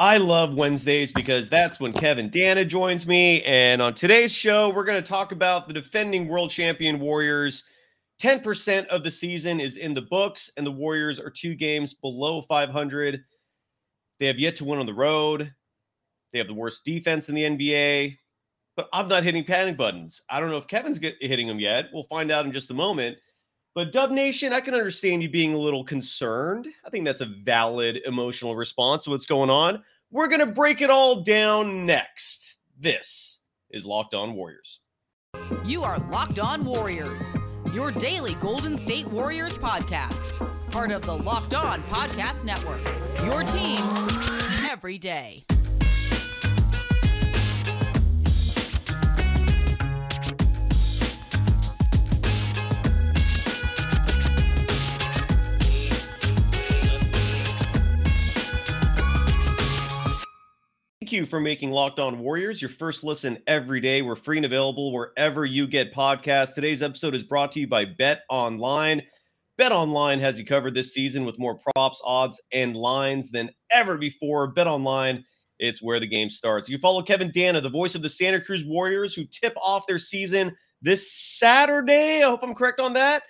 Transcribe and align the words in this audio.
I 0.00 0.16
love 0.16 0.56
Wednesdays 0.56 1.12
because 1.12 1.48
that's 1.48 1.78
when 1.78 1.92
Kevin 1.92 2.28
Danna 2.28 2.66
joins 2.66 3.06
me. 3.06 3.42
And 3.42 3.80
on 3.80 3.94
today's 3.94 4.32
show, 4.32 4.70
we're 4.70 4.82
going 4.82 5.00
to 5.00 5.08
talk 5.08 5.30
about 5.30 5.68
the 5.68 5.74
defending 5.74 6.26
world 6.26 6.50
champion 6.50 6.98
Warriors. 6.98 7.62
10% 8.20 8.86
of 8.86 9.04
the 9.04 9.10
season 9.10 9.60
is 9.60 9.76
in 9.76 9.94
the 9.94 10.02
books, 10.02 10.50
and 10.56 10.66
the 10.66 10.72
Warriors 10.72 11.20
are 11.20 11.30
two 11.30 11.54
games 11.54 11.94
below 11.94 12.42
500. 12.42 13.22
They 14.18 14.26
have 14.26 14.38
yet 14.38 14.56
to 14.56 14.64
win 14.64 14.80
on 14.80 14.86
the 14.86 14.94
road. 14.94 15.52
They 16.32 16.38
have 16.38 16.48
the 16.48 16.54
worst 16.54 16.84
defense 16.84 17.28
in 17.28 17.36
the 17.36 17.44
NBA, 17.44 18.16
but 18.76 18.88
I'm 18.92 19.06
not 19.06 19.22
hitting 19.22 19.44
panic 19.44 19.76
buttons. 19.76 20.20
I 20.28 20.40
don't 20.40 20.50
know 20.50 20.58
if 20.58 20.66
Kevin's 20.66 20.98
hitting 20.98 21.46
them 21.46 21.60
yet. 21.60 21.86
We'll 21.92 22.08
find 22.10 22.32
out 22.32 22.46
in 22.46 22.52
just 22.52 22.72
a 22.72 22.74
moment. 22.74 23.16
But 23.74 23.90
Dub 23.90 24.12
Nation, 24.12 24.52
I 24.52 24.60
can 24.60 24.74
understand 24.74 25.20
you 25.20 25.28
being 25.28 25.52
a 25.52 25.58
little 25.58 25.82
concerned. 25.82 26.68
I 26.84 26.90
think 26.90 27.04
that's 27.04 27.20
a 27.20 27.26
valid 27.26 27.98
emotional 28.06 28.54
response 28.54 29.02
to 29.04 29.10
what's 29.10 29.26
going 29.26 29.50
on. 29.50 29.82
We're 30.12 30.28
going 30.28 30.40
to 30.40 30.46
break 30.46 30.80
it 30.80 30.90
all 30.90 31.22
down 31.22 31.84
next. 31.84 32.58
This 32.78 33.40
is 33.70 33.84
Locked 33.84 34.14
On 34.14 34.34
Warriors. 34.34 34.78
You 35.64 35.82
are 35.82 35.98
Locked 36.08 36.38
On 36.38 36.64
Warriors, 36.64 37.34
your 37.72 37.90
daily 37.90 38.34
Golden 38.34 38.76
State 38.76 39.08
Warriors 39.08 39.56
podcast, 39.56 40.38
part 40.70 40.92
of 40.92 41.02
the 41.02 41.16
Locked 41.16 41.54
On 41.54 41.82
Podcast 41.84 42.44
Network. 42.44 42.86
Your 43.24 43.42
team 43.42 43.82
every 44.70 44.98
day. 44.98 45.44
Thank 61.04 61.12
you 61.12 61.26
for 61.26 61.38
making 61.38 61.70
Locked 61.70 62.00
On 62.00 62.18
Warriors 62.18 62.62
your 62.62 62.70
first 62.70 63.04
listen 63.04 63.36
every 63.46 63.78
day. 63.78 64.00
We're 64.00 64.16
free 64.16 64.38
and 64.38 64.46
available 64.46 64.90
wherever 64.90 65.44
you 65.44 65.66
get 65.66 65.92
podcasts. 65.92 66.54
Today's 66.54 66.80
episode 66.80 67.14
is 67.14 67.22
brought 67.22 67.52
to 67.52 67.60
you 67.60 67.66
by 67.66 67.84
Bet 67.84 68.22
Online. 68.30 69.02
Bet 69.58 69.70
Online 69.70 70.18
has 70.20 70.38
you 70.38 70.46
covered 70.46 70.72
this 70.72 70.94
season 70.94 71.26
with 71.26 71.38
more 71.38 71.58
props, 71.58 72.00
odds, 72.06 72.40
and 72.52 72.74
lines 72.74 73.30
than 73.30 73.50
ever 73.70 73.98
before. 73.98 74.46
Bet 74.46 74.66
Online, 74.66 75.22
it's 75.58 75.82
where 75.82 76.00
the 76.00 76.06
game 76.06 76.30
starts. 76.30 76.70
You 76.70 76.78
follow 76.78 77.02
Kevin 77.02 77.30
Danna, 77.30 77.62
the 77.62 77.68
voice 77.68 77.94
of 77.94 78.00
the 78.00 78.08
Santa 78.08 78.40
Cruz 78.40 78.64
Warriors, 78.64 79.14
who 79.14 79.26
tip 79.26 79.52
off 79.62 79.86
their 79.86 79.98
season 79.98 80.56
this 80.80 81.12
Saturday. 81.12 82.22
I 82.22 82.30
hope 82.30 82.40
I'm 82.42 82.54
correct 82.54 82.80
on 82.80 82.94
that. 82.94 83.24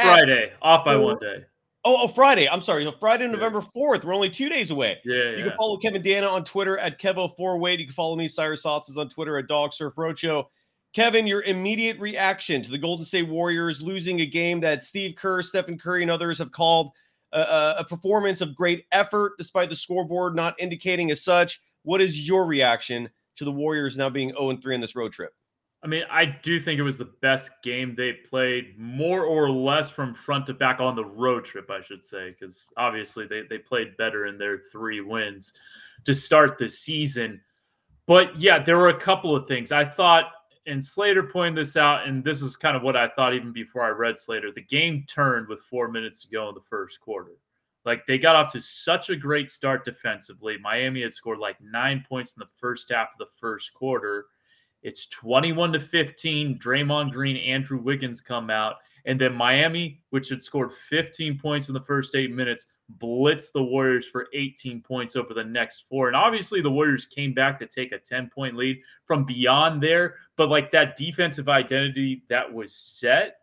Friday, 0.00 0.52
off 0.62 0.84
by 0.84 0.94
one 0.94 1.18
day. 1.18 1.44
Oh, 1.88 1.98
oh, 2.02 2.08
Friday. 2.08 2.48
I'm 2.48 2.60
sorry. 2.60 2.84
Friday, 2.98 3.28
November 3.28 3.60
4th. 3.60 4.02
We're 4.04 4.12
only 4.12 4.28
two 4.28 4.48
days 4.48 4.72
away. 4.72 4.98
Yeah, 5.04 5.14
You 5.14 5.36
yeah. 5.36 5.42
can 5.44 5.56
follow 5.56 5.76
Kevin 5.76 6.02
Danna 6.02 6.28
on 6.28 6.42
Twitter 6.42 6.76
at 6.78 7.00
Kevo408. 7.00 7.78
You 7.78 7.84
can 7.84 7.94
follow 7.94 8.16
me, 8.16 8.26
Cyrus 8.26 8.62
Sauce, 8.62 8.88
is 8.88 8.98
on 8.98 9.08
Twitter 9.08 9.38
at 9.38 9.46
Dog 9.46 9.72
Surf 9.72 9.94
Roadshow. 9.94 10.46
Kevin, 10.94 11.28
your 11.28 11.42
immediate 11.42 11.96
reaction 12.00 12.60
to 12.64 12.72
the 12.72 12.78
Golden 12.78 13.04
State 13.04 13.28
Warriors 13.28 13.80
losing 13.80 14.20
a 14.20 14.26
game 14.26 14.58
that 14.62 14.82
Steve 14.82 15.14
Kerr, 15.14 15.42
Stephen 15.42 15.78
Curry, 15.78 16.02
and 16.02 16.10
others 16.10 16.38
have 16.38 16.50
called 16.50 16.90
a, 17.32 17.40
a, 17.40 17.74
a 17.78 17.84
performance 17.84 18.40
of 18.40 18.56
great 18.56 18.84
effort, 18.90 19.34
despite 19.38 19.70
the 19.70 19.76
scoreboard 19.76 20.34
not 20.34 20.58
indicating 20.58 21.12
as 21.12 21.22
such. 21.22 21.60
What 21.84 22.00
is 22.00 22.26
your 22.26 22.46
reaction 22.46 23.08
to 23.36 23.44
the 23.44 23.52
Warriors 23.52 23.96
now 23.96 24.10
being 24.10 24.30
0 24.30 24.56
3 24.56 24.74
in 24.74 24.80
this 24.80 24.96
road 24.96 25.12
trip? 25.12 25.32
I 25.86 25.88
mean, 25.88 26.02
I 26.10 26.24
do 26.24 26.58
think 26.58 26.80
it 26.80 26.82
was 26.82 26.98
the 26.98 27.12
best 27.22 27.62
game 27.62 27.94
they 27.94 28.12
played, 28.12 28.76
more 28.76 29.22
or 29.22 29.48
less 29.48 29.88
from 29.88 30.16
front 30.16 30.46
to 30.46 30.54
back 30.54 30.80
on 30.80 30.96
the 30.96 31.04
road 31.04 31.44
trip, 31.44 31.70
I 31.70 31.80
should 31.80 32.02
say, 32.02 32.30
because 32.30 32.68
obviously 32.76 33.24
they, 33.28 33.42
they 33.48 33.58
played 33.58 33.96
better 33.96 34.26
in 34.26 34.36
their 34.36 34.62
three 34.72 35.00
wins 35.00 35.52
to 36.04 36.12
start 36.12 36.58
the 36.58 36.68
season. 36.68 37.40
But 38.06 38.36
yeah, 38.36 38.58
there 38.58 38.78
were 38.78 38.88
a 38.88 38.98
couple 38.98 39.36
of 39.36 39.46
things. 39.46 39.70
I 39.70 39.84
thought, 39.84 40.32
and 40.66 40.82
Slater 40.82 41.22
pointed 41.22 41.56
this 41.56 41.76
out, 41.76 42.08
and 42.08 42.24
this 42.24 42.42
is 42.42 42.56
kind 42.56 42.76
of 42.76 42.82
what 42.82 42.96
I 42.96 43.06
thought 43.10 43.34
even 43.34 43.52
before 43.52 43.84
I 43.84 43.90
read 43.90 44.18
Slater. 44.18 44.50
The 44.50 44.62
game 44.62 45.04
turned 45.06 45.46
with 45.46 45.60
four 45.60 45.86
minutes 45.86 46.22
to 46.22 46.28
go 46.28 46.48
in 46.48 46.56
the 46.56 46.62
first 46.62 47.00
quarter. 47.00 47.34
Like 47.84 48.04
they 48.08 48.18
got 48.18 48.34
off 48.34 48.52
to 48.54 48.60
such 48.60 49.08
a 49.08 49.14
great 49.14 49.52
start 49.52 49.84
defensively. 49.84 50.56
Miami 50.60 51.02
had 51.02 51.12
scored 51.12 51.38
like 51.38 51.60
nine 51.60 52.04
points 52.08 52.34
in 52.36 52.40
the 52.40 52.50
first 52.58 52.90
half 52.90 53.10
of 53.12 53.18
the 53.20 53.32
first 53.38 53.72
quarter. 53.72 54.26
It's 54.86 55.06
21 55.08 55.72
to 55.72 55.80
15. 55.80 56.60
Draymond 56.60 57.10
Green, 57.10 57.36
Andrew 57.38 57.76
Wiggins 57.76 58.20
come 58.20 58.50
out. 58.50 58.76
And 59.04 59.20
then 59.20 59.34
Miami, 59.34 60.00
which 60.10 60.28
had 60.28 60.40
scored 60.40 60.70
15 60.72 61.40
points 61.40 61.66
in 61.66 61.74
the 61.74 61.80
first 61.80 62.14
eight 62.14 62.30
minutes, 62.30 62.66
blitzed 63.00 63.50
the 63.50 63.64
Warriors 63.64 64.06
for 64.06 64.28
18 64.32 64.80
points 64.80 65.16
over 65.16 65.34
the 65.34 65.42
next 65.42 65.86
four. 65.88 66.06
And 66.06 66.14
obviously, 66.14 66.60
the 66.60 66.70
Warriors 66.70 67.04
came 67.04 67.34
back 67.34 67.58
to 67.58 67.66
take 67.66 67.90
a 67.90 67.98
10 67.98 68.30
point 68.32 68.54
lead 68.54 68.80
from 69.06 69.24
beyond 69.24 69.82
there. 69.82 70.14
But 70.36 70.50
like 70.50 70.70
that 70.70 70.94
defensive 70.94 71.48
identity 71.48 72.22
that 72.28 72.52
was 72.52 72.72
set 72.72 73.38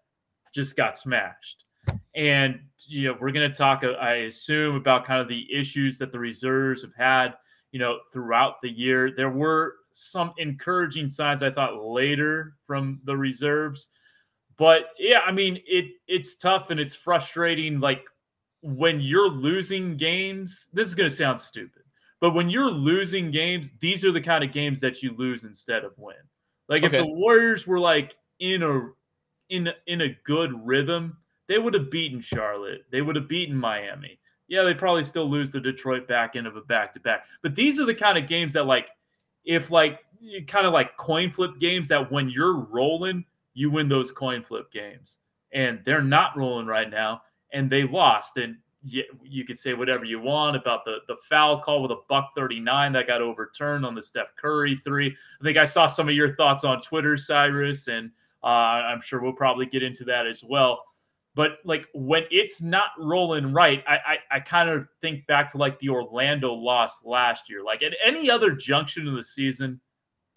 just 0.55 0.77
got 0.77 0.97
smashed. 0.97 1.65
And, 2.15 2.61
you 2.87 3.09
know, 3.09 3.17
we're 3.19 3.31
going 3.31 3.51
to 3.51 3.57
talk, 3.57 3.83
I 3.83 4.13
assume, 4.13 4.77
about 4.77 5.03
kind 5.03 5.19
of 5.19 5.27
the 5.27 5.45
issues 5.53 5.97
that 5.97 6.13
the 6.13 6.19
reserves 6.19 6.83
have 6.83 6.95
had, 6.97 7.33
you 7.73 7.79
know, 7.79 7.99
throughout 8.13 8.61
the 8.61 8.69
year. 8.69 9.11
There 9.13 9.29
were 9.29 9.75
some 9.93 10.33
encouraging 10.37 11.07
signs 11.07 11.41
I 11.43 11.51
thought 11.51 11.81
later 11.83 12.55
from 12.67 12.99
the 13.05 13.15
reserves. 13.15 13.87
But 14.57 14.89
yeah, 14.99 15.19
I 15.25 15.31
mean 15.31 15.61
it 15.65 15.85
it's 16.07 16.35
tough 16.35 16.69
and 16.69 16.79
it's 16.79 16.93
frustrating 16.93 17.79
like 17.79 18.03
when 18.61 18.99
you're 19.01 19.29
losing 19.29 19.97
games, 19.97 20.69
this 20.73 20.87
is 20.87 20.95
going 20.95 21.09
to 21.09 21.15
sound 21.15 21.39
stupid. 21.39 21.83
But 22.21 22.31
when 22.33 22.49
you're 22.49 22.71
losing 22.71 23.31
games, 23.31 23.73
these 23.81 24.05
are 24.05 24.11
the 24.11 24.21
kind 24.21 24.43
of 24.43 24.53
games 24.53 24.79
that 24.79 25.03
you 25.03 25.13
lose 25.17 25.43
instead 25.43 25.83
of 25.83 25.91
win. 25.97 26.15
Like 26.69 26.83
Okay. 26.83 26.97
if 26.97 27.03
the 27.03 27.07
Warriors 27.11 27.67
were 27.67 27.79
like 27.79 28.15
in 28.39 28.63
a 28.63 28.89
in 29.49 29.69
in 29.87 30.01
a 30.01 30.17
good 30.23 30.53
rhythm, 30.65 31.17
they 31.47 31.59
would 31.59 31.73
have 31.73 31.91
beaten 31.91 32.21
Charlotte. 32.21 32.85
They 32.91 33.01
would 33.01 33.15
have 33.15 33.27
beaten 33.27 33.55
Miami. 33.57 34.19
Yeah, 34.47 34.63
they 34.63 34.73
probably 34.73 35.03
still 35.03 35.29
lose 35.29 35.51
the 35.51 35.59
Detroit 35.59 36.07
back 36.07 36.35
end 36.35 36.47
of 36.47 36.55
a 36.55 36.61
back 36.61 36.93
to 36.93 36.99
back. 36.99 37.25
But 37.41 37.55
these 37.55 37.79
are 37.79 37.85
the 37.85 37.95
kind 37.95 38.17
of 38.17 38.27
games 38.27 38.53
that 38.53 38.65
like 38.65 38.87
if 39.45 39.71
like 39.71 39.99
you 40.19 40.45
kind 40.45 40.65
of 40.65 40.73
like 40.73 40.95
coin 40.97 41.31
flip 41.31 41.59
games 41.59 41.89
that 41.89 42.11
when 42.11 42.29
you're 42.29 42.55
rolling, 42.55 43.25
you 43.53 43.69
win 43.69 43.89
those 43.89 44.11
coin 44.11 44.43
flip 44.43 44.71
games. 44.71 45.19
And 45.51 45.79
they're 45.85 46.01
not 46.01 46.35
rolling 46.35 46.65
right 46.65 46.89
now, 46.89 47.21
and 47.51 47.69
they 47.69 47.83
lost. 47.83 48.37
And 48.37 48.57
you, 48.83 49.03
you 49.23 49.45
could 49.45 49.57
say 49.57 49.73
whatever 49.73 50.03
you 50.03 50.19
want 50.19 50.55
about 50.55 50.83
the 50.83 50.97
the 51.07 51.15
foul 51.29 51.59
call 51.59 51.81
with 51.81 51.91
a 51.91 51.99
buck 52.09 52.31
39 52.35 52.93
that 52.93 53.07
got 53.07 53.21
overturned 53.21 53.85
on 53.85 53.93
the 53.93 54.01
Steph 54.01 54.35
Curry 54.35 54.75
three. 54.75 55.15
I 55.39 55.43
think 55.43 55.57
I 55.57 55.63
saw 55.63 55.85
some 55.87 56.09
of 56.09 56.15
your 56.15 56.35
thoughts 56.35 56.63
on 56.63 56.81
Twitter, 56.81 57.17
Cyrus, 57.17 57.87
and 57.87 58.09
uh, 58.43 58.47
I'm 58.47 59.01
sure 59.01 59.21
we'll 59.21 59.33
probably 59.33 59.65
get 59.65 59.83
into 59.83 60.03
that 60.05 60.25
as 60.25 60.43
well. 60.43 60.83
But 61.35 61.57
like 61.65 61.87
when 61.93 62.23
it's 62.29 62.61
not 62.61 62.91
rolling 62.99 63.51
right, 63.53 63.83
I, 63.87 63.95
I 63.95 64.17
I 64.37 64.39
kind 64.39 64.69
of 64.69 64.87
think 65.01 65.25
back 65.25 65.51
to 65.51 65.57
like 65.57 65.79
the 65.79 65.89
Orlando 65.89 66.53
loss 66.53 67.03
last 67.05 67.49
year. 67.49 67.63
Like 67.63 67.81
at 67.81 67.93
any 68.05 68.29
other 68.29 68.51
junction 68.51 69.07
of 69.07 69.15
the 69.15 69.23
season, 69.23 69.81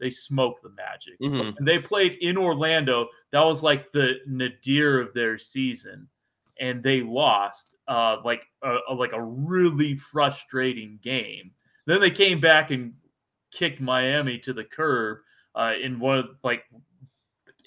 they 0.01 0.09
smoked 0.11 0.63
the 0.63 0.71
Magic. 0.71 1.19
Mhm. 1.21 1.55
And 1.59 1.69
they 1.69 1.79
played 1.79 2.17
in 2.23 2.39
Orlando. 2.39 3.09
That 3.33 3.43
was 3.45 3.63
like 3.63 3.93
the 3.93 4.15
nadir 4.27 4.99
of 5.01 5.13
their 5.13 5.37
season, 5.37 6.09
and 6.61 6.83
they 6.83 7.03
lost. 7.03 7.77
Uh, 7.87 8.17
like 8.25 8.47
a, 8.63 8.77
a- 8.89 8.95
like 8.95 9.13
a 9.13 9.23
really 9.23 9.95
frustrating 9.97 10.99
game. 11.03 11.51
Then 11.85 12.01
they 12.01 12.11
came 12.11 12.41
back 12.41 12.71
and 12.71 12.95
kicked 13.53 13.81
Miami 13.81 14.39
to 14.39 14.53
the 14.55 14.65
curb 14.65 15.19
uh, 15.55 15.75
in 15.81 15.99
one 16.01 16.19
of 16.19 16.27
like 16.43 16.65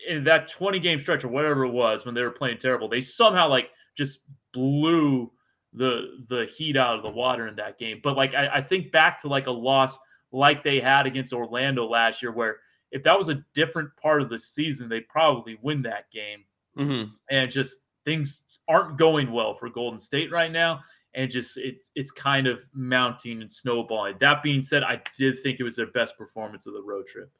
in 0.07 0.23
that 0.23 0.47
20 0.47 0.79
game 0.79 0.99
stretch 0.99 1.23
or 1.23 1.27
whatever 1.29 1.65
it 1.65 1.71
was 1.71 2.05
when 2.05 2.15
they 2.15 2.21
were 2.21 2.31
playing 2.31 2.57
terrible. 2.57 2.87
They 2.87 3.01
somehow 3.01 3.47
like 3.49 3.69
just 3.95 4.19
blew 4.53 5.31
the 5.73 6.25
the 6.29 6.45
heat 6.45 6.77
out 6.77 6.95
of 6.95 7.03
the 7.03 7.09
water 7.09 7.47
in 7.47 7.55
that 7.57 7.77
game. 7.77 7.99
But 8.03 8.17
like 8.17 8.33
I, 8.33 8.47
I 8.55 8.61
think 8.61 8.91
back 8.91 9.21
to 9.21 9.27
like 9.27 9.47
a 9.47 9.51
loss 9.51 9.97
like 10.31 10.63
they 10.63 10.79
had 10.79 11.05
against 11.05 11.33
Orlando 11.33 11.87
last 11.87 12.21
year, 12.21 12.31
where 12.31 12.57
if 12.91 13.03
that 13.03 13.17
was 13.17 13.29
a 13.29 13.43
different 13.53 13.89
part 14.01 14.21
of 14.21 14.29
the 14.29 14.39
season, 14.39 14.89
they'd 14.89 15.07
probably 15.07 15.57
win 15.61 15.81
that 15.83 16.09
game. 16.11 16.43
Mhm. 16.77 17.11
And 17.29 17.51
just 17.51 17.79
things 18.05 18.41
aren't 18.67 18.97
going 18.97 19.31
well 19.31 19.53
for 19.53 19.69
Golden 19.69 19.99
State 19.99 20.31
right 20.31 20.51
now. 20.51 20.81
And 21.15 21.29
just 21.29 21.57
it's 21.57 21.91
it's 21.95 22.11
kind 22.11 22.47
of 22.47 22.63
mounting 22.73 23.41
and 23.41 23.51
snowballing. 23.51 24.17
That 24.19 24.43
being 24.43 24.61
said, 24.61 24.83
I 24.83 25.01
did 25.17 25.39
think 25.41 25.59
it 25.59 25.63
was 25.63 25.75
their 25.75 25.87
best 25.87 26.17
performance 26.17 26.67
of 26.67 26.73
the 26.73 26.81
road 26.81 27.07
trip. 27.07 27.31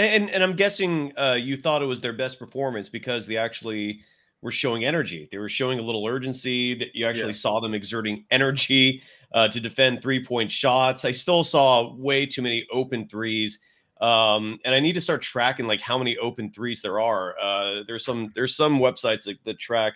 And 0.00 0.30
and 0.30 0.42
I'm 0.42 0.56
guessing 0.56 1.12
uh, 1.18 1.34
you 1.38 1.56
thought 1.56 1.82
it 1.82 1.86
was 1.86 2.00
their 2.00 2.12
best 2.12 2.38
performance 2.38 2.88
because 2.88 3.26
they 3.26 3.36
actually 3.36 4.00
were 4.42 4.50
showing 4.50 4.84
energy. 4.84 5.28
They 5.30 5.38
were 5.38 5.48
showing 5.48 5.78
a 5.78 5.82
little 5.82 6.06
urgency. 6.06 6.74
That 6.74 6.94
you 6.94 7.06
actually 7.06 7.32
Yeah. 7.32 7.32
saw 7.32 7.60
them 7.60 7.74
exerting 7.74 8.24
energy 8.30 9.02
uh, 9.32 9.48
to 9.48 9.60
defend 9.60 10.02
three 10.02 10.24
point 10.24 10.50
shots. 10.50 11.04
I 11.04 11.10
still 11.10 11.44
saw 11.44 11.94
way 11.94 12.26
too 12.26 12.42
many 12.42 12.66
open 12.72 13.08
threes. 13.08 13.58
Um, 14.00 14.58
and 14.64 14.74
I 14.74 14.80
need 14.80 14.94
to 14.94 15.00
start 15.00 15.20
tracking 15.20 15.66
like 15.66 15.82
how 15.82 15.98
many 15.98 16.16
open 16.16 16.50
threes 16.50 16.80
there 16.80 17.00
are. 17.00 17.38
Uh, 17.38 17.82
there's 17.86 18.04
some 18.04 18.32
there's 18.34 18.56
some 18.56 18.78
websites 18.78 19.24
that, 19.24 19.36
that 19.44 19.58
track 19.58 19.94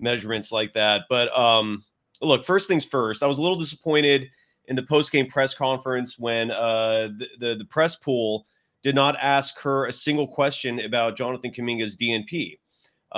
measurements 0.00 0.50
like 0.50 0.74
that. 0.74 1.02
But 1.08 1.36
um, 1.38 1.84
look, 2.20 2.44
first 2.44 2.66
things 2.66 2.84
first, 2.84 3.22
I 3.22 3.26
was 3.26 3.38
a 3.38 3.42
little 3.42 3.58
disappointed 3.58 4.28
in 4.66 4.74
the 4.74 4.82
post 4.82 5.12
game 5.12 5.26
press 5.26 5.54
conference 5.54 6.18
when 6.18 6.50
uh, 6.50 7.10
the, 7.18 7.28
the, 7.38 7.54
the 7.56 7.64
press 7.66 7.94
pool 7.94 8.46
did 8.84 8.94
not 8.94 9.16
ask 9.20 9.58
her 9.60 9.86
a 9.86 9.92
single 9.92 10.28
question 10.28 10.78
about 10.80 11.16
Jonathan 11.16 11.50
Kuminga's 11.50 11.96
DNP. 11.96 12.58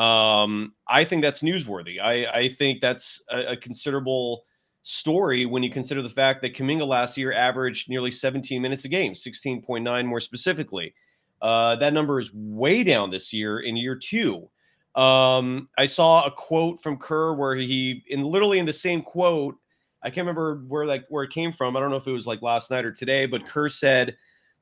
Um, 0.00 0.74
I 0.88 1.04
think 1.04 1.22
that's 1.22 1.42
newsworthy. 1.42 2.00
I, 2.00 2.26
I 2.26 2.48
think 2.50 2.80
that's 2.80 3.22
a, 3.30 3.52
a, 3.52 3.56
considerable 3.56 4.44
story 4.82 5.46
when 5.46 5.62
you 5.62 5.70
consider 5.70 6.02
the 6.02 6.10
fact 6.10 6.42
that 6.42 6.54
Kuminga 6.54 6.86
last 6.86 7.16
year 7.16 7.32
averaged 7.32 7.88
nearly 7.88 8.10
17 8.10 8.60
minutes 8.60 8.84
a 8.84 8.88
game, 8.88 9.14
16.9 9.14 10.04
more 10.04 10.20
specifically. 10.20 10.94
Uh, 11.40 11.76
that 11.76 11.94
number 11.94 12.20
is 12.20 12.30
way 12.34 12.84
down 12.84 13.10
this 13.10 13.32
year 13.32 13.60
in 13.60 13.74
year 13.74 13.96
two. 13.96 14.48
Um, 14.94 15.68
I 15.78 15.86
saw 15.86 16.26
a 16.26 16.30
quote 16.30 16.82
from 16.82 16.98
Kerr 16.98 17.34
where 17.34 17.54
he, 17.54 18.04
in 18.08 18.22
literally 18.22 18.58
in 18.58 18.66
the 18.66 18.72
same 18.72 19.00
quote, 19.00 19.56
I 20.02 20.08
can't 20.08 20.26
remember 20.26 20.62
where 20.68 20.86
like 20.86 21.04
where 21.08 21.24
it 21.24 21.30
came 21.30 21.52
from. 21.52 21.74
I 21.74 21.80
don't 21.80 21.90
know 21.90 21.96
if 21.96 22.06
it 22.06 22.12
was 22.12 22.26
like 22.26 22.42
last 22.42 22.70
night 22.70 22.84
or 22.84 22.92
today, 22.92 23.26
but 23.26 23.46
Kerr 23.46 23.68
said 23.68 24.16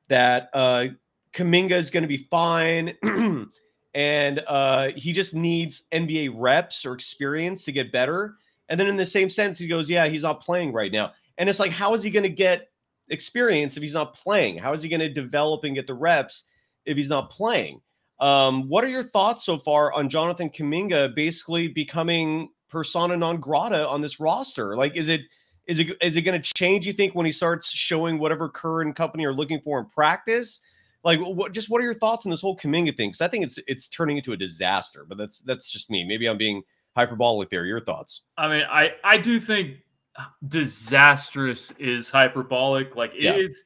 that 0.07 0.49
uh, 0.53 0.87
Kuminga 1.33 1.71
is 1.71 1.89
going 1.89 2.03
to 2.03 2.07
be 2.07 2.27
fine, 2.29 2.95
and 3.93 4.43
uh, 4.47 4.91
he 4.95 5.13
just 5.13 5.33
needs 5.33 5.83
NBA 5.91 6.33
reps 6.35 6.85
or 6.85 6.93
experience 6.93 7.65
to 7.65 7.71
get 7.71 7.91
better. 7.91 8.35
And 8.69 8.79
then 8.79 8.87
in 8.87 8.95
the 8.95 9.05
same 9.05 9.29
sense, 9.29 9.59
he 9.59 9.67
goes, 9.67 9.89
"Yeah, 9.89 10.07
he's 10.07 10.23
not 10.23 10.41
playing 10.41 10.73
right 10.73 10.91
now." 10.91 11.11
And 11.37 11.49
it's 11.49 11.59
like, 11.59 11.71
how 11.71 11.93
is 11.93 12.03
he 12.03 12.09
going 12.09 12.23
to 12.23 12.29
get 12.29 12.69
experience 13.09 13.77
if 13.77 13.83
he's 13.83 13.93
not 13.93 14.13
playing? 14.13 14.57
How 14.57 14.73
is 14.73 14.81
he 14.81 14.89
going 14.89 15.01
to 15.01 15.09
develop 15.09 15.63
and 15.63 15.75
get 15.75 15.87
the 15.87 15.93
reps 15.93 16.43
if 16.85 16.97
he's 16.97 17.09
not 17.09 17.29
playing? 17.29 17.81
Um, 18.19 18.69
what 18.69 18.83
are 18.83 18.89
your 18.89 19.03
thoughts 19.03 19.43
so 19.43 19.57
far 19.57 19.91
on 19.91 20.09
Jonathan 20.09 20.49
Kuminga 20.49 21.13
basically 21.15 21.67
becoming 21.67 22.49
persona 22.69 23.17
non 23.17 23.37
grata 23.37 23.87
on 23.87 24.01
this 24.01 24.19
roster? 24.19 24.75
Like, 24.75 24.95
is 24.95 25.09
it 25.09 25.21
is 25.67 25.79
it 25.79 25.97
is 26.01 26.15
it 26.15 26.21
going 26.21 26.41
to 26.41 26.53
change? 26.55 26.85
You 26.85 26.93
think 26.93 27.15
when 27.15 27.25
he 27.25 27.31
starts 27.31 27.69
showing 27.69 28.19
whatever 28.19 28.49
Kerr 28.49 28.81
and 28.81 28.95
company 28.95 29.25
are 29.25 29.33
looking 29.33 29.59
for 29.61 29.79
in 29.79 29.85
practice? 29.85 30.61
Like, 31.03 31.19
what 31.19 31.51
just 31.51 31.69
what 31.69 31.81
are 31.81 31.83
your 31.83 31.93
thoughts 31.93 32.25
on 32.25 32.29
this 32.29 32.41
whole 32.41 32.57
Kuminga 32.57 32.95
thing? 32.97 33.09
Because 33.09 33.21
I 33.21 33.27
think 33.27 33.45
it's 33.45 33.59
it's 33.67 33.89
turning 33.89 34.17
into 34.17 34.33
a 34.33 34.37
disaster. 34.37 35.05
But 35.07 35.17
that's 35.17 35.39
that's 35.41 35.71
just 35.71 35.89
me. 35.89 36.03
Maybe 36.03 36.27
I'm 36.27 36.37
being 36.37 36.63
hyperbolic 36.95 37.49
there. 37.49 37.65
Your 37.65 37.79
thoughts? 37.79 38.21
I 38.37 38.47
mean, 38.47 38.63
I 38.69 38.93
I 39.03 39.17
do 39.17 39.39
think 39.39 39.77
uh, 40.15 40.25
disastrous 40.47 41.71
is 41.71 42.09
hyperbolic. 42.09 42.95
Like 42.95 43.13
it 43.13 43.23
yeah. 43.23 43.35
is 43.35 43.63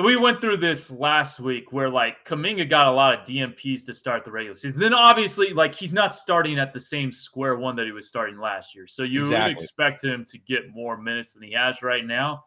we 0.00 0.16
went 0.16 0.40
through 0.40 0.56
this 0.56 0.90
last 0.90 1.38
week 1.38 1.70
where 1.72 1.90
like 1.90 2.24
Kuminga 2.24 2.68
got 2.68 2.86
a 2.86 2.90
lot 2.90 3.14
of 3.14 3.26
DNPs 3.26 3.84
to 3.86 3.94
start 3.94 4.24
the 4.24 4.32
regular 4.32 4.54
season. 4.54 4.80
Then 4.80 4.94
obviously, 4.94 5.52
like 5.52 5.74
he's 5.74 5.92
not 5.92 6.14
starting 6.14 6.58
at 6.58 6.72
the 6.72 6.80
same 6.80 7.12
square 7.12 7.56
one 7.56 7.76
that 7.76 7.84
he 7.84 7.92
was 7.92 8.08
starting 8.08 8.38
last 8.38 8.74
year. 8.74 8.86
So 8.86 9.02
you 9.02 9.20
exactly. 9.20 9.54
would 9.54 9.62
expect 9.62 10.02
him 10.02 10.24
to 10.26 10.38
get 10.38 10.70
more 10.72 10.96
minutes 10.96 11.34
than 11.34 11.42
he 11.42 11.52
has 11.52 11.82
right 11.82 12.06
now. 12.06 12.44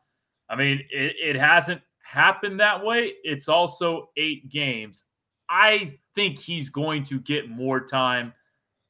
I 0.50 0.56
mean, 0.56 0.82
it, 0.92 1.16
it 1.24 1.36
hasn't 1.36 1.82
happened 2.04 2.60
that 2.60 2.84
way. 2.84 3.14
It's 3.24 3.48
also 3.48 4.10
eight 4.18 4.50
games. 4.50 5.06
I 5.48 6.00
think 6.16 6.40
he's 6.40 6.70
going 6.70 7.04
to 7.06 7.20
get 7.20 7.50
more 7.50 7.86
time 7.86 8.34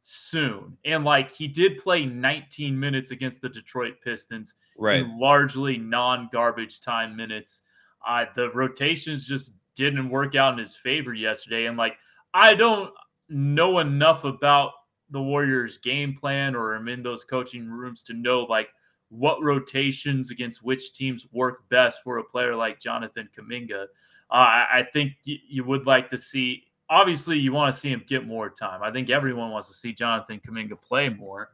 soon. 0.02 0.78
And 0.86 1.04
like 1.04 1.32
he 1.32 1.50
did 1.50 1.78
play 1.80 2.06
19 2.06 2.80
minutes 2.80 3.12
against 3.12 3.42
the 3.42 3.50
Detroit 3.50 3.96
Pistons, 4.02 4.56
right? 4.78 5.06
Largely 5.08 5.78
non-garbage 5.78 6.80
time 6.80 7.18
minutes 7.18 7.64
uh, 8.08 8.26
the 8.36 8.50
rotations 8.52 9.28
just 9.28 9.54
didn't 9.76 10.10
work 10.10 10.36
out 10.36 10.54
in 10.54 10.60
his 10.60 10.76
favor 10.76 11.14
yesterday. 11.14 11.66
And 11.66 11.78
like, 11.78 11.98
I 12.34 12.54
don't 12.54 12.92
know 13.30 13.80
enough 13.80 14.24
about 14.24 14.72
the 15.10 15.22
Warriors' 15.22 15.78
game 15.78 16.16
plan 16.16 16.56
or 16.56 16.76
am 16.76 16.88
in 16.88 17.04
those 17.04 17.24
coaching 17.24 17.68
rooms 17.68 18.04
to 18.04 18.14
know 18.14 18.42
like 18.44 18.70
what 19.10 19.42
rotations 19.44 20.32
against 20.32 20.64
which 20.64 20.94
teams 20.94 21.28
work 21.32 21.68
best 21.70 22.02
for 22.04 22.18
a 22.18 22.24
player 22.24 22.56
like 22.56 22.80
Jonathan 22.80 23.30
Kuminga. 23.38 23.84
Uh, 24.30 24.34
I, 24.34 24.66
I, 24.74 24.88
think 24.92 25.14
you 25.24 25.64
would 25.64 25.86
like 25.86 26.10
to 26.10 26.18
see. 26.18 26.64
Obviously, 26.90 27.38
you 27.38 27.54
want 27.54 27.74
to 27.74 27.80
see 27.80 27.90
him 27.90 28.04
get 28.08 28.26
more 28.26 28.50
time. 28.50 28.82
I 28.82 28.92
think 28.92 29.10
everyone 29.10 29.52
wants 29.52 29.68
to 29.68 29.74
see 29.76 29.94
Jonathan 29.94 30.42
Kuminga 30.46 30.82
play 30.82 31.10
more. 31.10 31.50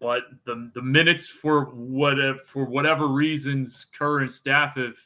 But 0.00 0.22
the 0.44 0.70
the 0.74 0.82
minutes 0.82 1.26
for 1.26 1.66
whatever 1.66 2.38
for 2.38 2.64
whatever 2.64 3.08
reasons, 3.08 3.86
current 3.96 4.30
staff 4.30 4.76
have 4.76 4.96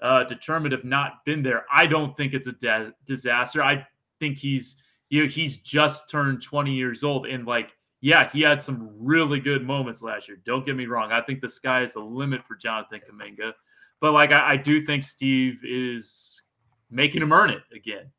uh, 0.00 0.24
determined 0.24 0.72
have 0.72 0.84
not 0.84 1.24
been 1.24 1.42
there. 1.42 1.64
I 1.72 1.86
don't 1.86 2.16
think 2.16 2.34
it's 2.34 2.46
a 2.46 2.52
de- 2.52 2.92
disaster. 3.04 3.62
I 3.62 3.86
think 4.20 4.38
he's 4.38 4.76
you 5.10 5.22
know, 5.22 5.28
he's 5.28 5.58
just 5.58 6.10
turned 6.10 6.42
20 6.42 6.72
years 6.72 7.02
old 7.02 7.26
and 7.26 7.46
like 7.46 7.74
yeah, 8.00 8.30
he 8.30 8.42
had 8.42 8.62
some 8.62 8.90
really 8.96 9.40
good 9.40 9.66
moments 9.66 10.02
last 10.02 10.28
year. 10.28 10.38
Don't 10.44 10.64
get 10.64 10.76
me 10.76 10.86
wrong. 10.86 11.10
I 11.10 11.20
think 11.20 11.40
the 11.40 11.48
sky 11.48 11.82
is 11.82 11.94
the 11.94 12.00
limit 12.00 12.46
for 12.46 12.54
Jonathan 12.54 13.00
Kuminga. 13.00 13.52
But 14.00 14.12
like 14.12 14.30
I, 14.30 14.52
I 14.52 14.56
do 14.56 14.80
think 14.80 15.02
Steve 15.02 15.60
is 15.64 16.42
making 16.90 17.22
him 17.22 17.32
earn 17.32 17.50
it 17.50 17.62
again. 17.74 18.10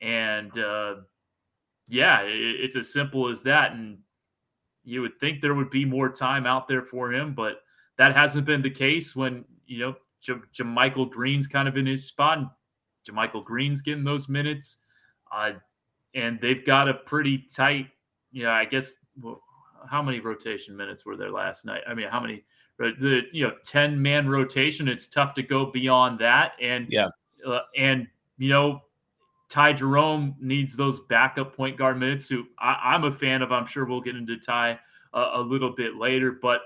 And 0.00 0.56
uh, 0.58 0.96
yeah, 1.88 2.22
it, 2.22 2.32
it's 2.32 2.76
as 2.76 2.92
simple 2.92 3.28
as 3.28 3.42
that. 3.44 3.72
And 3.72 3.98
you 4.84 5.02
would 5.02 5.18
think 5.20 5.40
there 5.40 5.54
would 5.54 5.70
be 5.70 5.84
more 5.84 6.08
time 6.08 6.46
out 6.46 6.66
there 6.66 6.82
for 6.82 7.12
him, 7.12 7.34
but 7.34 7.60
that 7.96 8.16
hasn't 8.16 8.46
been 8.46 8.62
the 8.62 8.70
case 8.70 9.14
when, 9.14 9.44
you 9.66 9.78
know, 9.78 9.94
J- 10.20 10.34
JaMychal 10.54 11.10
Green's 11.10 11.46
kind 11.46 11.68
of 11.68 11.76
in 11.76 11.86
his 11.86 12.06
spot. 12.06 12.38
And 12.38 12.48
JaMychal 13.08 13.44
Green's 13.44 13.82
getting 13.82 14.04
those 14.04 14.28
minutes. 14.28 14.78
Uh, 15.32 15.52
and 16.14 16.40
they've 16.40 16.64
got 16.64 16.88
a 16.88 16.94
pretty 16.94 17.38
tight, 17.38 17.88
you 18.32 18.44
know, 18.44 18.50
I 18.50 18.64
guess, 18.64 18.96
well, 19.20 19.42
how 19.88 20.02
many 20.02 20.20
rotation 20.20 20.76
minutes 20.76 21.04
were 21.04 21.16
there 21.16 21.30
last 21.30 21.64
night? 21.64 21.82
I 21.86 21.94
mean, 21.94 22.08
how 22.08 22.20
many, 22.20 22.44
the, 22.78 23.22
you 23.32 23.46
know, 23.46 23.54
10 23.64 24.00
man 24.00 24.28
rotation. 24.28 24.88
It's 24.88 25.08
tough 25.08 25.34
to 25.34 25.42
go 25.42 25.66
beyond 25.66 26.18
that. 26.20 26.52
And, 26.60 26.86
yeah. 26.90 27.08
Uh, 27.46 27.60
and, 27.76 28.06
you 28.38 28.48
know, 28.48 28.82
Ty 29.48 29.72
Jerome 29.74 30.36
needs 30.40 30.76
those 30.76 31.00
backup 31.00 31.56
point 31.56 31.76
guard 31.76 31.98
minutes. 31.98 32.28
Who 32.28 32.46
I, 32.58 32.94
am 32.94 33.04
a 33.04 33.12
fan 33.12 33.42
of. 33.42 33.50
I'm 33.50 33.66
sure 33.66 33.84
we'll 33.86 34.00
get 34.00 34.16
into 34.16 34.36
Ty 34.36 34.78
a, 35.14 35.20
a 35.34 35.40
little 35.40 35.70
bit 35.70 35.96
later, 35.96 36.32
but 36.32 36.60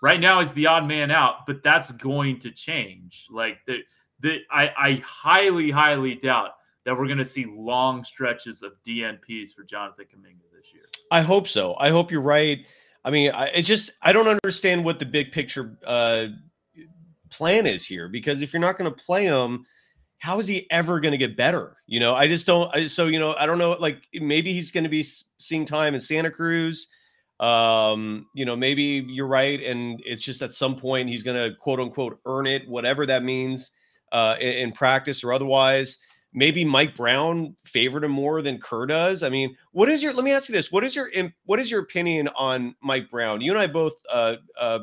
right 0.00 0.20
now 0.20 0.40
is 0.40 0.52
the 0.52 0.66
odd 0.66 0.86
man 0.86 1.10
out, 1.10 1.46
but 1.46 1.62
that's 1.62 1.92
going 1.92 2.38
to 2.40 2.50
change. 2.50 3.26
Like 3.30 3.58
the 3.66 3.78
the 4.20 4.40
I, 4.50 4.72
I 4.76 5.02
highly, 5.04 5.70
highly 5.70 6.16
doubt 6.16 6.52
that 6.84 6.96
we're 6.96 7.06
going 7.06 7.18
to 7.18 7.24
see 7.24 7.46
long 7.46 8.04
stretches 8.04 8.62
of 8.62 8.72
DNPs 8.86 9.50
for 9.54 9.62
Jonathan 9.62 10.06
Kuminga 10.06 10.50
this 10.54 10.72
year. 10.72 10.84
I 11.10 11.20
hope 11.22 11.46
so. 11.48 11.76
I 11.78 11.90
hope 11.90 12.10
you're 12.10 12.20
right. 12.20 12.64
I 13.04 13.10
mean, 13.10 13.30
I, 13.30 13.46
it's 13.48 13.68
just 13.68 13.92
I 14.02 14.12
don't 14.12 14.28
understand 14.28 14.84
what 14.84 14.98
the 14.98 15.06
big 15.06 15.32
picture 15.32 15.78
uh, 15.86 16.26
plan 17.30 17.66
is 17.66 17.86
here 17.86 18.08
because 18.08 18.42
if 18.42 18.52
you're 18.52 18.60
not 18.60 18.78
going 18.78 18.92
to 18.92 19.02
play 19.04 19.24
him, 19.24 19.66
how 20.18 20.40
is 20.40 20.48
he 20.48 20.66
ever 20.70 20.98
going 20.98 21.12
to 21.12 21.18
get 21.18 21.36
better? 21.36 21.76
You 21.86 22.00
know, 22.00 22.14
I 22.14 22.26
just 22.26 22.46
don't. 22.46 22.74
I, 22.74 22.86
so 22.86 23.06
you 23.06 23.20
know, 23.20 23.34
I 23.38 23.46
don't 23.46 23.58
know. 23.58 23.70
Like 23.70 24.02
maybe 24.14 24.52
he's 24.52 24.72
going 24.72 24.84
to 24.84 24.90
be 24.90 25.06
seeing 25.38 25.64
time 25.64 25.94
in 25.94 26.00
Santa 26.00 26.30
Cruz 26.30 26.88
um 27.40 28.26
you 28.34 28.44
know 28.44 28.56
maybe 28.56 29.04
you're 29.08 29.26
right 29.26 29.62
and 29.62 30.02
it's 30.04 30.20
just 30.20 30.42
at 30.42 30.52
some 30.52 30.74
point 30.74 31.08
he's 31.08 31.22
to 31.22 31.54
quote 31.60 31.78
unquote 31.78 32.18
earn 32.26 32.46
it 32.46 32.68
whatever 32.68 33.06
that 33.06 33.22
means 33.22 33.70
uh 34.10 34.36
in, 34.40 34.52
in, 34.54 34.72
practice 34.72 35.22
or 35.22 35.32
otherwise. 35.32 35.98
Maybe 36.32 36.64
mike 36.64 36.96
brown 36.96 37.54
favored 37.64 38.02
him 38.02 38.10
more 38.10 38.42
than 38.42 38.58
kerr 38.58 38.86
does. 38.86 39.22
I 39.22 39.28
mean 39.28 39.56
what 39.70 39.88
is 39.88 40.02
your 40.02 40.12
let 40.12 40.24
me 40.24 40.32
ask 40.32 40.48
you 40.48 40.54
this 40.54 40.72
what 40.72 40.82
is 40.82 40.96
your 40.96 41.10
what 41.44 41.60
is 41.60 41.70
your 41.70 41.80
opinion 41.80 42.28
on 42.28 42.74
mike 42.82 43.08
brown? 43.08 43.40
You 43.40 43.52
and 43.52 43.60
i 43.60 43.68
both 43.68 43.94
uh 44.10 44.36
uh 44.58 44.80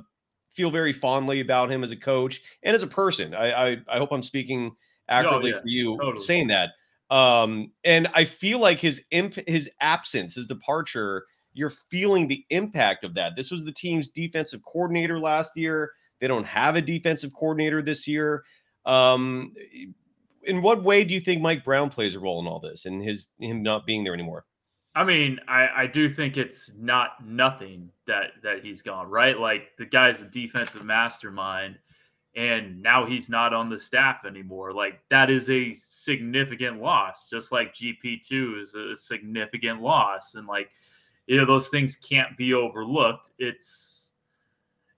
feel 0.51 0.71
very 0.71 0.93
fondly 0.93 1.41
about 1.41 1.69
him 1.69 1.83
as 1.83 1.91
a 1.91 1.97
coach 1.97 2.41
and 2.63 2.73
as 2.73 2.83
a 2.83 2.87
person. 2.87 3.35
I 3.35 3.51
i, 3.51 3.77
I 3.89 3.97
hope 3.97 4.13
i'm 4.13 4.23
speaking 4.23 4.75
accurately 5.09 5.51
oh, 5.51 5.55
yeah, 5.55 5.61
for 5.61 5.67
you 5.67 5.97
totally. 5.97 6.23
saying 6.23 6.47
that. 6.47 6.69
Um 7.09 7.73
and 7.83 8.07
i 8.13 8.23
feel 8.23 8.59
like 8.59 8.79
his 8.79 9.03
imp 9.11 9.35
his 9.45 9.69
absence 9.81 10.35
his 10.35 10.47
departure 10.47 11.25
you're 11.55 11.71
feeling 11.71 12.27
the 12.27 12.45
impact 12.49 13.03
of 13.03 13.15
that. 13.15 13.35
This 13.35 13.49
was 13.49 13.65
the 13.65 13.71
team's 13.71 14.09
defensive 14.09 14.61
coordinator 14.63 15.19
last 15.19 15.57
year. 15.57 15.91
They 16.19 16.27
don't 16.27 16.45
have 16.45 16.75
a 16.75 16.81
defensive 16.81 17.33
coordinator 17.33 17.81
this 17.81 18.07
year. 18.07 18.43
Um, 18.85 19.53
in 20.43 20.61
what 20.61 20.83
way 20.83 21.03
do 21.03 21.13
you 21.13 21.19
think 21.19 21.41
Mike 21.41 21.63
Brown 21.63 21.89
plays 21.89 22.15
a 22.15 22.19
role 22.19 22.39
in 22.39 22.45
all 22.45 22.59
this 22.59 22.85
and 22.85 23.01
his 23.01 23.29
him 23.39 23.63
not 23.63 23.85
being 23.85 24.03
there 24.03 24.13
anymore? 24.13 24.45
I 24.93 25.03
mean, 25.03 25.39
I, 25.47 25.67
I 25.75 25.87
do 25.87 26.07
think 26.09 26.37
it's 26.37 26.73
not 26.77 27.25
nothing 27.25 27.89
that 28.05 28.31
that 28.43 28.63
he's 28.63 28.81
gone, 28.81 29.09
right? 29.09 29.39
Like 29.39 29.75
the 29.77 29.85
guy's 29.85 30.21
a 30.21 30.25
defensive 30.25 30.85
mastermind 30.85 31.79
and 32.35 32.81
now 32.81 33.05
he's 33.05 33.29
not 33.29 33.53
on 33.53 33.69
the 33.69 33.79
staff 33.79 34.25
anymore. 34.25 34.73
Like 34.73 34.99
that 35.09 35.29
is 35.29 35.49
a 35.49 35.73
significant 35.73 36.81
loss, 36.81 37.29
just 37.29 37.51
like 37.51 37.73
GP2 37.73 38.61
is 38.61 38.75
a 38.75 38.95
significant 38.95 39.81
loss. 39.81 40.35
And 40.35 40.45
like 40.45 40.69
you 41.27 41.37
know 41.37 41.45
those 41.45 41.69
things 41.69 41.95
can't 41.95 42.37
be 42.37 42.53
overlooked. 42.53 43.31
It's 43.39 44.11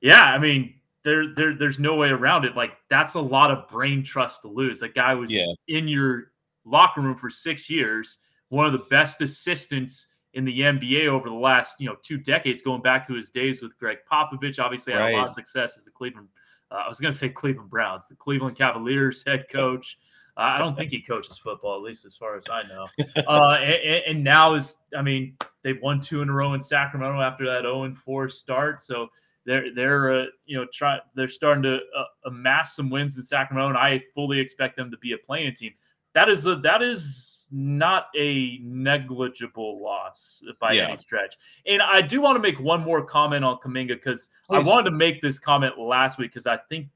yeah, 0.01 0.23
I 0.23 0.37
mean 0.37 0.75
there, 1.03 1.33
there 1.35 1.55
there's 1.55 1.79
no 1.79 1.95
way 1.95 2.09
around 2.09 2.45
it. 2.45 2.55
Like 2.55 2.73
that's 2.89 3.15
a 3.15 3.21
lot 3.21 3.51
of 3.51 3.67
brain 3.67 4.03
trust 4.03 4.41
to 4.43 4.47
lose. 4.47 4.79
That 4.79 4.95
guy 4.95 5.13
was 5.13 5.31
yeah. 5.31 5.47
in 5.67 5.87
your 5.87 6.31
locker 6.65 7.01
room 7.01 7.15
for 7.15 7.29
six 7.29 7.69
years, 7.69 8.17
one 8.49 8.65
of 8.65 8.73
the 8.73 8.85
best 8.89 9.21
assistants 9.21 10.07
in 10.33 10.43
the 10.45 10.59
NBA 10.59 11.07
over 11.07 11.29
the 11.29 11.35
last 11.35 11.79
you 11.79 11.87
know 11.87 11.95
two 12.03 12.17
decades, 12.17 12.61
going 12.61 12.81
back 12.81 13.07
to 13.07 13.13
his 13.13 13.31
days 13.31 13.61
with 13.61 13.77
Gregg 13.77 13.99
Popovich. 14.11 14.59
Obviously, 14.59 14.93
had 14.93 14.99
right. 14.99 15.13
a 15.13 15.17
lot 15.17 15.25
of 15.25 15.31
success 15.31 15.77
as 15.77 15.85
the 15.85 15.91
Cleveland 15.91 16.27
uh, 16.71 16.83
I 16.85 16.87
was 16.89 16.99
going 16.99 17.11
to 17.11 17.17
say 17.17 17.29
Cleveland 17.29 17.69
Browns, 17.69 18.07
the 18.07 18.15
Cleveland 18.15 18.57
Cavaliers 18.57 19.23
head 19.25 19.45
coach. 19.49 19.97
I 20.39 20.59
don't 20.59 20.75
think 20.75 20.91
he 20.91 21.01
coaches 21.01 21.37
football, 21.37 21.75
at 21.75 21.81
least 21.81 22.05
as 22.05 22.15
far 22.15 22.37
as 22.37 22.45
I 22.49 22.63
know. 22.63 22.87
Uh, 23.27 23.57
and, 23.61 24.03
and, 24.07 24.23
now 24.23 24.53
is, 24.53 24.77
I 24.95 25.01
mean, 25.01 25.35
they've 25.63 25.81
won 25.81 25.99
two 25.99 26.21
in 26.21 26.29
a 26.29 26.31
row 26.31 26.53
in 26.53 26.61
Sacramento 26.61 27.19
after 27.19 27.45
that 27.45 27.63
0 27.63 27.93
4 27.95 28.29
start. 28.29 28.81
So 28.81 29.09
they're 29.47 29.73
they're 29.73 30.11
uh, 30.13 30.25
you 30.45 30.57
know 30.57 30.67
try 30.71 30.99
they're 31.15 31.27
starting 31.27 31.63
to 31.63 31.79
uh, 31.97 32.03
amass 32.25 32.75
some 32.75 32.89
wins 32.89 33.17
in 33.17 33.23
Sacramento, 33.23 33.69
and 33.69 33.77
I 33.77 34.03
fully 34.13 34.39
expect 34.39 34.75
them 34.75 34.91
to 34.91 34.97
be 34.97 35.13
a 35.13 35.17
playing 35.17 35.55
team. 35.55 35.73
That 36.13 36.29
is 36.29 36.45
a 36.45 36.57
that 36.57 36.83
is 36.83 37.47
not 37.49 38.07
a 38.17 38.59
negligible 38.61 39.81
loss 39.81 40.43
by 40.59 40.73
yeah. 40.73 40.89
any 40.89 40.97
stretch. 40.97 41.37
And 41.65 41.81
I 41.81 42.01
do 42.01 42.19
want 42.19 42.35
to 42.35 42.41
make 42.41 42.59
one 42.59 42.81
more 42.81 43.03
comment 43.03 43.45
on 43.45 43.57
Kuminga 43.59 43.89
because 43.89 44.29
I 44.49 44.59
wanted 44.59 44.89
to 44.89 44.95
make 44.95 45.21
this 45.21 45.39
comment 45.39 45.79
last 45.79 46.19
week 46.19 46.31
because 46.31 46.45
I 46.45 46.57
think 46.69 46.89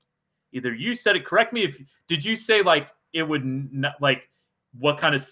either 0.51 0.73
you 0.73 0.93
said 0.93 1.15
it. 1.15 1.25
Correct 1.25 1.53
me 1.53 1.63
if 1.63 1.81
did 2.07 2.23
you 2.23 2.35
say 2.35 2.61
like 2.61 2.89
it 3.13 3.23
would 3.23 3.45
not 3.45 3.93
like 4.01 4.23
what 4.77 4.97
kind 4.97 5.15
of 5.15 5.27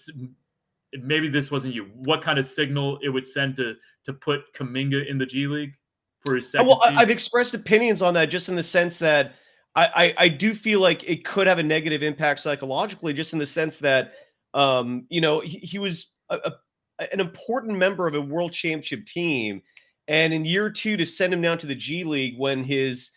maybe 1.02 1.28
this 1.28 1.50
wasn't 1.50 1.74
you. 1.74 1.84
What 1.94 2.22
kind 2.22 2.38
of 2.38 2.46
signal 2.46 2.98
it 3.02 3.08
would 3.08 3.26
send 3.26 3.56
to 3.56 3.74
to 4.04 4.12
put 4.12 4.52
Kuminga 4.54 5.08
in 5.08 5.18
the 5.18 5.26
G 5.26 5.46
League? 5.46 5.74
for 6.20 6.36
his 6.36 6.50
second. 6.50 6.66
Well, 6.66 6.80
season? 6.80 6.98
I've 6.98 7.10
expressed 7.10 7.54
opinions 7.54 8.02
on 8.02 8.14
that 8.14 8.26
just 8.26 8.48
in 8.48 8.54
the 8.54 8.62
sense 8.62 8.98
that 8.98 9.34
I, 9.74 9.86
I, 9.86 10.14
I 10.24 10.28
do 10.28 10.54
feel 10.54 10.80
like 10.80 11.08
it 11.08 11.24
could 11.24 11.46
have 11.46 11.58
a 11.58 11.62
negative 11.62 12.02
impact 12.02 12.40
psychologically, 12.40 13.12
just 13.12 13.32
in 13.32 13.38
the 13.38 13.46
sense 13.46 13.78
that 13.78 14.12
um 14.52 15.06
you 15.08 15.20
know 15.20 15.40
he, 15.40 15.58
he 15.58 15.78
was 15.78 16.08
a, 16.28 16.52
a, 16.98 17.12
an 17.12 17.20
important 17.20 17.78
member 17.78 18.08
of 18.08 18.14
a 18.14 18.20
world 18.20 18.52
championship 18.52 19.06
team, 19.06 19.62
and 20.08 20.32
in 20.32 20.44
year 20.44 20.70
two 20.70 20.96
to 20.96 21.06
send 21.06 21.32
him 21.32 21.40
down 21.40 21.58
to 21.58 21.66
the 21.66 21.74
G 21.74 22.04
League 22.04 22.38
when 22.38 22.64
his 22.64 23.10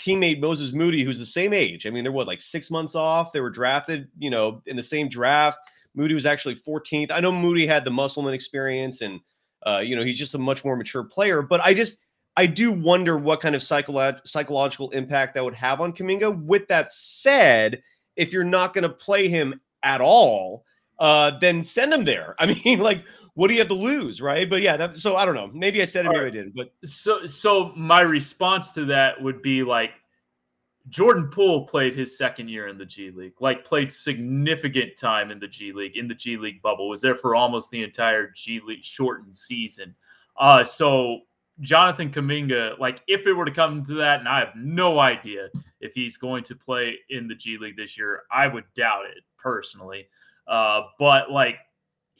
teammate 0.00 0.40
Moses 0.40 0.72
Moody, 0.72 1.04
who's 1.04 1.18
the 1.18 1.26
same 1.26 1.52
age. 1.52 1.86
I 1.86 1.90
mean, 1.90 2.04
they're 2.04 2.12
what 2.12 2.26
like 2.26 2.40
six 2.40 2.70
months 2.70 2.94
off. 2.94 3.32
They 3.32 3.40
were 3.40 3.50
drafted, 3.50 4.08
you 4.18 4.30
know, 4.30 4.62
in 4.66 4.76
the 4.76 4.82
same 4.82 5.08
draft. 5.08 5.58
Moody 5.94 6.14
was 6.14 6.26
actually 6.26 6.54
14th. 6.54 7.10
I 7.10 7.20
know 7.20 7.32
Moody 7.32 7.66
had 7.66 7.84
the 7.84 7.90
Musselman 7.90 8.34
experience, 8.34 9.00
and 9.02 9.20
uh, 9.66 9.78
you 9.78 9.96
know 9.96 10.02
he's 10.02 10.18
just 10.18 10.34
a 10.34 10.38
much 10.38 10.64
more 10.64 10.76
mature 10.76 11.04
player. 11.04 11.42
But 11.42 11.60
I 11.60 11.74
just 11.74 11.98
I 12.36 12.46
do 12.46 12.72
wonder 12.72 13.18
what 13.18 13.40
kind 13.40 13.54
of 13.54 13.62
psycholo- 13.62 14.20
psychological 14.26 14.90
impact 14.90 15.34
that 15.34 15.44
would 15.44 15.54
have 15.54 15.80
on 15.80 15.92
Kuminga. 15.92 16.44
With 16.44 16.68
that 16.68 16.90
said, 16.90 17.82
if 18.16 18.32
you're 18.32 18.44
not 18.44 18.72
going 18.72 18.82
to 18.82 18.88
play 18.88 19.28
him 19.28 19.60
at 19.82 20.00
all, 20.00 20.64
uh, 20.98 21.38
then 21.38 21.62
send 21.62 21.92
him 21.92 22.04
there. 22.04 22.36
I 22.38 22.54
mean, 22.64 22.78
like, 22.78 23.04
what 23.40 23.48
do 23.48 23.54
you 23.54 23.60
have 23.60 23.68
to 23.68 23.74
lose, 23.74 24.20
right? 24.20 24.50
But 24.50 24.60
yeah, 24.60 24.76
that, 24.76 24.98
so 24.98 25.16
I 25.16 25.24
don't 25.24 25.34
know. 25.34 25.50
Maybe 25.54 25.80
I 25.80 25.86
said 25.86 26.04
it, 26.04 26.10
maybe 26.10 26.26
I 26.26 26.28
didn't. 26.28 26.54
But 26.54 26.74
so, 26.84 27.24
so 27.24 27.72
my 27.74 28.02
response 28.02 28.72
to 28.72 28.84
that 28.84 29.18
would 29.22 29.40
be 29.40 29.62
like, 29.62 29.92
Jordan 30.90 31.28
Poole 31.28 31.66
played 31.66 31.94
his 31.94 32.18
second 32.18 32.48
year 32.48 32.68
in 32.68 32.76
the 32.76 32.84
G 32.84 33.10
League, 33.10 33.32
like 33.40 33.64
played 33.64 33.90
significant 33.90 34.94
time 34.98 35.30
in 35.30 35.38
the 35.38 35.48
G 35.48 35.72
League, 35.72 35.96
in 35.96 36.06
the 36.06 36.14
G 36.14 36.36
League 36.36 36.60
bubble, 36.60 36.90
was 36.90 37.00
there 37.00 37.14
for 37.14 37.34
almost 37.34 37.70
the 37.70 37.82
entire 37.82 38.30
G 38.30 38.60
League 38.62 38.84
shortened 38.84 39.34
season. 39.34 39.94
Uh, 40.38 40.62
so 40.62 41.20
Jonathan 41.62 42.10
Kuminga, 42.10 42.78
like 42.78 43.02
if 43.08 43.26
it 43.26 43.32
were 43.32 43.46
to 43.46 43.50
come 43.50 43.82
to 43.86 43.94
that, 43.94 44.18
and 44.20 44.28
I 44.28 44.40
have 44.40 44.52
no 44.54 44.98
idea 44.98 45.48
if 45.80 45.94
he's 45.94 46.18
going 46.18 46.44
to 46.44 46.54
play 46.54 46.98
in 47.08 47.26
the 47.26 47.34
G 47.34 47.56
League 47.56 47.78
this 47.78 47.96
year, 47.96 48.24
I 48.30 48.48
would 48.48 48.64
doubt 48.74 49.06
it 49.06 49.24
personally. 49.38 50.08
Uh, 50.46 50.82
but 50.98 51.30
like 51.30 51.56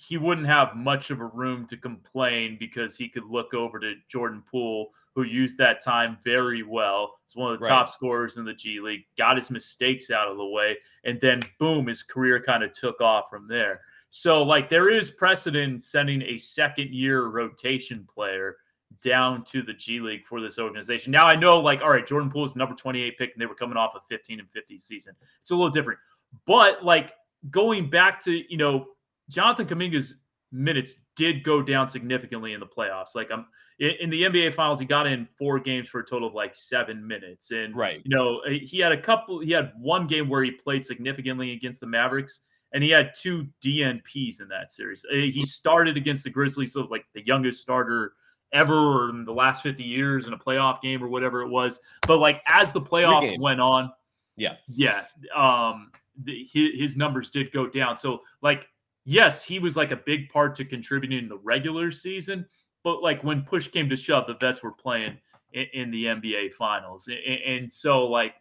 he 0.00 0.16
wouldn't 0.16 0.46
have 0.46 0.74
much 0.74 1.10
of 1.10 1.20
a 1.20 1.26
room 1.26 1.66
to 1.66 1.76
complain 1.76 2.56
because 2.58 2.96
he 2.96 3.06
could 3.06 3.26
look 3.26 3.52
over 3.52 3.78
to 3.78 3.96
Jordan 4.08 4.42
Poole, 4.50 4.92
who 5.14 5.24
used 5.24 5.58
that 5.58 5.84
time 5.84 6.16
very 6.24 6.62
well. 6.62 7.18
He's 7.26 7.36
one 7.36 7.52
of 7.52 7.60
the 7.60 7.66
right. 7.66 7.70
top 7.70 7.90
scorers 7.90 8.38
in 8.38 8.46
the 8.46 8.54
G 8.54 8.80
League, 8.80 9.04
got 9.18 9.36
his 9.36 9.50
mistakes 9.50 10.10
out 10.10 10.28
of 10.28 10.38
the 10.38 10.46
way, 10.46 10.78
and 11.04 11.20
then 11.20 11.42
boom, 11.58 11.86
his 11.86 12.02
career 12.02 12.42
kind 12.42 12.64
of 12.64 12.72
took 12.72 13.02
off 13.02 13.28
from 13.28 13.46
there. 13.46 13.82
So 14.08 14.42
like 14.42 14.70
there 14.70 14.88
is 14.88 15.10
precedent 15.10 15.82
sending 15.82 16.22
a 16.22 16.38
second 16.38 16.94
year 16.94 17.26
rotation 17.26 18.08
player 18.10 18.56
down 19.02 19.44
to 19.44 19.60
the 19.60 19.74
G 19.74 20.00
League 20.00 20.24
for 20.24 20.40
this 20.40 20.58
organization. 20.58 21.12
Now 21.12 21.26
I 21.26 21.36
know, 21.36 21.60
like, 21.60 21.82
all 21.82 21.90
right, 21.90 22.06
Jordan 22.06 22.30
Poole 22.30 22.46
is 22.46 22.54
the 22.54 22.58
number 22.58 22.74
28 22.74 23.18
pick, 23.18 23.32
and 23.34 23.42
they 23.42 23.46
were 23.46 23.54
coming 23.54 23.76
off 23.76 23.94
a 23.96 24.00
15 24.08 24.40
and 24.40 24.50
50 24.50 24.78
season. 24.78 25.14
It's 25.42 25.50
a 25.50 25.54
little 25.54 25.68
different. 25.68 26.00
But 26.46 26.82
like 26.82 27.12
going 27.50 27.90
back 27.90 28.22
to, 28.24 28.50
you 28.50 28.56
know, 28.56 28.86
Jonathan 29.30 29.66
Kuminga's 29.66 30.16
minutes 30.52 30.96
did 31.16 31.44
go 31.44 31.62
down 31.62 31.88
significantly 31.88 32.52
in 32.52 32.60
the 32.60 32.66
playoffs. 32.66 33.14
Like 33.14 33.30
I'm 33.30 33.46
in 33.78 34.10
the 34.10 34.22
NBA 34.22 34.52
finals, 34.52 34.80
he 34.80 34.86
got 34.86 35.06
in 35.06 35.26
four 35.38 35.58
games 35.58 35.88
for 35.88 36.00
a 36.00 36.04
total 36.04 36.28
of 36.28 36.34
like 36.34 36.54
seven 36.54 37.06
minutes. 37.06 37.50
And 37.50 37.74
right, 37.76 38.00
you 38.04 38.16
know, 38.16 38.40
he 38.48 38.78
had 38.78 38.92
a 38.92 39.00
couple, 39.00 39.40
he 39.40 39.52
had 39.52 39.72
one 39.78 40.06
game 40.06 40.28
where 40.28 40.42
he 40.42 40.50
played 40.50 40.84
significantly 40.84 41.52
against 41.52 41.80
the 41.80 41.86
Mavericks. 41.86 42.40
And 42.72 42.84
he 42.84 42.90
had 42.90 43.12
two 43.16 43.48
DNPs 43.64 44.40
in 44.40 44.48
that 44.48 44.70
series. 44.70 45.04
He 45.10 45.44
started 45.44 45.96
against 45.96 46.22
the 46.22 46.30
Grizzlies, 46.30 46.72
so 46.74 46.82
like 46.82 47.04
the 47.14 47.26
youngest 47.26 47.60
starter 47.60 48.12
ever 48.52 48.74
or 48.74 49.10
in 49.10 49.24
the 49.24 49.32
last 49.32 49.64
50 49.64 49.82
years 49.82 50.28
in 50.28 50.34
a 50.34 50.38
playoff 50.38 50.80
game 50.80 51.02
or 51.02 51.08
whatever 51.08 51.42
it 51.42 51.48
was. 51.48 51.80
But 52.06 52.18
like 52.18 52.42
as 52.46 52.72
the 52.72 52.80
playoffs 52.80 53.38
went 53.40 53.60
on, 53.60 53.90
yeah, 54.36 54.54
yeah, 54.68 55.04
um, 55.34 55.90
the, 56.22 56.46
his, 56.52 56.78
his 56.78 56.96
numbers 56.96 57.30
did 57.30 57.50
go 57.52 57.66
down. 57.66 57.96
So 57.96 58.20
like, 58.40 58.68
yes, 59.10 59.44
he 59.44 59.58
was 59.58 59.76
like 59.76 59.90
a 59.90 59.96
big 59.96 60.28
part 60.28 60.54
to 60.54 60.64
contributing 60.64 61.18
in 61.18 61.28
the 61.28 61.38
regular 61.38 61.90
season, 61.90 62.46
but 62.84 63.02
like 63.02 63.24
when 63.24 63.42
push 63.42 63.66
came 63.66 63.88
to 63.88 63.96
shove, 63.96 64.26
the 64.28 64.36
vets 64.40 64.62
were 64.62 64.70
playing 64.70 65.18
in, 65.52 65.66
in 65.74 65.90
the 65.90 66.04
NBA 66.04 66.52
finals, 66.52 67.08
and, 67.08 67.40
and 67.42 67.72
so 67.72 68.06
like, 68.06 68.34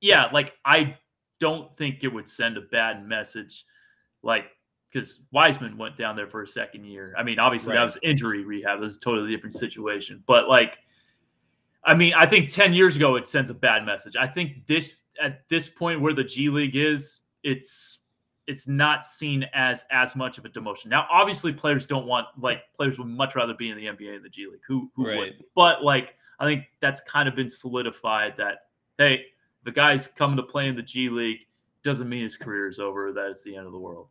yeah, 0.00 0.28
like 0.32 0.54
I 0.64 0.96
don't 1.38 1.72
think 1.76 2.02
it 2.02 2.12
would 2.12 2.28
send 2.28 2.56
a 2.56 2.62
bad 2.62 3.06
message, 3.06 3.64
like 4.24 4.46
because 4.92 5.20
Wiseman 5.30 5.78
went 5.78 5.96
down 5.96 6.16
there 6.16 6.26
for 6.26 6.42
a 6.42 6.46
second 6.46 6.84
year. 6.84 7.14
I 7.16 7.22
mean, 7.22 7.38
obviously 7.38 7.72
right. 7.72 7.78
that 7.78 7.84
was 7.84 7.98
injury 8.02 8.44
rehab. 8.44 8.78
It 8.78 8.82
was 8.82 8.96
a 8.96 9.00
totally 9.00 9.30
different 9.30 9.54
situation. 9.54 10.22
But 10.26 10.48
like, 10.48 10.76
I 11.84 11.94
mean, 11.94 12.12
I 12.14 12.26
think 12.26 12.52
10 12.52 12.74
years 12.74 12.94
ago 12.96 13.16
it 13.16 13.26
sends 13.26 13.48
a 13.48 13.54
bad 13.54 13.86
message. 13.86 14.16
I 14.16 14.26
think 14.26 14.66
this 14.66 15.04
at 15.22 15.48
this 15.48 15.68
point 15.68 16.02
where 16.02 16.12
the 16.12 16.24
G 16.24 16.50
League 16.50 16.76
is, 16.76 17.20
it's 17.42 18.00
it's 18.52 18.68
not 18.68 19.02
seen 19.02 19.46
as 19.54 19.86
as 19.90 20.14
much 20.14 20.36
of 20.36 20.44
a 20.44 20.48
demotion. 20.50 20.86
Now, 20.86 21.06
obviously, 21.10 21.54
players 21.54 21.86
don't 21.86 22.06
want 22.06 22.26
like 22.38 22.60
players 22.76 22.98
would 22.98 23.08
much 23.08 23.34
rather 23.34 23.54
be 23.54 23.70
in 23.70 23.78
the 23.78 23.86
NBA 23.86 24.12
than 24.12 24.22
the 24.22 24.28
G 24.28 24.46
League. 24.46 24.60
Who 24.68 24.90
who 24.94 25.08
right. 25.08 25.18
would? 25.18 25.44
But 25.54 25.82
like, 25.82 26.16
I 26.38 26.44
think 26.44 26.66
that's 26.78 27.00
kind 27.00 27.30
of 27.30 27.34
been 27.34 27.48
solidified 27.48 28.34
that 28.36 28.66
hey, 28.98 29.24
the 29.64 29.72
guy's 29.72 30.06
coming 30.06 30.36
to 30.36 30.42
play 30.42 30.68
in 30.68 30.76
the 30.76 30.82
G 30.82 31.08
League 31.08 31.38
doesn't 31.82 32.10
mean 32.10 32.22
his 32.22 32.36
career 32.36 32.68
is 32.68 32.78
over. 32.78 33.10
That 33.10 33.30
it's 33.30 33.42
the 33.42 33.56
end 33.56 33.64
of 33.64 33.72
the 33.72 33.78
world. 33.78 34.08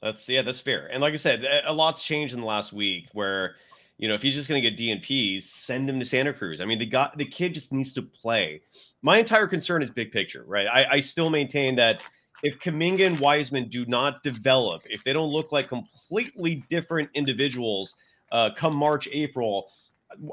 That's 0.00 0.26
yeah, 0.26 0.40
that's 0.40 0.62
fair. 0.62 0.86
And 0.90 1.02
like 1.02 1.12
I 1.12 1.18
said, 1.18 1.46
a 1.66 1.72
lot's 1.72 2.02
changed 2.02 2.32
in 2.32 2.40
the 2.40 2.46
last 2.46 2.72
week. 2.72 3.08
Where 3.12 3.56
you 3.98 4.08
know 4.08 4.14
if 4.14 4.22
he's 4.22 4.34
just 4.34 4.48
going 4.48 4.62
to 4.62 4.70
get 4.70 4.78
DNPs, 4.78 5.42
send 5.42 5.90
him 5.90 6.00
to 6.00 6.06
Santa 6.06 6.32
Cruz. 6.32 6.62
I 6.62 6.64
mean, 6.64 6.78
the 6.78 6.86
guy, 6.86 7.10
the 7.16 7.26
kid 7.26 7.52
just 7.52 7.70
needs 7.70 7.92
to 7.92 8.02
play. 8.02 8.62
My 9.02 9.18
entire 9.18 9.46
concern 9.46 9.82
is 9.82 9.90
big 9.90 10.10
picture, 10.10 10.44
right? 10.46 10.66
I, 10.66 10.86
I 10.92 11.00
still 11.00 11.28
maintain 11.28 11.76
that 11.76 12.00
if 12.44 12.58
Kuminga 12.60 13.06
and 13.06 13.18
Wiseman 13.18 13.68
do 13.68 13.84
not 13.86 14.22
develop, 14.22 14.82
if 14.88 15.02
they 15.02 15.12
don't 15.12 15.30
look 15.30 15.50
like 15.50 15.68
completely 15.68 16.62
different 16.68 17.10
individuals 17.14 17.96
uh, 18.30 18.50
come 18.56 18.76
March, 18.76 19.08
April, 19.12 19.70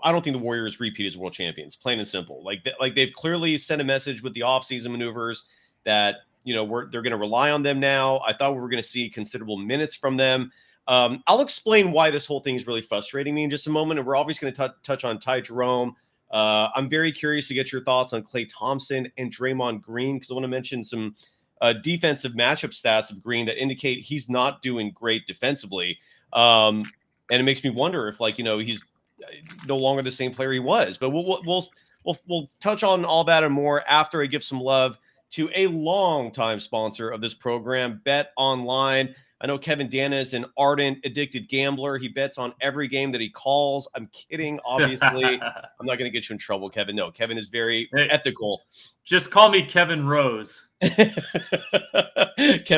I 0.03 0.11
don't 0.11 0.23
think 0.23 0.35
the 0.35 0.41
Warriors 0.41 0.79
repeat 0.79 1.07
as 1.07 1.17
world 1.17 1.33
champions. 1.33 1.75
Plain 1.75 1.99
and 1.99 2.07
simple. 2.07 2.43
Like 2.43 2.67
like 2.79 2.93
they've 2.95 3.13
clearly 3.13 3.57
sent 3.57 3.81
a 3.81 3.85
message 3.85 4.21
with 4.21 4.33
the 4.33 4.41
offseason 4.41 4.91
maneuvers 4.91 5.45
that 5.85 6.17
you 6.43 6.55
know, 6.55 6.63
we're 6.63 6.89
they're 6.89 7.01
going 7.01 7.11
to 7.11 7.17
rely 7.17 7.51
on 7.51 7.63
them 7.63 7.79
now. 7.79 8.19
I 8.25 8.33
thought 8.33 8.53
we 8.53 8.61
were 8.61 8.69
going 8.69 8.81
to 8.81 8.87
see 8.87 9.09
considerable 9.09 9.57
minutes 9.57 9.95
from 9.95 10.17
them. 10.17 10.51
Um, 10.87 11.23
I'll 11.27 11.41
explain 11.41 11.91
why 11.91 12.09
this 12.09 12.25
whole 12.25 12.39
thing 12.41 12.55
is 12.55 12.67
really 12.67 12.81
frustrating 12.81 13.35
me 13.35 13.43
in 13.43 13.49
just 13.49 13.67
a 13.67 13.69
moment, 13.69 13.99
and 13.99 14.07
we're 14.07 14.15
obviously 14.15 14.51
going 14.51 14.69
to 14.69 14.75
touch 14.83 15.05
on 15.05 15.19
Ty 15.19 15.41
Jerome. 15.41 15.95
Uh, 16.31 16.69
I'm 16.75 16.89
very 16.89 17.11
curious 17.11 17.47
to 17.49 17.53
get 17.53 17.71
your 17.71 17.83
thoughts 17.83 18.13
on 18.13 18.23
Klay 18.23 18.49
Thompson 18.51 19.11
and 19.17 19.33
Draymond 19.33 19.81
Green 19.81 20.15
because 20.15 20.31
I 20.31 20.33
want 20.33 20.45
to 20.45 20.49
mention 20.49 20.83
some 20.83 21.15
uh, 21.61 21.73
defensive 21.73 22.33
matchup 22.33 22.71
stats 22.71 23.11
of 23.11 23.21
Green 23.21 23.45
that 23.45 23.61
indicate 23.61 23.99
he's 23.99 24.29
not 24.29 24.61
doing 24.61 24.91
great 24.91 25.25
defensively. 25.27 25.97
Um, 26.33 26.83
and 27.31 27.39
it 27.39 27.43
makes 27.43 27.63
me 27.63 27.69
wonder 27.69 28.07
if, 28.07 28.19
like, 28.19 28.37
you 28.37 28.43
know, 28.43 28.57
he's 28.57 28.85
uh, 29.23 29.27
no 29.67 29.77
longer 29.77 30.01
the 30.01 30.11
same 30.11 30.33
player 30.33 30.51
he 30.51 30.59
was. 30.59 30.97
But 30.97 31.11
we'll 31.11 31.41
we'll 31.45 31.69
we'll, 32.03 32.17
we'll 32.27 32.49
touch 32.59 32.83
on 32.83 33.05
all 33.05 33.23
that 33.25 33.43
and 33.43 33.53
more 33.53 33.87
after 33.87 34.21
I 34.21 34.25
give 34.25 34.43
some 34.43 34.59
love 34.59 34.97
to 35.31 35.49
a 35.55 35.67
long-time 35.67 36.59
sponsor 36.59 37.09
of 37.09 37.21
this 37.21 37.33
program, 37.33 38.01
Bet 38.03 38.31
Online. 38.35 39.15
I 39.41 39.47
know 39.47 39.57
Kevin 39.57 39.89
Danna 39.89 40.21
is 40.21 40.33
an 40.33 40.45
ardent, 40.55 40.99
addicted 41.03 41.49
gambler. 41.49 41.97
He 41.97 42.07
bets 42.07 42.37
on 42.37 42.53
every 42.61 42.87
game 42.87 43.11
that 43.11 43.21
he 43.21 43.29
calls. 43.29 43.87
I'm 43.95 44.07
kidding, 44.13 44.59
obviously. 44.63 45.41
I'm 45.41 45.85
not 45.85 45.97
going 45.97 46.05
to 46.05 46.11
get 46.11 46.29
you 46.29 46.33
in 46.33 46.37
trouble, 46.37 46.69
Kevin. 46.69 46.95
No, 46.95 47.09
Kevin 47.09 47.39
is 47.39 47.47
very 47.47 47.89
hey, 47.91 48.07
ethical. 48.09 48.61
Just 49.03 49.31
call 49.31 49.49
me 49.49 49.63
Kevin 49.63 50.05
Rose. 50.05 50.69
Kevin 50.81 51.07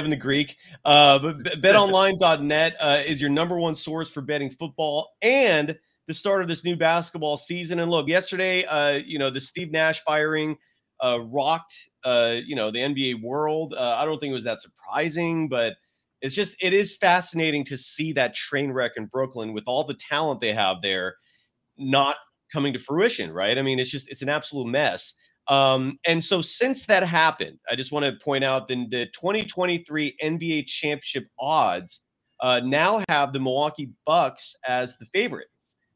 the 0.10 0.18
Greek. 0.18 0.56
Uh, 0.86 1.20
but 1.20 1.44
betonline.net 1.62 2.76
uh, 2.80 3.04
is 3.06 3.20
your 3.20 3.30
number 3.30 3.58
one 3.58 3.76
source 3.76 4.10
for 4.10 4.22
betting 4.22 4.50
football 4.50 5.16
and 5.22 5.78
the 6.08 6.14
start 6.14 6.42
of 6.42 6.48
this 6.48 6.64
new 6.64 6.78
basketball 6.78 7.36
season. 7.36 7.82
And 7.82 7.92
look, 7.92 8.08
yesterday, 8.08 8.64
uh, 8.66 9.02
you 9.06 9.20
know, 9.20 9.30
the 9.30 9.42
Steve 9.42 9.72
Nash 9.72 10.02
firing– 10.04 10.56
uh, 11.04 11.20
rocked, 11.26 11.90
uh, 12.06 12.38
you 12.46 12.56
know, 12.56 12.72
the 12.72 12.80
NBA 12.80 13.22
world. 13.22 13.76
Uh, 13.78 13.98
I 14.00 14.06
don't 14.06 14.20
think 14.20 14.32
it 14.32 14.36
was 14.36 14.46
that 14.46 14.62
surprising, 14.62 15.50
but 15.50 15.76
it's 16.24 16.34
just 16.34 16.56
it 16.62 16.74
is 16.74 16.96
fascinating 16.96 17.66
to 17.66 17.78
see 17.78 18.14
that 18.14 18.34
train 18.34 18.72
wreck 18.72 18.94
in 18.96 19.06
Brooklyn 19.06 19.54
with 19.54 19.66
all 19.68 19.84
the 19.84 19.94
talent 19.94 20.40
they 20.40 20.54
have 20.54 20.78
there, 20.82 21.18
not 21.78 22.16
coming 22.52 22.72
to 22.74 22.80
fruition. 22.80 23.32
Right? 23.32 23.58
I 23.58 23.62
mean, 23.62 23.78
it's 23.78 23.92
just 23.92 24.10
it's 24.10 24.22
an 24.24 24.30
absolute 24.30 24.68
mess. 24.68 25.14
Um, 25.50 26.00
and 26.08 26.24
so 26.24 26.40
since 26.40 26.86
that 26.86 27.04
happened, 27.04 27.60
I 27.70 27.76
just 27.76 27.92
want 27.92 28.06
to 28.06 28.14
point 28.14 28.46
out 28.46 28.70
that 28.70 28.88
the 28.90 29.08
2023 29.08 30.16
NBA 30.24 30.66
championship 30.66 31.28
odds 31.38 32.02
uh, 32.40 32.62
now 32.62 33.04
have 33.10 33.34
the 33.34 33.42
Milwaukee 33.42 33.92
Bucks 34.06 34.56
as 34.66 34.98
the 34.98 35.06
favorite. 35.08 35.48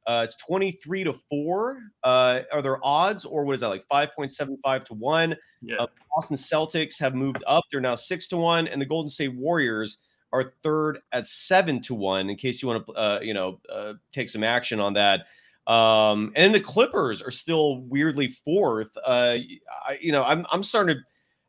Uh, 0.05 0.23
it's 0.25 0.35
23 0.37 1.05
to 1.05 1.13
4 1.29 1.79
uh, 2.03 2.41
are 2.51 2.61
there 2.61 2.85
odds, 2.85 3.25
or 3.25 3.45
what 3.45 3.55
is 3.55 3.61
that 3.61 3.67
like 3.67 3.85
5.75 3.91 4.85
to 4.85 4.93
1? 4.93 5.35
Yeah. 5.61 5.75
Uh, 5.77 5.87
Boston 6.13 6.37
Celtics 6.37 6.99
have 6.99 7.15
moved 7.15 7.43
up. 7.47 7.63
They're 7.71 7.81
now 7.81 7.95
6 7.95 8.27
to 8.29 8.37
1, 8.37 8.67
and 8.67 8.81
the 8.81 8.85
Golden 8.85 9.09
State 9.09 9.35
Warriors 9.35 9.97
are 10.33 10.53
third 10.63 10.99
at 11.11 11.25
7 11.25 11.81
to 11.83 11.93
1, 11.93 12.29
in 12.29 12.35
case 12.35 12.61
you 12.61 12.67
want 12.67 12.85
to, 12.85 12.93
uh, 12.93 13.19
you 13.21 13.33
know, 13.33 13.59
uh, 13.71 13.93
take 14.11 14.29
some 14.29 14.43
action 14.43 14.79
on 14.79 14.93
that. 14.93 15.27
Um, 15.67 16.31
and 16.35 16.55
the 16.55 16.59
Clippers 16.59 17.21
are 17.21 17.31
still 17.31 17.81
weirdly 17.81 18.27
fourth. 18.27 18.95
Uh, 19.05 19.37
I, 19.85 19.97
you 20.01 20.11
know, 20.11 20.23
I'm, 20.23 20.45
I'm 20.51 20.63
starting 20.63 20.95
to, 20.95 21.01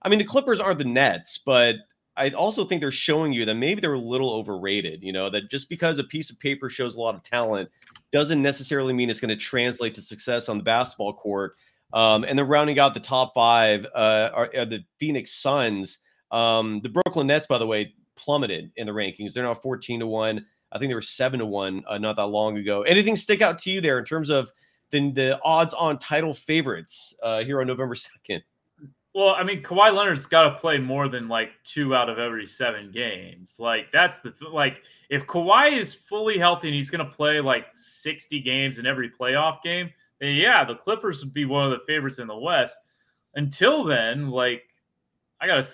I 0.02 0.08
mean, 0.08 0.18
the 0.18 0.25
Clippers 0.25 0.61
aren't 0.61 0.78
the 0.78 0.85
Nets, 0.85 1.38
but 1.38 1.76
I 2.16 2.30
also 2.30 2.64
think 2.64 2.80
they're 2.80 2.90
showing 2.90 3.32
you 3.32 3.44
that 3.44 3.54
maybe 3.54 3.80
they're 3.80 3.94
a 3.94 3.99
little 3.99 4.32
overrated. 4.35 5.02
You 5.02 5.12
know, 5.12 5.30
that 5.30 5.50
just 5.50 5.68
because 5.68 5.99
a 5.99 6.04
piece 6.04 6.30
of 6.30 6.38
paper 6.40 6.68
shows 6.68 6.97
a 6.97 7.00
lot 7.00 7.14
of 7.14 7.23
talent 7.23 7.70
doesn't 8.11 8.42
necessarily 8.42 8.92
mean 8.92 9.08
it's 9.08 9.20
going 9.20 9.28
to 9.28 9.37
translate 9.37 9.94
to 9.94 10.02
success 10.02 10.49
on 10.49 10.58
the 10.58 10.64
basketball 10.64 11.12
court. 11.12 11.54
Um, 11.92 12.25
and 12.25 12.38
then 12.38 12.47
rounding 12.49 12.78
out 12.78 12.92
the 12.92 13.00
top 13.00 13.32
five 13.35 13.87
uh, 13.94 14.30
are, 14.35 14.50
are, 14.56 14.66
the 14.66 14.85
Phoenix 14.99 15.32
Suns. 15.32 15.99
Um, 16.30 16.80
the 16.82 16.90
Brooklyn 16.90 17.28
Nets, 17.28 17.47
by 17.47 17.56
the 17.56 17.66
way, 17.66 17.94
plummeted 18.18 18.70
in 18.76 18.87
the 18.87 18.92
rankings. 18.92 19.32
They're 19.32 19.44
now 19.44 19.54
14 19.54 20.00
to 20.00 20.06
1. 20.06 20.46
I 20.70 20.78
think 20.78 20.90
they 20.90 20.94
were 20.94 21.00
7 21.00 21.38
to 21.40 21.46
1 21.46 21.84
uh, 21.88 21.98
not 21.98 22.16
that 22.16 22.26
long 22.26 22.58
ago. 22.58 22.82
Anything 22.82 23.16
stick 23.16 23.40
out 23.40 23.58
to 23.60 23.70
you 23.70 23.80
there 23.80 23.98
in 23.98 24.04
terms 24.04 24.28
of 24.28 24.52
the, 24.90 25.10
the 25.10 25.40
odds 25.42 25.72
on 25.75 25.98
title 25.98 26.34
favorites 26.34 27.14
uh, 27.22 27.42
here 27.44 27.60
on 27.60 27.66
November 27.66 27.94
2nd? 27.94 28.42
Well, 29.14 29.34
I 29.34 29.42
mean, 29.42 29.62
Kawhi 29.62 29.92
Leonard's 29.92 30.26
got 30.26 30.42
to 30.42 30.54
play 30.60 30.78
more 30.78 31.08
than 31.08 31.28
like 31.28 31.50
two 31.64 31.94
out 31.94 32.08
of 32.08 32.18
every 32.18 32.46
seven 32.46 32.92
games. 32.92 33.56
Like 33.58 33.90
that's 33.90 34.20
the 34.20 34.30
th- 34.30 34.52
like 34.52 34.82
if 35.10 35.26
Kawhi 35.26 35.76
is 35.76 35.94
fully 35.94 36.38
healthy 36.38 36.68
and 36.68 36.75
he's 36.75 36.90
going 36.90 37.04
to 37.04 37.10
play 37.10 37.40
like 37.40 37.66
sixty 37.75 38.40
games 38.40 38.78
in 38.78 38.87
every 38.87 39.10
playoff 39.10 39.62
game, 39.62 39.90
then 40.20 40.37
yeah, 40.37 40.62
the 40.62 40.76
Clippers 40.76 41.25
would 41.25 41.32
be 41.32 41.46
one 41.46 41.64
of 41.64 41.70
the 41.72 41.84
favorites 41.87 42.18
in 42.18 42.28
the 42.28 42.37
West. 42.37 42.78
Until 43.34 43.82
then, 43.82 44.30
like 44.30 44.62
I 45.40 45.46
gotta 45.46 45.64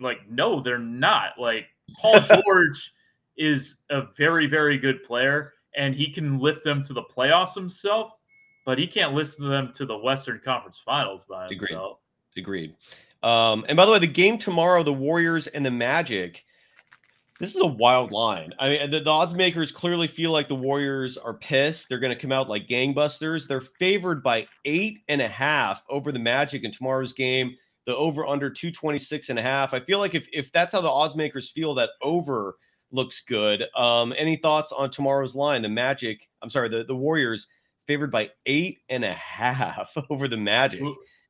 like 0.00 0.28
no, 0.28 0.60
they're 0.60 0.78
not. 0.78 1.32
Like 1.38 1.66
Paul 1.96 2.20
George 2.44 2.92
is 3.36 3.76
a 3.90 4.02
very 4.16 4.46
very 4.46 4.78
good 4.78 5.02
player 5.02 5.52
and 5.76 5.94
he 5.94 6.10
can 6.10 6.38
lift 6.38 6.64
them 6.64 6.82
to 6.82 6.92
the 6.92 7.02
playoffs 7.02 7.54
himself, 7.54 8.12
but 8.64 8.78
he 8.78 8.86
can't 8.86 9.14
lift 9.14 9.38
them 9.38 9.72
to 9.74 9.86
the 9.86 9.96
Western 9.96 10.40
Conference 10.44 10.78
Finals 10.78 11.24
by 11.24 11.48
himself. 11.48 11.98
Agreed. 12.36 12.70
Agreed. 12.72 12.74
Um, 13.22 13.64
and 13.68 13.76
by 13.76 13.84
the 13.84 13.92
way, 13.92 13.98
the 13.98 14.06
game 14.06 14.38
tomorrow, 14.38 14.82
the 14.82 14.92
Warriors 14.92 15.46
and 15.48 15.64
the 15.64 15.70
Magic. 15.70 16.44
This 17.38 17.54
is 17.54 17.62
a 17.62 17.66
wild 17.66 18.10
line. 18.10 18.52
I 18.58 18.68
mean, 18.68 18.90
the, 18.90 19.00
the 19.00 19.10
odds 19.10 19.34
makers 19.34 19.72
clearly 19.72 20.06
feel 20.06 20.30
like 20.30 20.48
the 20.48 20.54
Warriors 20.54 21.16
are 21.16 21.34
pissed. 21.34 21.88
They're 21.88 21.98
going 21.98 22.14
to 22.14 22.20
come 22.20 22.32
out 22.32 22.50
like 22.50 22.68
gangbusters. 22.68 23.48
They're 23.48 23.62
favored 23.62 24.22
by 24.22 24.46
eight 24.66 24.98
and 25.08 25.22
a 25.22 25.28
half 25.28 25.82
over 25.88 26.12
the 26.12 26.18
Magic 26.18 26.64
in 26.64 26.70
tomorrow's 26.70 27.14
game. 27.14 27.56
The 27.86 27.96
over 27.96 28.26
under 28.26 28.50
226 28.50 29.30
and 29.30 29.38
a 29.38 29.42
half. 29.42 29.72
I 29.72 29.80
feel 29.80 29.98
like 29.98 30.14
if, 30.14 30.28
if 30.32 30.52
that's 30.52 30.72
how 30.72 30.80
the 30.80 30.90
odds 30.90 31.16
makers 31.16 31.50
feel, 31.50 31.74
that 31.74 31.90
over 32.02 32.56
looks 32.92 33.20
good. 33.22 33.64
Um, 33.76 34.12
any 34.16 34.36
thoughts 34.36 34.72
on 34.72 34.90
tomorrow's 34.90 35.34
line? 35.34 35.62
The 35.62 35.68
Magic, 35.68 36.28
I'm 36.42 36.50
sorry, 36.50 36.68
the, 36.68 36.84
the 36.84 36.96
Warriors 36.96 37.46
favored 37.86 38.10
by 38.10 38.30
eight 38.46 38.80
and 38.88 39.04
a 39.04 39.14
half 39.14 39.92
over 40.10 40.28
the 40.28 40.36
Magic. 40.36 40.82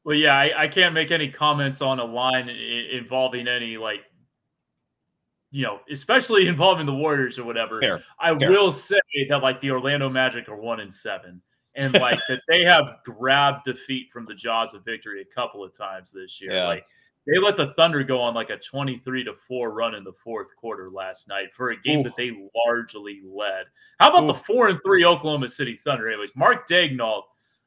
Well, 0.05 0.16
yeah, 0.16 0.37
I, 0.37 0.64
I 0.64 0.68
can't 0.68 0.94
make 0.94 1.11
any 1.11 1.29
comments 1.29 1.83
on 1.83 1.98
a 2.01 2.05
line 2.05 2.48
involving 2.48 3.48
any 3.48 3.77
like, 3.77 4.01
you 5.51 5.64
know, 5.64 5.81
especially 5.90 6.46
involving 6.48 6.87
the 6.87 6.94
Warriors 6.94 7.38
or 7.38 7.44
whatever. 7.44 7.81
Fair. 7.81 8.03
I 8.18 8.37
Fair. 8.37 8.51
will 8.51 8.72
say 8.72 8.98
that 9.29 9.42
like 9.42 9.61
the 9.61 9.70
Orlando 9.70 10.09
Magic 10.09 10.48
are 10.48 10.57
one 10.57 10.81
in 10.81 10.90
seven, 10.90 11.42
and 11.74 11.94
like 11.94 12.18
that 12.28 12.40
they 12.48 12.64
have 12.64 12.96
grabbed 13.04 13.64
defeat 13.64 14.11
from 14.12 14.24
the 14.26 14.35
jaws 14.35 14.74
of 14.74 14.85
victory 14.85 15.22
a 15.22 15.35
couple 15.35 15.62
of 15.64 15.72
times 15.72 16.11
this 16.11 16.40
year. 16.40 16.52
Yeah. 16.52 16.66
Like 16.66 16.85
they 17.26 17.38
let 17.38 17.56
the 17.56 17.72
Thunder 17.74 18.02
go 18.02 18.20
on 18.20 18.35
like 18.35 18.50
a 18.50 18.56
23 18.56 19.24
to 19.24 19.35
4 19.46 19.70
run 19.70 19.94
in 19.94 20.04
the 20.04 20.12
fourth 20.12 20.56
quarter 20.56 20.90
last 20.90 21.28
night 21.28 21.54
for 21.54 21.70
a 21.70 21.80
game 21.80 22.02
that 22.02 22.16
they 22.16 22.33
largely 22.66 23.20
led. 23.24 23.66
How 23.98 24.11
about 24.11 24.26
the 24.26 24.35
4 24.35 24.68
and 24.68 24.80
3 24.83 25.04
Oklahoma 25.04 25.48
City 25.48 25.76
Thunder? 25.76 26.09
Anyways, 26.09 26.33
Mark 26.35 26.68
Daigneault 26.68 27.22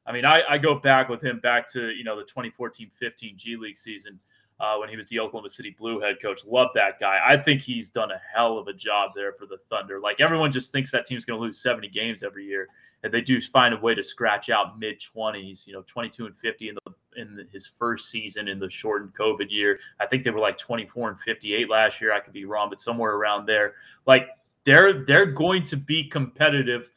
I 0.05 0.11
mean, 0.11 0.25
I, 0.25 0.41
I, 0.49 0.57
go 0.57 0.75
back 0.75 1.07
with 1.09 1.23
him 1.23 1.39
back 1.39 1.71
to 1.71 1.91
you 1.91 2.03
know 2.03 2.17
the 2.17 2.25
2014-15 2.25 3.35
G 3.35 3.55
League 3.55 3.77
season 3.77 4.19
uh, 4.59 4.77
when 4.77 4.89
he 4.89 4.95
was 4.95 5.09
the 5.09 5.19
Oklahoma 5.19 5.49
City 5.49 5.75
Blue 5.77 5.99
head 5.99 6.17
coach. 6.21 6.45
Love 6.45 6.69
that 6.75 6.99
guy. 6.99 7.19
I 7.25 7.37
think 7.37 7.61
he's 7.61 7.91
done 7.91 8.11
a 8.11 8.21
hell 8.33 8.57
of 8.57 8.67
a 8.67 8.73
job 8.73 9.11
there 9.15 9.33
for 9.33 9.45
the 9.45 9.57
Thunder. 9.69 9.99
Like 9.99 10.21
everyone 10.21 10.51
just 10.51 10.71
thinks 10.71 10.91
that 10.91 11.05
team's 11.05 11.25
going 11.25 11.39
to 11.39 11.43
lose 11.43 11.59
70 11.59 11.89
games 11.89 12.23
every 12.23 12.45
year, 12.45 12.67
and 13.03 13.13
they 13.13 13.21
do 13.21 13.39
find 13.41 13.73
a 13.73 13.77
way 13.77 13.95
to 13.95 14.03
scratch 14.03 14.49
out 14.49 14.79
mid 14.79 14.99
20s. 14.99 15.67
You 15.67 15.73
know, 15.73 15.83
22 15.87 16.27
and 16.27 16.37
50 16.37 16.69
in 16.69 16.75
the 16.75 16.93
in 17.15 17.47
his 17.51 17.67
first 17.67 18.09
season 18.09 18.47
in 18.47 18.59
the 18.59 18.69
shortened 18.69 19.13
COVID 19.13 19.49
year. 19.49 19.79
I 19.99 20.07
think 20.07 20.23
they 20.23 20.31
were 20.31 20.39
like 20.39 20.57
24 20.57 21.09
and 21.09 21.19
58 21.19 21.69
last 21.69 22.01
year. 22.01 22.13
I 22.13 22.19
could 22.19 22.33
be 22.33 22.45
wrong, 22.45 22.69
but 22.69 22.79
somewhere 22.79 23.13
around 23.13 23.45
there. 23.45 23.73
Like 24.05 24.27
they're 24.65 25.03
they're 25.05 25.25
going 25.25 25.63
to 25.63 25.77
be 25.77 26.05
competitive 26.05 26.89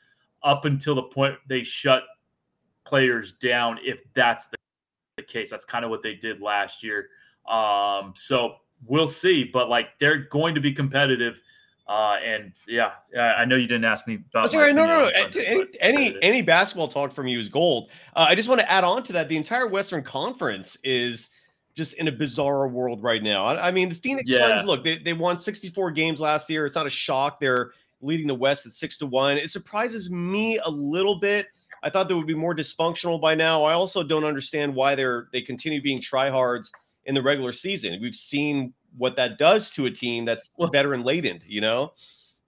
up 0.43 0.65
until 0.65 0.95
the 0.95 1.03
point 1.03 1.37
they 1.49 1.63
shut 1.63 2.05
players 2.85 3.33
down 3.33 3.79
if 3.83 4.01
that's 4.15 4.47
the, 4.47 4.57
the 5.17 5.23
case. 5.23 5.51
That's 5.51 5.65
kind 5.65 5.85
of 5.85 5.91
what 5.91 6.03
they 6.03 6.15
did 6.15 6.41
last 6.41 6.83
year. 6.83 7.09
Um, 7.49 8.13
so 8.17 8.57
we'll 8.87 9.09
see, 9.09 9.45
but 9.45 9.69
like 9.69 9.89
they're 9.99 10.25
going 10.25 10.55
to 10.55 10.61
be 10.61 10.73
competitive. 10.73 11.41
Uh, 11.89 12.17
and 12.27 12.53
yeah, 12.67 12.91
I 13.17 13.45
know 13.45 13.55
you 13.55 13.69
didn't 13.69 13.85
ask 13.85 14.09
me 14.09 14.19
about. 14.31 14.51
Sorry, 14.51 14.73
no, 14.73 14.87
no, 14.87 15.05
no. 15.05 15.09
Any 15.09 15.67
any, 15.81 16.23
any 16.23 16.43
basketball 16.43 16.89
talk 16.89 17.13
from 17.13 17.29
you 17.29 17.39
is 17.39 17.49
gold. 17.49 17.91
Uh, 18.15 18.27
I 18.29 18.35
just 18.35 18.49
want 18.49 18.61
to 18.61 18.71
add 18.71 18.83
on 18.83 19.03
to 19.05 19.13
that. 19.13 19.29
The 19.29 19.37
entire 19.37 19.69
Western 19.69 20.03
Conference 20.03 20.77
is 20.83 21.31
just 21.77 21.95
in 21.95 22.09
a 22.09 22.13
bizarre 22.13 22.67
world 22.67 23.03
right 23.03 23.23
now. 23.23 23.45
I, 23.45 23.69
I 23.69 23.71
mean, 23.71 23.89
the 23.89 23.95
Phoenix 23.95 24.31
yeah. 24.31 24.39
Suns. 24.39 24.67
Look, 24.67 24.83
they 24.83 24.99
they 24.99 25.13
won 25.13 25.39
64 25.39 25.93
games 25.93 26.21
last 26.21 26.51
year. 26.51 26.67
It's 26.67 26.75
not 26.75 26.87
a 26.87 26.91
shock. 26.91 27.39
They're 27.39 27.71
leading 28.01 28.27
the 28.27 28.35
West 28.35 28.67
at 28.67 28.73
six 28.73 28.99
to 28.99 29.07
one. 29.07 29.37
It 29.37 29.51
surprises 29.51 30.11
me 30.11 30.59
a 30.65 30.71
little 30.71 31.21
bit 31.21 31.47
I 31.83 31.91
thought 31.91 32.09
they 32.09 32.15
would 32.15 32.27
be 32.27 32.35
more 32.35 32.55
dysfunctional 32.55 33.21
by 33.21 33.37
now. 33.37 33.63
I 33.63 33.73
also 33.75 34.03
don't 34.03 34.25
understand 34.25 34.75
why 34.75 34.97
they're 34.97 35.29
they 35.33 35.41
continue 35.41 35.81
being 35.81 36.01
tryhards 36.01 36.71
in 37.07 37.15
the 37.15 37.23
regular 37.23 37.53
season. 37.53 37.99
We've 38.01 38.15
seen 38.15 38.75
what 38.97 39.17
that 39.17 39.39
does 39.39 39.71
to 39.73 39.87
a 39.87 39.91
team 39.91 40.25
that's 40.25 40.51
well, 40.59 40.71
veteran 40.71 41.03
laden, 41.03 41.41
you 41.47 41.61
know. 41.61 41.93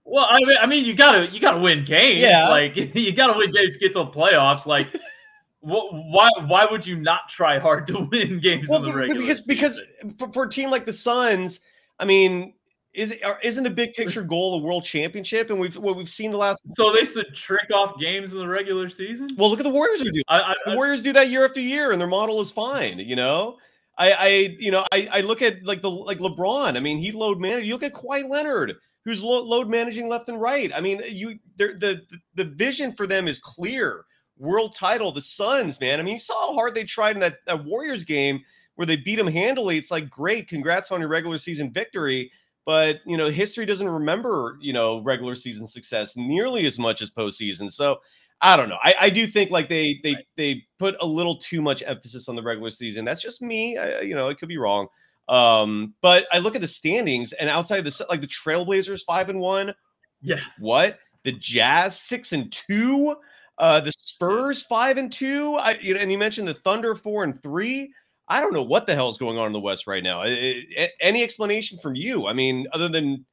Well, 0.05 0.27
I 0.29 0.39
mean, 0.39 0.57
I 0.59 0.65
mean, 0.65 0.85
you 0.85 0.93
gotta 0.93 1.27
you 1.27 1.39
gotta 1.39 1.59
win 1.59 1.85
games. 1.85 2.21
Yeah. 2.21 2.49
Like 2.49 2.75
you 2.95 3.11
gotta 3.13 3.37
win 3.37 3.51
games, 3.51 3.77
get 3.77 3.93
to 3.93 3.99
the 3.99 4.07
playoffs. 4.07 4.65
Like, 4.65 4.87
why 5.61 6.29
why 6.45 6.65
would 6.69 6.85
you 6.85 6.97
not 6.97 7.29
try 7.29 7.59
hard 7.59 7.87
to 7.87 7.99
win 8.11 8.39
games 8.39 8.69
well, 8.69 8.83
in 8.83 8.91
the 8.91 8.97
regular 8.97 9.21
because, 9.21 9.45
season? 9.45 9.55
Because 9.55 9.81
for, 10.17 10.31
for 10.31 10.43
a 10.43 10.49
team 10.49 10.69
like 10.69 10.85
the 10.85 10.93
Suns, 10.93 11.59
I 11.99 12.05
mean, 12.05 12.53
is 12.93 13.13
isn't 13.43 13.65
a 13.65 13.69
big 13.69 13.93
picture 13.93 14.23
goal 14.23 14.55
a 14.55 14.57
world 14.57 14.83
championship? 14.83 15.51
And 15.51 15.59
we've 15.59 15.77
what 15.77 15.95
we've 15.95 16.09
seen 16.09 16.31
the 16.31 16.37
last. 16.37 16.63
So 16.75 16.91
they 16.91 17.05
should 17.05 17.35
trick 17.35 17.69
off 17.71 17.99
games 17.99 18.33
in 18.33 18.39
the 18.39 18.47
regular 18.47 18.89
season. 18.89 19.29
Well, 19.37 19.49
look 19.49 19.59
at 19.59 19.63
the 19.63 19.69
Warriors 19.69 20.01
do. 20.01 20.21
I, 20.27 20.41
I, 20.41 20.55
the 20.65 20.75
Warriors 20.75 21.03
do 21.03 21.13
that 21.13 21.29
year 21.29 21.45
after 21.45 21.59
year, 21.59 21.91
and 21.91 22.01
their 22.01 22.07
model 22.07 22.41
is 22.41 22.49
fine. 22.49 22.97
You 22.99 23.15
know, 23.15 23.57
I, 23.99 24.11
I 24.11 24.55
you 24.57 24.71
know, 24.71 24.85
I, 24.91 25.07
I 25.11 25.21
look 25.21 25.41
at 25.41 25.63
like 25.63 25.81
the 25.81 25.91
like 25.91 26.17
LeBron. 26.17 26.75
I 26.75 26.79
mean, 26.79 26.97
he 26.97 27.11
load 27.11 27.39
managed. 27.39 27.67
You 27.67 27.73
look 27.73 27.83
at 27.83 27.93
Kawhi 27.93 28.27
Leonard, 28.27 28.75
who's 29.05 29.21
lo- 29.21 29.43
load 29.43 29.69
managing 29.69 30.07
left 30.07 30.29
and 30.29 30.41
right. 30.41 30.71
I 30.73 30.81
mean, 30.81 31.01
you 31.07 31.37
the 31.57 32.01
the 32.35 32.45
vision 32.45 32.93
for 32.93 33.05
them 33.05 33.27
is 33.27 33.37
clear. 33.37 34.05
World 34.37 34.73
title, 34.73 35.11
the 35.11 35.21
Suns, 35.21 35.81
man. 35.81 35.99
I 35.99 36.03
mean, 36.03 36.13
you 36.13 36.19
saw 36.19 36.47
how 36.47 36.53
hard 36.53 36.73
they 36.73 36.85
tried 36.85 37.17
in 37.17 37.19
that, 37.19 37.39
that 37.45 37.65
Warriors 37.65 38.05
game 38.05 38.41
where 38.75 38.85
they 38.85 38.95
beat 38.95 39.17
them 39.17 39.27
handily. 39.27 39.77
It's 39.77 39.91
like, 39.91 40.09
great, 40.09 40.47
congrats 40.47 40.91
on 40.91 41.01
your 41.01 41.09
regular 41.09 41.37
season 41.37 41.73
victory 41.73 42.31
but 42.69 42.97
you 43.03 43.17
know 43.17 43.29
history 43.31 43.65
doesn't 43.65 43.89
remember 43.89 44.55
you 44.61 44.71
know 44.71 45.01
regular 45.01 45.33
season 45.33 45.65
success 45.65 46.15
nearly 46.15 46.67
as 46.67 46.77
much 46.77 47.01
as 47.01 47.09
postseason. 47.09 47.71
So 47.71 47.99
I 48.41 48.55
don't 48.55 48.69
know. 48.69 48.77
I, 48.81 48.95
I 49.01 49.09
do 49.09 49.27
think 49.27 49.51
like 49.51 49.67
they 49.67 49.99
they 50.03 50.15
they 50.37 50.63
put 50.77 50.95
a 51.01 51.05
little 51.05 51.37
too 51.37 51.61
much 51.61 51.83
emphasis 51.85 52.29
on 52.29 52.35
the 52.35 52.43
regular 52.43 52.71
season. 52.71 53.05
That's 53.05 53.21
just 53.21 53.41
me. 53.41 53.77
I, 53.77 54.01
you 54.01 54.15
know, 54.15 54.29
it 54.29 54.39
could 54.39 54.49
be 54.49 54.57
wrong. 54.57 54.87
Um, 55.27 55.93
but 56.01 56.25
I 56.31 56.39
look 56.39 56.55
at 56.55 56.61
the 56.61 56.67
standings 56.67 57.33
and 57.33 57.49
outside 57.49 57.79
of 57.79 57.85
the 57.85 58.05
like 58.09 58.21
the 58.21 58.27
Trailblazers 58.27 59.01
five 59.05 59.29
and 59.29 59.39
one. 59.39 59.73
Yeah. 60.21 60.39
What 60.57 60.99
the 61.23 61.33
Jazz 61.33 61.99
six 61.99 62.33
and 62.33 62.51
two. 62.51 63.15
Uh, 63.57 63.81
the 63.81 63.91
Spurs 63.91 64.63
five 64.63 64.97
and 64.97 65.11
two. 65.11 65.55
I 65.59 65.77
you 65.81 65.93
know, 65.93 65.99
and 65.99 66.11
you 66.11 66.17
mentioned 66.17 66.47
the 66.47 66.53
Thunder 66.53 66.95
four 66.95 67.25
and 67.25 67.41
three. 67.43 67.93
I 68.29 68.39
don't 68.41 68.53
know 68.53 68.63
what 68.63 68.87
the 68.87 68.95
hell 68.95 69.09
is 69.09 69.17
going 69.17 69.37
on 69.37 69.47
in 69.47 69.53
the 69.53 69.59
West 69.59 69.87
right 69.87 70.03
now. 70.03 70.21
any 70.21 71.23
explanation 71.23 71.77
from 71.79 71.95
you? 71.95 72.27
I 72.27 72.33
mean, 72.33 72.67
other 72.73 72.87
than 72.87 73.25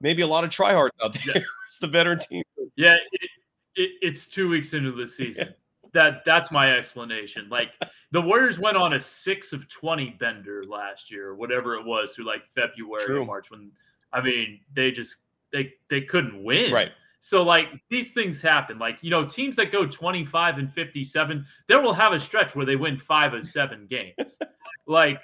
maybe 0.00 0.22
a 0.22 0.26
lot 0.26 0.44
of 0.44 0.50
tryhards 0.50 0.90
out 1.02 1.14
there. 1.14 1.36
Yeah. 1.36 1.42
it's 1.66 1.78
the 1.78 1.88
veteran 1.88 2.18
team. 2.18 2.42
Yeah, 2.76 2.94
it, 2.94 3.30
it, 3.76 3.90
it's 4.02 4.26
two 4.26 4.48
weeks 4.48 4.74
into 4.74 4.92
the 4.92 5.06
season. 5.06 5.48
Yeah. 5.48 5.52
That 5.94 6.24
that's 6.24 6.50
my 6.50 6.74
explanation. 6.74 7.50
Like 7.50 7.72
the 8.12 8.22
Warriors 8.22 8.58
went 8.58 8.78
on 8.78 8.94
a 8.94 8.98
six 8.98 9.52
of 9.52 9.68
twenty 9.68 10.16
bender 10.18 10.64
last 10.66 11.10
year, 11.10 11.34
whatever 11.34 11.74
it 11.74 11.84
was, 11.84 12.14
through 12.14 12.24
like 12.24 12.46
February. 12.54 13.22
March. 13.26 13.50
When 13.50 13.70
I 14.10 14.22
mean, 14.22 14.60
they 14.74 14.90
just 14.90 15.16
they 15.52 15.74
they 15.90 16.00
couldn't 16.00 16.42
win. 16.42 16.72
Right. 16.72 16.92
So 17.24 17.44
like 17.44 17.68
these 17.88 18.12
things 18.12 18.42
happen. 18.42 18.80
Like, 18.80 18.98
you 19.00 19.10
know, 19.10 19.24
teams 19.24 19.54
that 19.56 19.70
go 19.70 19.86
25 19.86 20.58
and 20.58 20.72
57, 20.72 21.46
they 21.68 21.76
will 21.76 21.92
have 21.92 22.12
a 22.12 22.18
stretch 22.18 22.56
where 22.56 22.66
they 22.66 22.74
win 22.74 22.98
5 22.98 23.34
of 23.34 23.46
7 23.46 23.86
games. 23.88 24.38
like 24.86 25.20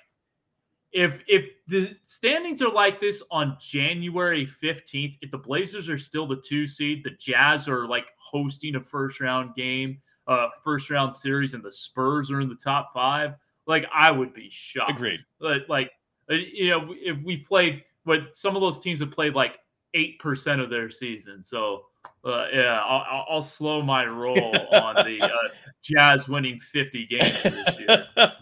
if 0.92 1.22
if 1.27 1.44
the 1.66 1.96
standings 2.03 2.62
are 2.62 2.72
like 2.72 3.01
this 3.01 3.22
on 3.31 3.57
January 3.61 4.46
15th, 4.46 5.18
if 5.20 5.31
the 5.31 5.38
Blazers 5.38 5.88
are 5.88 5.98
still 5.98 6.27
the 6.27 6.42
2 6.44 6.66
seed, 6.66 7.05
the 7.05 7.11
Jazz 7.18 7.68
are 7.68 7.87
like 7.87 8.07
hosting 8.18 8.77
a 8.77 8.81
first 8.81 9.20
round 9.20 9.55
game, 9.55 10.01
uh 10.27 10.48
first 10.64 10.90
round 10.90 11.14
series 11.14 11.55
and 11.55 11.62
the 11.62 11.72
Spurs 11.72 12.31
are 12.31 12.40
in 12.40 12.48
the 12.48 12.57
top 12.57 12.92
5, 12.94 13.35
like 13.66 13.87
I 13.92 14.11
would 14.11 14.33
be 14.33 14.48
shocked. 14.51 14.92
Agreed. 14.92 15.20
But 15.40 15.68
like 15.68 15.90
uh, 16.31 16.35
you 16.35 16.70
know, 16.70 16.94
if 16.98 17.16
we've 17.24 17.44
played 17.44 17.83
but 18.09 18.35
some 18.35 18.57
of 18.57 18.62
those 18.62 18.81
teams 18.81 19.01
have 19.01 19.11
played 19.11 19.35
like 19.35 19.59
eight 19.94 20.18
percent 20.18 20.61
of 20.61 20.70
their 20.70 20.90
season. 20.90 21.42
So 21.42 21.85
uh, 22.24 22.46
yeah, 22.53 22.81
I'll, 22.85 23.27
I'll, 23.29 23.42
slow 23.42 23.83
my 23.83 24.07
roll 24.07 24.37
on 24.72 24.94
the 24.94 25.18
uh, 25.20 25.31
Jazz 25.83 26.29
winning 26.29 26.59
50 26.59 27.07
games 27.07 27.42
this 27.42 27.81
year. 27.81 28.07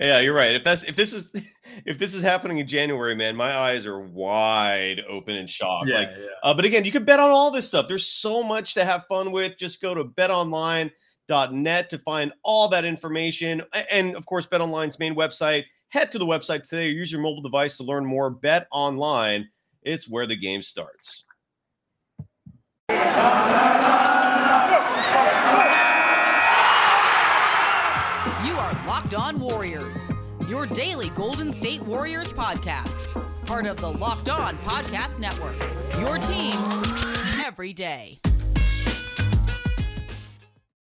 yeah, 0.00 0.20
you're 0.20 0.34
right. 0.34 0.54
If 0.54 0.64
that's 0.64 0.82
if 0.84 0.96
this 0.96 1.12
is 1.12 1.32
if 1.84 1.98
this 1.98 2.14
is 2.14 2.22
happening 2.22 2.58
in 2.58 2.66
January, 2.66 3.14
man, 3.14 3.36
my 3.36 3.56
eyes 3.56 3.86
are 3.86 4.00
wide 4.00 5.02
open 5.08 5.36
and 5.36 5.48
shocked. 5.48 5.88
Yeah, 5.88 5.98
like, 5.98 6.08
yeah. 6.18 6.26
Uh, 6.42 6.54
but 6.54 6.64
again, 6.64 6.84
you 6.84 6.92
can 6.92 7.04
bet 7.04 7.20
on 7.20 7.30
all 7.30 7.50
this 7.50 7.68
stuff. 7.68 7.86
There's 7.86 8.06
so 8.06 8.42
much 8.42 8.74
to 8.74 8.84
have 8.84 9.06
fun 9.06 9.30
with. 9.30 9.56
Just 9.58 9.80
go 9.80 9.94
to 9.94 10.04
betonline.net 10.04 11.90
to 11.90 11.98
find 11.98 12.32
all 12.42 12.68
that 12.68 12.84
information, 12.84 13.62
and 13.90 14.16
of 14.16 14.26
course, 14.26 14.46
BetOnline's 14.46 14.98
main 14.98 15.14
website. 15.14 15.64
Head 15.88 16.12
to 16.12 16.18
the 16.18 16.26
website 16.26 16.68
today 16.68 16.86
or 16.86 16.90
use 16.90 17.10
your 17.10 17.20
mobile 17.20 17.42
device 17.42 17.76
to 17.78 17.82
learn 17.82 18.06
more. 18.06 18.30
Bet 18.30 18.68
online 18.70 19.48
it's 19.82 20.08
where 20.08 20.26
the 20.26 20.36
game 20.36 20.62
starts. 20.62 21.24
Locked 29.00 29.14
On 29.14 29.40
Warriors, 29.40 30.10
your 30.46 30.66
daily 30.66 31.08
Golden 31.10 31.52
State 31.52 31.80
Warriors 31.84 32.30
podcast, 32.30 33.14
part 33.46 33.64
of 33.64 33.78
the 33.78 33.90
Locked 33.90 34.28
On 34.28 34.58
Podcast 34.58 35.18
Network. 35.18 35.56
Your 35.98 36.18
team 36.18 36.54
every 37.42 37.72
day. 37.72 38.18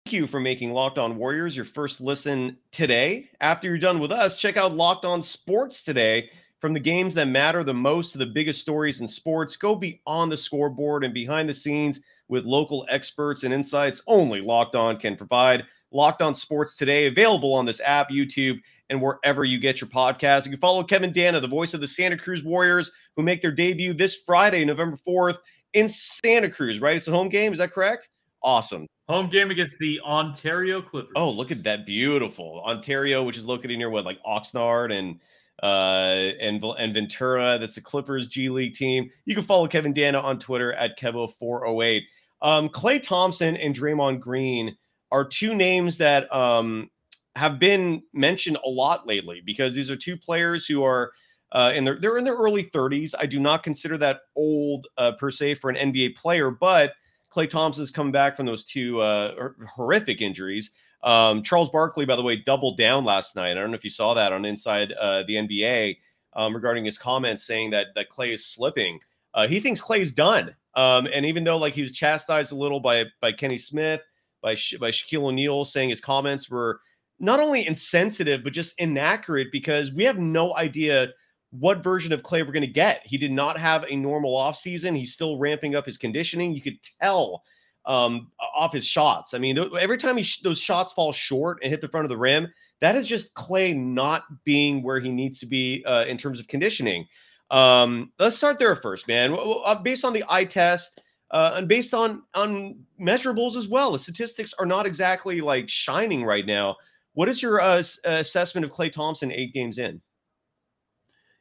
Thank 0.05 0.15
you 0.15 0.27
for 0.27 0.41
making 0.41 0.73
Locked 0.73 0.99
On 0.99 1.17
Warriors 1.17 1.55
your 1.55 1.65
first 1.65 2.01
listen 2.01 2.59
today. 2.73 3.31
After 3.41 3.69
you're 3.69 3.79
done 3.79 4.01
with 4.01 4.11
us, 4.11 4.37
check 4.37 4.57
out 4.57 4.75
Locked 4.75 5.05
On 5.05 5.23
Sports 5.23 5.85
today 5.85 6.29
from 6.61 6.75
the 6.75 6.81
games 6.81 7.15
that 7.15 7.29
matter 7.29 7.63
the 7.63 7.73
most 7.73 8.11
to 8.13 8.19
the 8.19 8.27
biggest 8.27 8.61
stories 8.61 9.01
in 9.01 9.07
sports, 9.07 9.55
go 9.55 9.77
beyond 9.77 10.33
the 10.33 10.37
scoreboard 10.37 11.05
and 11.05 11.15
behind 11.15 11.49
the 11.49 11.55
scenes 11.55 12.01
with 12.27 12.45
local 12.45 12.85
experts 12.91 13.45
and 13.45 13.55
insights 13.55 14.03
only 14.09 14.41
Locked 14.41 14.75
On 14.75 14.97
can 14.97 15.15
provide. 15.15 15.67
Locked 15.91 16.23
On 16.23 16.35
Sports 16.35 16.77
today, 16.77 17.07
available 17.07 17.55
on 17.55 17.65
this 17.65 17.81
app, 17.85 18.11
YouTube, 18.11 18.61
and 18.91 19.01
wherever 19.01 19.45
you 19.45 19.59
get 19.59 19.81
your 19.81 19.89
podcast. 19.89 20.45
You 20.45 20.51
can 20.51 20.61
follow 20.61 20.83
Kevin 20.83 21.13
Danna, 21.13 21.41
the 21.41 21.49
voice 21.49 21.75
of 21.75 21.81
the 21.81 21.89
Santa 21.89 22.17
Cruz 22.17 22.45
Warriors, 22.45 22.91
who 23.17 23.23
make 23.23 23.43
their 23.43 23.53
debut 23.53 23.93
this 23.93 24.17
Friday, 24.17 24.65
November 24.65 24.97
4th, 25.07 25.39
in 25.75 25.89
Santa 25.89 26.49
Cruz, 26.49 26.81
right? 26.81 26.97
It's 26.97 27.09
a 27.09 27.13
home 27.13 27.29
game. 27.29 27.53
Is 27.53 27.59
that 27.59 27.73
correct? 27.73 28.09
Awesome. 28.43 28.87
Home 29.09 29.31
game 29.31 29.51
against 29.51 29.79
the 29.79 30.01
Ontario 30.01 30.83
Clippers. 30.83 31.13
Oh, 31.17 31.31
look 31.31 31.51
at 31.51 31.63
that. 31.65 31.87
Beautiful. 31.87 32.63
Ontario, 32.67 33.25
which 33.25 33.39
is 33.39 33.47
located 33.47 33.79
near 33.79 33.91
what, 33.91 34.05
like 34.05 34.23
Oxnard 34.23 34.93
and 34.93 35.19
uh, 35.63 36.37
and 36.41 36.63
and 36.63 36.95
Ventura. 36.95 37.59
That's 37.59 37.75
the 37.75 37.81
Clippers 37.81 38.29
G 38.29 38.51
League 38.51 38.75
team. 38.75 39.11
You 39.25 39.35
can 39.35 39.45
follow 39.45 39.67
Kevin 39.67 39.95
Danna 39.95 40.23
on 40.23 40.39
Twitter 40.39 40.75
at 40.75 40.99
Kevo408. 40.99 42.03
Um, 42.43 42.69
Klay 42.69 43.03
Thompson 43.03 43.57
and 43.57 43.75
Draymond 43.75 44.21
Green 44.21 44.77
are 45.11 45.25
two 45.25 45.55
names 45.55 45.99
that 45.99 46.33
um, 46.35 46.91
have 47.37 47.59
been 47.59 48.03
mentioned 48.13 48.59
a 48.65 48.69
lot 48.69 49.07
lately 49.07 49.43
because 49.45 49.75
these 49.75 49.91
are 49.91 49.97
two 49.97 50.17
players 50.17 50.67
who 50.67 50.85
are 50.85 51.13
uh, 51.53 51.73
in 51.75 51.85
their 51.85 51.97
they're 51.97 52.19
in 52.19 52.25
their 52.25 52.35
early 52.37 52.65
30s. 52.65 53.15
I 53.19 53.27
do 53.27 53.41
not 53.41 53.63
consider 53.63 53.97
that 53.99 54.21
old 54.37 54.87
uh, 54.99 55.13
per 55.13 55.31
se 55.31 55.55
for 55.55 55.71
an 55.71 55.93
NBA 55.93 56.17
player, 56.17 56.51
but 56.51 56.93
Klay 57.35 57.49
Thompson's 57.49 57.91
come 57.91 58.13
back 58.13 58.37
from 58.37 58.47
those 58.47 58.65
two 58.65 59.01
uh, 59.01 59.51
horrific 59.75 60.21
injuries. 60.21 60.73
Um, 61.03 61.43
Charles 61.43 61.71
Barkley, 61.71 62.05
by 62.05 62.17
the 62.17 62.23
way, 62.23 62.37
doubled 62.37 62.77
down 62.77 63.05
last 63.05 63.37
night. 63.37 63.53
I 63.53 63.55
don't 63.55 63.71
know 63.71 63.77
if 63.77 63.85
you 63.85 63.91
saw 63.91 64.15
that 64.15 64.33
on 64.33 64.45
Inside 64.45 64.93
uh, 64.93 65.23
the 65.27 65.35
NBA 65.35 65.99
um, 66.35 66.55
regarding 66.55 66.85
his 66.85 66.99
comments 66.99 67.45
saying 67.45 67.71
that 67.71 67.89
that 67.95 68.11
Klay 68.11 68.33
is 68.33 68.45
slipping. 68.45 68.99
Uh, 69.35 69.47
he 69.47 69.61
thinks 69.61 69.81
Klay's 69.81 70.13
done. 70.13 70.55
Um, 70.75 71.09
and 71.13 71.25
even 71.25 71.45
though 71.45 71.57
like 71.57 71.75
he 71.75 71.83
was 71.83 71.93
chastised 71.93 72.53
a 72.53 72.57
little 72.57 72.81
by 72.81 73.05
by 73.21 73.33
Kenny 73.33 73.59
Smith, 73.59 74.01
by 74.43 74.55
by 74.81 74.91
Shaquille 74.91 75.25
O'Neal, 75.25 75.65
saying 75.65 75.91
his 75.91 76.01
comments 76.01 76.51
were 76.51 76.81
not 77.21 77.41
only 77.41 77.67
insensitive 77.67 78.45
but 78.45 78.53
just 78.53 78.79
inaccurate 78.79 79.49
because 79.51 79.93
we 79.93 80.05
have 80.05 80.19
no 80.19 80.57
idea 80.57 81.09
what 81.51 81.83
version 81.83 82.13
of 82.13 82.23
Klay 82.23 82.47
we're 82.47 82.53
going 82.53 82.61
to 82.61 82.67
get. 82.67 83.03
He 83.05 83.17
did 83.17 83.33
not 83.33 83.59
have 83.59 83.85
a 83.89 83.97
normal 83.97 84.37
offseason. 84.37 84.97
He's 84.97 85.15
still 85.15 85.39
ramping 85.39 85.75
up 85.75 85.87
his 85.87 85.97
conditioning. 85.97 86.53
You 86.53 86.61
could 86.61 86.79
tell 87.01 87.43
um, 87.87 88.31
off 88.55 88.73
his 88.73 88.87
shots. 88.87 89.33
I 89.33 89.39
mean, 89.39 89.57
th- 89.57 89.73
every 89.81 89.97
time 89.97 90.21
sh- 90.23 90.41
those 90.41 90.59
shots 90.59 90.93
fall 90.93 91.11
short 91.11 91.59
and 91.63 91.71
hit 91.71 91.81
the 91.81 91.89
front 91.89 92.05
of 92.05 92.11
the 92.11 92.19
rim, 92.19 92.53
that 92.81 92.97
is 92.97 93.07
just 93.07 93.35
Klay 93.35 93.75
not 93.75 94.25
being 94.45 94.83
where 94.83 95.01
he 95.01 95.11
needs 95.11 95.41
to 95.41 95.47
be 95.47 95.83
uh, 95.87 96.05
in 96.05 96.19
terms 96.19 96.39
of 96.39 96.49
conditioning. 96.49 97.07
Um, 97.51 98.13
let's 98.19 98.37
start 98.37 98.59
there 98.59 98.77
first, 98.77 99.09
man. 99.09 99.35
Uh, 99.35 99.75
based 99.77 100.05
on 100.05 100.13
the 100.13 100.25
eye 100.29 100.45
test 100.45 101.01
uh, 101.31 101.55
and 101.57 101.69
based 101.69 101.95
on 101.95 102.23
on 102.35 102.79
measurables 103.01 103.57
as 103.57 103.69
well, 103.69 103.93
the 103.93 103.99
statistics 103.99 104.55
are 104.59 104.67
not 104.67 104.87
exactly 104.87 105.41
like 105.41 105.69
shining 105.69 106.25
right 106.25 106.47
now. 106.47 106.77
What 107.15 107.29
is 107.29 107.43
your 107.43 107.61
uh, 107.61 107.83
assessment 108.05 108.65
of 108.65 108.73
Klay 108.73 108.93
Thompson 108.93 109.33
eight 109.33 109.53
games 109.53 109.79
in? 109.79 110.01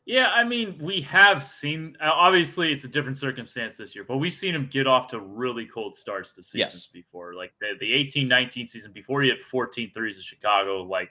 Yeah, 0.07 0.29
I 0.33 0.45
mean, 0.45 0.77
we 0.81 1.01
have 1.01 1.43
seen 1.43 1.97
obviously 2.01 2.71
it's 2.71 2.85
a 2.85 2.87
different 2.87 3.17
circumstance 3.17 3.75
this 3.75 3.93
year, 3.93 4.05
but 4.07 4.17
we've 4.17 4.33
seen 4.33 4.55
him 4.55 4.69
get 4.71 4.87
off 4.87 5.09
to 5.09 5.19
really 5.19 5.65
cold 5.65 5.95
starts 5.95 6.31
to 6.33 6.43
seasons 6.43 6.57
yes. 6.57 6.87
before. 6.87 7.33
Like 7.33 7.51
the, 7.59 7.73
the 7.81 7.93
18 7.93 8.25
19 8.25 8.67
season 8.67 8.93
before 8.93 9.21
he 9.21 9.29
had 9.29 9.39
14 9.39 9.91
threes 9.93 10.15
in 10.15 10.23
Chicago, 10.23 10.83
like 10.83 11.09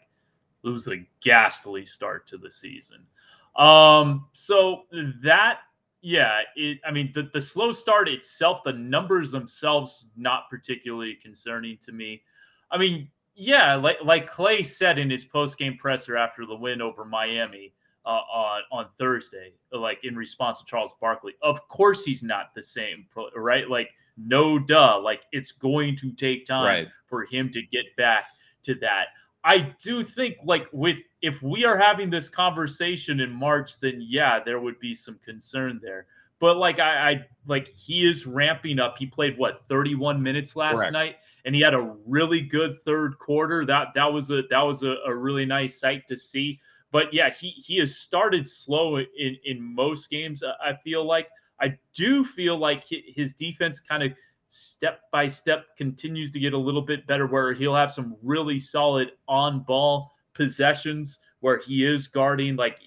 it 0.65 0.69
was 0.71 0.89
a 0.89 1.07
ghastly 1.21 1.85
start 1.85 2.27
to 2.29 2.39
the 2.39 2.51
season. 2.51 3.07
Um, 3.55 4.29
so 4.33 4.83
that 5.23 5.61
yeah, 6.07 6.43
it 6.55 6.79
I 6.87 6.93
mean 6.93 7.11
the, 7.17 7.29
the 7.33 7.41
slow 7.41 7.73
start 7.73 8.09
itself, 8.09 8.63
the 8.65 8.73
numbers 8.73 9.33
themselves 9.33 10.07
not 10.17 10.49
particularly 10.49 11.19
concerning 11.21 11.79
to 11.79 11.91
me. 11.91 12.23
I 12.71 12.79
mean, 12.79 13.09
yeah, 13.35 13.75
like 13.75 13.97
like 14.05 14.31
Klay 14.31 14.65
said 14.65 15.01
in 15.01 15.11
his 15.11 15.25
post 15.25 15.59
game 15.59 15.77
presser 15.77 16.17
after 16.17 16.47
the 16.47 16.55
win 16.55 16.81
over 16.81 17.05
Miami 17.05 17.73
uh, 18.07 18.21
on 18.33 18.63
on 18.71 18.87
Thursday, 18.97 19.55
like 19.73 19.99
in 20.05 20.15
response 20.15 20.61
to 20.61 20.65
Charles 20.65 20.95
Barkley. 21.01 21.35
Of 21.43 21.67
course, 21.67 22.05
he's 22.05 22.23
not 22.23 22.55
the 22.55 22.63
same, 22.63 23.07
right? 23.35 23.69
Like, 23.69 23.91
no 24.17 24.61
duh. 24.61 25.01
Like, 25.01 25.23
it's 25.33 25.51
going 25.51 25.97
to 25.97 26.13
take 26.13 26.47
time 26.47 26.85
right. 26.85 26.89
for 27.07 27.25
him 27.25 27.51
to 27.51 27.63
get 27.63 27.85
back 27.97 28.27
to 28.63 28.77
that. 28.77 29.07
I 29.47 29.73
do 29.81 30.03
think, 30.03 30.39
like, 30.45 30.67
with 30.73 30.99
if 31.23 31.41
we 31.41 31.65
are 31.65 31.79
having 31.79 32.11
this 32.11 32.29
conversation 32.29 33.21
in 33.21 33.31
March, 33.31 33.79
then 33.79 34.05
yeah, 34.05 34.41
there 34.45 34.59
would 34.59 34.81
be 34.81 34.93
some 34.93 35.21
concern 35.25 35.79
there. 35.81 36.07
But 36.41 36.57
like, 36.57 36.81
I, 36.81 37.11
I 37.11 37.27
like 37.47 37.69
he 37.69 38.05
is 38.05 38.27
ramping 38.27 38.81
up. 38.81 38.99
He 38.99 39.07
played 39.07 39.39
what 39.39 39.61
31 39.61 40.21
minutes 40.21 40.57
last 40.57 40.79
Correct. 40.79 40.93
night, 40.93 41.17
and 41.45 41.55
he 41.55 41.61
had 41.61 41.75
a 41.75 41.95
really 42.07 42.43
good 42.43 42.77
third 42.81 43.19
quarter. 43.21 43.65
That 43.65 43.89
that 43.95 44.13
was 44.13 44.31
a 44.31 44.43
that 44.51 44.63
was 44.63 44.83
a, 44.83 44.97
a 45.07 45.15
really 45.15 45.47
nice 45.47 45.79
sight 45.79 46.09
to 46.09 46.17
see. 46.17 46.59
But 46.91 47.15
yeah, 47.15 47.31
he 47.31 47.51
he 47.51 47.79
has 47.79 47.97
started 47.97 48.49
slow 48.49 48.99
in 48.99 49.37
in 49.45 49.63
most 49.63 50.11
games. 50.11 50.43
I 50.43 50.75
feel 50.75 51.07
like 51.07 51.29
I 51.61 51.79
do 51.95 52.25
feel 52.25 52.59
like 52.59 52.85
his 52.89 53.33
defense 53.33 53.79
kind 53.79 54.03
of 54.03 54.13
step 54.49 55.01
by 55.13 55.29
step 55.29 55.65
continues 55.77 56.31
to 56.33 56.41
get 56.41 56.53
a 56.53 56.59
little 56.59 56.83
bit 56.83 57.07
better, 57.07 57.27
where 57.27 57.53
he'll 57.53 57.75
have 57.75 57.93
some 57.93 58.17
really 58.23 58.59
solid 58.61 59.13
on 59.29 59.61
ball 59.61 60.13
possessions 60.35 61.19
where 61.41 61.59
he 61.59 61.85
is 61.85 62.09
guarding 62.09 62.57
like 62.57 62.79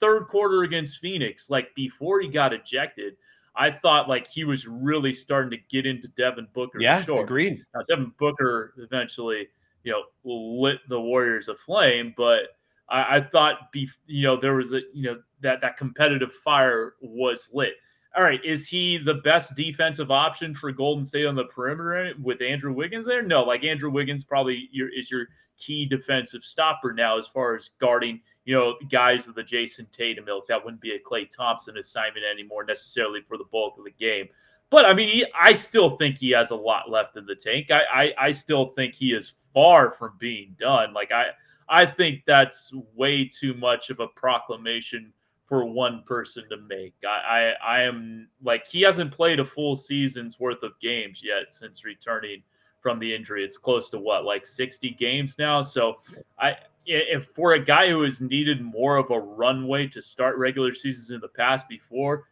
third 0.00 0.26
quarter 0.28 0.62
against 0.62 0.98
Phoenix, 0.98 1.50
like 1.50 1.74
before 1.74 2.20
he 2.20 2.28
got 2.28 2.52
ejected. 2.52 3.16
I 3.54 3.70
thought 3.70 4.08
like 4.08 4.26
he 4.26 4.44
was 4.44 4.66
really 4.66 5.14
starting 5.14 5.50
to 5.50 5.56
get 5.70 5.86
into 5.86 6.08
Devin 6.08 6.48
Booker. 6.52 6.78
Yeah, 6.80 7.02
shorts. 7.02 7.24
agreed. 7.24 7.64
Now, 7.74 7.82
Devin 7.88 8.12
Booker 8.18 8.74
eventually, 8.78 9.48
you 9.82 9.92
know, 9.92 10.02
lit 10.24 10.80
the 10.88 11.00
Warriors 11.00 11.48
aflame, 11.48 12.12
but 12.16 12.56
I, 12.88 13.16
I 13.16 13.20
thought, 13.20 13.72
be, 13.72 13.88
you 14.06 14.22
know, 14.26 14.36
there 14.36 14.54
was 14.54 14.72
a, 14.72 14.82
you 14.92 15.04
know, 15.04 15.22
that 15.40 15.60
that 15.62 15.76
competitive 15.76 16.32
fire 16.32 16.94
was 17.00 17.50
lit. 17.52 17.74
All 18.16 18.24
right, 18.24 18.42
is 18.44 18.66
he 18.66 18.96
the 18.96 19.14
best 19.14 19.54
defensive 19.54 20.10
option 20.10 20.54
for 20.54 20.72
Golden 20.72 21.04
State 21.04 21.26
on 21.26 21.34
the 21.34 21.44
perimeter 21.44 22.14
with 22.22 22.40
Andrew 22.40 22.72
Wiggins 22.72 23.04
there? 23.04 23.22
No, 23.22 23.42
like 23.42 23.62
Andrew 23.62 23.90
Wiggins 23.90 24.24
probably 24.24 24.70
your, 24.72 24.88
is 24.88 25.10
your 25.10 25.26
key 25.58 25.84
defensive 25.84 26.42
stopper 26.42 26.92
now 26.92 27.18
as 27.18 27.26
far 27.26 27.54
as 27.54 27.70
guarding, 27.78 28.20
you 28.44 28.54
know, 28.54 28.74
guys 28.90 29.28
of 29.28 29.34
the 29.34 29.42
Jayson 29.42 29.86
Tatum 29.92 30.28
ilk. 30.28 30.46
That 30.46 30.64
wouldn't 30.64 30.80
be 30.80 30.92
a 30.92 30.98
Klay 30.98 31.28
Thompson 31.28 31.76
assignment 31.76 32.24
anymore 32.24 32.64
necessarily 32.64 33.20
for 33.20 33.36
the 33.36 33.44
bulk 33.52 33.76
of 33.78 33.84
the 33.84 33.90
game. 33.90 34.28
But 34.70 34.86
I 34.86 34.94
mean, 34.94 35.08
he, 35.08 35.26
I 35.38 35.52
still 35.52 35.90
think 35.90 36.18
he 36.18 36.30
has 36.30 36.50
a 36.50 36.56
lot 36.56 36.90
left 36.90 37.16
in 37.16 37.26
the 37.26 37.36
tank. 37.36 37.70
I, 37.70 37.82
I, 37.92 38.14
I 38.18 38.30
still 38.30 38.66
think 38.66 38.94
he 38.94 39.12
is 39.12 39.34
far 39.54 39.90
from 39.90 40.12
being 40.18 40.56
done. 40.58 40.92
Like 40.92 41.12
I 41.12 41.26
I 41.68 41.86
think 41.86 42.22
that's 42.26 42.72
way 42.94 43.24
too 43.24 43.54
much 43.54 43.90
of 43.90 44.00
a 44.00 44.08
proclamation 44.08 45.12
for 45.46 45.64
one 45.64 46.02
person 46.06 46.44
to 46.50 46.56
make. 46.56 46.94
I, 47.06 47.54
I, 47.62 47.78
I 47.78 47.82
am 47.82 48.28
like 48.42 48.66
he 48.66 48.82
hasn't 48.82 49.12
played 49.12 49.40
a 49.40 49.44
full 49.44 49.76
season's 49.76 50.40
worth 50.40 50.62
of 50.62 50.78
games 50.80 51.22
yet 51.22 51.52
since 51.52 51.84
returning 51.84 52.42
from 52.80 52.98
the 52.98 53.14
injury. 53.14 53.44
It's 53.44 53.58
close 53.58 53.88
to 53.90 53.98
what 53.98 54.24
like 54.24 54.44
60 54.44 54.90
games 54.90 55.38
now. 55.38 55.62
So 55.62 55.98
I 56.38 56.56
if 56.84 57.26
for 57.26 57.54
a 57.54 57.64
guy 57.64 57.88
who 57.88 58.02
has 58.02 58.20
needed 58.20 58.60
more 58.62 58.96
of 58.96 59.10
a 59.10 59.18
runway 59.18 59.88
to 59.88 60.00
start 60.00 60.36
regular 60.36 60.72
seasons 60.72 61.10
in 61.10 61.20
the 61.20 61.28
past 61.28 61.68
before 61.68 62.24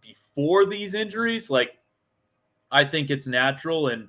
before 0.00 0.66
these 0.66 0.94
injuries, 0.94 1.50
like 1.50 1.78
I 2.70 2.84
think 2.84 3.10
it's 3.10 3.26
natural 3.26 3.88
and 3.88 4.08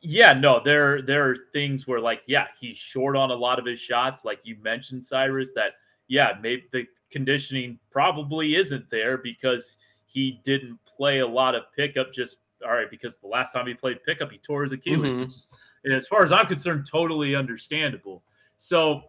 yeah, 0.00 0.34
no, 0.34 0.60
there 0.62 1.00
there 1.00 1.30
are 1.30 1.36
things 1.54 1.86
where 1.86 2.00
like 2.00 2.22
yeah, 2.26 2.46
he's 2.60 2.76
short 2.76 3.16
on 3.16 3.30
a 3.30 3.34
lot 3.34 3.58
of 3.58 3.64
his 3.64 3.80
shots 3.80 4.24
like 4.24 4.40
you 4.44 4.56
mentioned 4.62 5.02
Cyrus 5.02 5.54
that 5.54 5.72
yeah, 6.08 6.32
maybe 6.42 6.64
the 6.72 6.86
conditioning 7.10 7.78
probably 7.90 8.56
isn't 8.56 8.88
there 8.90 9.18
because 9.18 9.78
he 10.06 10.40
didn't 10.44 10.78
play 10.84 11.20
a 11.20 11.26
lot 11.26 11.54
of 11.54 11.64
pickup 11.76 12.12
just 12.12 12.38
all 12.64 12.72
right 12.72 12.90
because 12.90 13.18
the 13.18 13.26
last 13.26 13.52
time 13.52 13.66
he 13.66 13.74
played 13.74 14.02
pickup 14.04 14.30
he 14.30 14.38
tore 14.38 14.62
his 14.62 14.72
Achilles, 14.72 15.14
mm-hmm. 15.14 15.22
which 15.22 15.30
is 15.30 15.48
as 15.90 16.06
far 16.06 16.22
as 16.22 16.32
I'm 16.32 16.46
concerned 16.46 16.86
totally 16.90 17.34
understandable. 17.34 18.22
So 18.56 19.02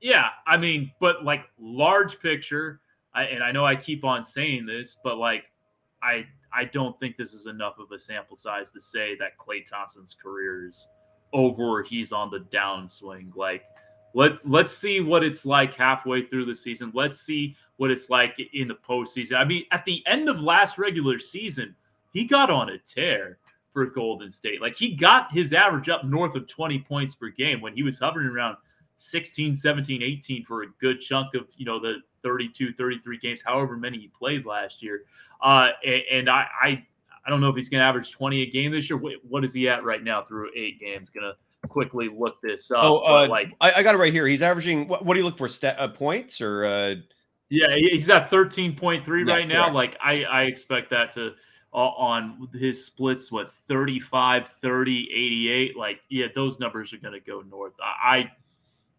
yeah, 0.00 0.28
I 0.46 0.56
mean, 0.56 0.90
but 1.00 1.24
like 1.24 1.44
large 1.58 2.20
picture, 2.20 2.80
I, 3.14 3.24
and 3.24 3.42
I 3.42 3.50
know 3.50 3.64
I 3.64 3.76
keep 3.76 4.04
on 4.04 4.22
saying 4.22 4.66
this, 4.66 4.98
but 5.02 5.18
like 5.18 5.44
I 6.02 6.26
I 6.52 6.64
don't 6.64 6.98
think 6.98 7.16
this 7.16 7.34
is 7.34 7.46
enough 7.46 7.78
of 7.78 7.90
a 7.92 7.98
sample 7.98 8.36
size 8.36 8.70
to 8.72 8.80
say 8.80 9.16
that 9.16 9.38
Klay 9.38 9.68
Thompson's 9.68 10.14
career 10.14 10.68
is 10.68 10.88
over 11.32 11.82
he's 11.82 12.12
on 12.12 12.30
the 12.30 12.40
downswing. 12.40 13.34
Like 13.34 13.64
let 14.14 14.46
let's 14.48 14.76
see 14.76 15.00
what 15.00 15.22
it's 15.22 15.44
like 15.44 15.74
halfway 15.74 16.26
through 16.26 16.46
the 16.46 16.54
season. 16.54 16.90
Let's 16.94 17.20
see 17.20 17.54
what 17.76 17.90
it's 17.90 18.08
like 18.08 18.38
in 18.54 18.68
the 18.68 18.74
postseason. 18.74 19.36
I 19.36 19.44
mean, 19.44 19.64
at 19.72 19.84
the 19.84 20.02
end 20.06 20.28
of 20.28 20.42
last 20.42 20.78
regular 20.78 21.18
season, 21.18 21.74
he 22.12 22.24
got 22.24 22.50
on 22.50 22.70
a 22.70 22.78
tear 22.78 23.38
for 23.72 23.84
Golden 23.84 24.30
State. 24.30 24.62
Like 24.62 24.74
he 24.74 24.94
got 24.94 25.30
his 25.32 25.52
average 25.52 25.90
up 25.90 26.04
north 26.04 26.34
of 26.34 26.46
20 26.46 26.78
points 26.80 27.14
per 27.14 27.28
game 27.28 27.60
when 27.60 27.74
he 27.74 27.82
was 27.82 27.98
hovering 27.98 28.26
around 28.26 28.56
16, 28.96 29.54
17, 29.54 30.02
18 30.02 30.44
for 30.44 30.62
a 30.62 30.66
good 30.80 31.00
chunk 31.00 31.34
of, 31.34 31.48
you 31.58 31.66
know, 31.66 31.78
the 31.78 31.96
32, 32.22 32.72
33 32.72 33.18
games, 33.18 33.42
however 33.44 33.76
many 33.76 33.98
he 33.98 34.08
played 34.08 34.46
last 34.46 34.82
year. 34.82 35.02
Uh, 35.42 35.68
and, 35.84 36.02
and 36.10 36.30
I, 36.30 36.46
I, 36.62 36.86
I 37.26 37.30
don't 37.30 37.42
know 37.42 37.50
if 37.50 37.56
he's 37.56 37.68
going 37.68 37.80
to 37.82 37.84
average 37.84 38.10
20 38.12 38.42
a 38.42 38.46
game 38.46 38.72
this 38.72 38.88
year. 38.88 38.98
What 38.98 39.44
is 39.44 39.52
he 39.52 39.68
at 39.68 39.84
right 39.84 40.02
now 40.02 40.22
through 40.22 40.50
eight 40.56 40.80
games? 40.80 41.10
Going 41.10 41.24
to 41.24 41.36
quickly 41.68 42.08
look 42.08 42.40
this 42.42 42.70
up. 42.70 42.78
Oh, 42.82 42.98
uh, 42.98 43.26
like 43.28 43.54
I, 43.60 43.74
I, 43.74 43.82
got 43.82 43.94
it 43.94 43.98
right 43.98 44.12
here. 44.12 44.26
He's 44.26 44.42
averaging. 44.42 44.88
What, 44.88 45.04
what 45.04 45.14
do 45.14 45.20
you 45.20 45.24
look 45.24 45.38
for? 45.38 45.48
Stat, 45.48 45.76
uh, 45.78 45.88
points 45.88 46.40
or? 46.40 46.64
Uh... 46.64 46.94
Yeah, 47.48 47.76
he's 47.76 48.10
at 48.10 48.28
thirteen 48.28 48.74
point 48.74 49.04
three 49.04 49.24
yeah, 49.24 49.34
right 49.34 49.48
now. 49.48 49.70
Correct. 49.70 49.74
Like 49.74 49.96
I, 50.02 50.24
I 50.24 50.42
expect 50.42 50.90
that 50.90 51.12
to 51.12 51.34
uh, 51.72 51.76
on 51.76 52.48
his 52.54 52.84
splits. 52.84 53.30
What 53.30 53.50
35, 53.50 54.48
30, 54.48 55.08
88. 55.12 55.76
Like 55.76 56.00
yeah, 56.08 56.26
those 56.34 56.58
numbers 56.58 56.92
are 56.92 56.98
going 56.98 57.14
to 57.14 57.20
go 57.20 57.42
north. 57.42 57.74
I, 57.80 58.30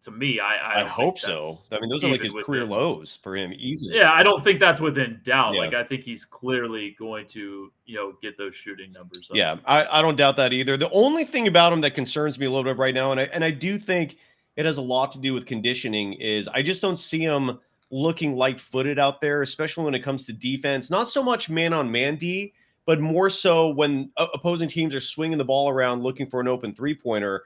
to 0.02 0.10
me, 0.10 0.40
I 0.40 0.56
I, 0.56 0.82
I 0.82 0.84
hope 0.84 1.18
so. 1.18 1.54
I 1.72 1.80
mean, 1.80 1.90
those 1.90 2.04
are 2.04 2.08
like 2.08 2.22
his 2.22 2.32
career 2.32 2.62
him. 2.62 2.70
lows 2.70 3.18
for 3.22 3.36
him 3.36 3.52
easily. 3.56 3.96
Yeah, 3.96 4.12
I 4.12 4.22
don't 4.22 4.42
think 4.44 4.60
that's 4.60 4.80
within 4.80 5.20
doubt. 5.24 5.54
Yeah. 5.54 5.60
Like 5.60 5.74
I 5.74 5.82
think 5.82 6.02
he's 6.02 6.24
clearly 6.24 6.96
going 6.98 7.26
to 7.28 7.72
you 7.86 7.96
know 7.96 8.14
get 8.22 8.38
those 8.38 8.54
shooting 8.54 8.92
numbers. 8.92 9.30
Up. 9.30 9.36
Yeah, 9.36 9.56
I, 9.64 9.98
I 9.98 10.02
don't 10.02 10.16
doubt 10.16 10.36
that 10.36 10.52
either. 10.52 10.76
The 10.76 10.90
only 10.90 11.24
thing 11.24 11.48
about 11.48 11.72
him 11.72 11.80
that 11.80 11.94
concerns 11.94 12.38
me 12.38 12.46
a 12.46 12.50
little 12.50 12.64
bit 12.64 12.78
right 12.78 12.94
now, 12.94 13.10
and 13.10 13.20
I 13.20 13.24
and 13.24 13.44
I 13.44 13.50
do 13.50 13.78
think 13.78 14.16
it 14.56 14.66
has 14.66 14.76
a 14.76 14.82
lot 14.82 15.12
to 15.12 15.18
do 15.18 15.34
with 15.34 15.46
conditioning, 15.46 16.14
is 16.14 16.48
I 16.48 16.62
just 16.62 16.82
don't 16.82 16.98
see 16.98 17.20
him 17.20 17.58
looking 17.90 18.36
light-footed 18.36 18.98
out 18.98 19.20
there, 19.20 19.40
especially 19.42 19.84
when 19.84 19.94
it 19.94 20.00
comes 20.00 20.26
to 20.26 20.32
defense. 20.32 20.90
Not 20.90 21.08
so 21.08 21.22
much 21.22 21.48
man 21.48 21.72
on 21.72 21.90
man 21.90 22.16
D, 22.16 22.52
but 22.84 23.00
more 23.00 23.30
so 23.30 23.70
when 23.70 24.10
uh, 24.16 24.26
opposing 24.34 24.68
teams 24.68 24.94
are 24.94 25.00
swinging 25.00 25.38
the 25.38 25.44
ball 25.44 25.68
around 25.68 26.02
looking 26.02 26.28
for 26.28 26.40
an 26.40 26.48
open 26.48 26.74
three 26.74 26.94
pointer. 26.94 27.44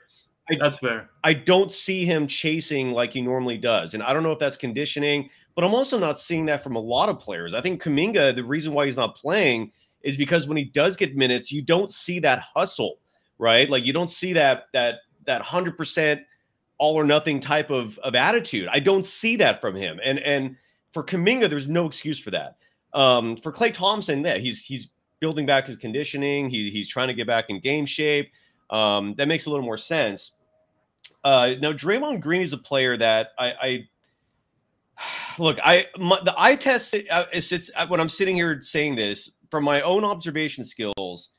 I, 0.51 0.57
that's 0.57 0.79
fair. 0.79 1.09
I 1.25 1.35
don't 1.35 1.73
see 1.73 2.05
him 2.05 2.27
chasing 2.27 2.93
like 2.93 3.13
he 3.13 3.21
normally 3.21 3.59
does. 3.59 3.95
And 3.95 4.03
I 4.03 4.13
don't 4.13 4.23
know 4.23 4.33
if 4.33 4.39
that's 4.39 4.57
conditioning, 4.57 5.31
but 5.55 5.65
I'm 5.65 5.75
also 5.75 5.99
not 5.99 6.19
seeing 6.19 6.47
that 6.47 6.63
from 6.63 6.77
a 6.77 6.81
lot 6.81 7.09
of 7.09 7.19
players. 7.19 7.55
I 7.55 7.61
think 7.61 7.83
Kuminga, 7.83 8.35
the 8.35 8.45
reason 8.45 8.73
why 8.73 8.87
he's 8.87 8.97
not 8.97 9.17
playing 9.17 9.73
is 10.03 10.17
because 10.17 10.49
when 10.49 10.57
he 10.57 10.65
does 10.65 10.97
get 10.97 11.17
minutes, 11.17 11.53
you 11.53 11.63
don't 11.63 11.93
see 11.93 12.19
that 12.21 12.41
hustle, 12.55 12.99
right? 13.39 13.71
Like 13.71 13.87
you 13.87 13.93
don't 13.93 14.11
see 14.11 14.33
that 14.33 14.65
that 14.73 15.01
that 15.27 15.43
100% 15.43 16.25
all 16.79 16.97
or 16.97 17.05
nothing 17.05 17.39
type 17.39 17.71
of 17.71 17.99
of 18.01 18.15
attitude. 18.15 18.69
I 18.73 18.81
don't 18.81 19.07
see 19.07 19.37
that 19.37 19.61
from 19.61 19.77
him. 19.77 20.01
And 20.03 20.19
and 20.19 20.57
for 20.93 21.05
Kuminga, 21.05 21.49
there's 21.49 21.69
no 21.69 21.87
excuse 21.87 22.19
for 22.19 22.31
that. 22.33 22.57
Um, 22.93 23.37
for 23.37 23.53
Klay 23.53 23.73
Thompson, 23.73 24.25
yeah, 24.25 24.39
he's 24.39 24.65
he's 24.65 24.89
building 25.21 25.47
back 25.47 25.69
his 25.69 25.77
conditioning. 25.77 26.51
He, 26.51 26.71
he's 26.71 26.89
trying 26.89 27.09
to 27.09 27.15
get 27.15 27.27
back 27.27 27.47
in 27.49 27.61
game 27.61 27.87
shape. 27.87 28.33
Um, 28.73 29.15
that 29.19 29.29
makes 29.29 29.47
a 29.47 29.51
little 29.51 29.65
more 29.65 29.77
sense. 29.77 30.33
Uh, 31.23 31.55
now, 31.61 31.73
Draymond 31.73 32.21
Green 32.21 32.43
is 32.43 32.53
a 32.53 32.59
player 32.59 32.97
that 32.97 33.29
I, 33.39 33.53
I 33.63 33.89
look. 35.39 35.59
I 35.63 35.87
my, 35.99 36.19
the 36.25 36.35
eye 36.37 36.57
test 36.57 36.97
uh, 37.11 37.41
sits 37.41 37.71
uh, 37.77 37.87
when 37.87 38.01
I'm 38.01 38.09
sitting 38.09 38.35
here 38.35 38.61
saying 38.63 38.97
this 38.97 39.31
from 39.51 39.63
my 39.65 39.83
own 39.83 40.05
observation 40.05 40.65
skills. 40.65 41.31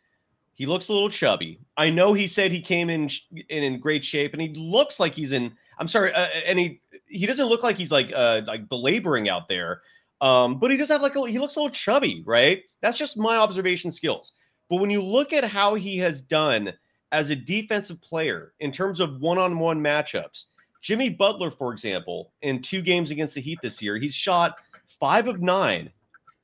He 0.53 0.67
looks 0.67 0.89
a 0.89 0.93
little 0.93 1.09
chubby. 1.09 1.59
I 1.75 1.89
know 1.89 2.13
he 2.13 2.27
said 2.27 2.51
he 2.51 2.61
came 2.61 2.89
in 2.89 3.09
in, 3.49 3.63
in 3.63 3.79
great 3.79 4.05
shape, 4.05 4.33
and 4.33 4.41
he 4.41 4.53
looks 4.53 4.99
like 4.99 5.15
he's 5.15 5.31
in. 5.31 5.51
I'm 5.79 5.87
sorry, 5.87 6.13
uh, 6.13 6.27
and 6.45 6.59
he 6.59 6.79
he 7.07 7.25
doesn't 7.25 7.47
look 7.47 7.63
like 7.63 7.75
he's 7.75 7.91
like 7.91 8.11
uh 8.15 8.41
like 8.45 8.69
belaboring 8.69 9.27
out 9.27 9.49
there. 9.49 9.81
Um, 10.21 10.59
but 10.59 10.71
he 10.71 10.77
does 10.77 10.87
have 10.89 11.01
like 11.01 11.15
a, 11.15 11.27
he 11.27 11.39
looks 11.39 11.55
a 11.55 11.59
little 11.59 11.73
chubby, 11.73 12.23
right? 12.25 12.63
That's 12.81 12.97
just 12.97 13.17
my 13.17 13.35
observation 13.35 13.91
skills. 13.91 14.33
But 14.69 14.77
when 14.77 14.89
you 14.89 15.01
look 15.01 15.33
at 15.33 15.43
how 15.43 15.75
he 15.75 15.97
has 15.97 16.21
done 16.21 16.73
as 17.13 17.29
a 17.29 17.35
defensive 17.35 18.01
player 18.01 18.53
in 18.59 18.71
terms 18.71 18.99
of 18.99 19.21
one-on-one 19.21 19.79
matchups. 19.79 20.47
Jimmy 20.81 21.09
Butler, 21.09 21.51
for 21.51 21.71
example, 21.71 22.33
in 22.41 22.61
two 22.61 22.81
games 22.81 23.11
against 23.11 23.35
the 23.35 23.41
Heat 23.41 23.59
this 23.61 23.81
year, 23.81 23.97
he's 23.97 24.15
shot 24.15 24.55
five 24.99 25.29
of 25.29 25.41
nine 25.41 25.89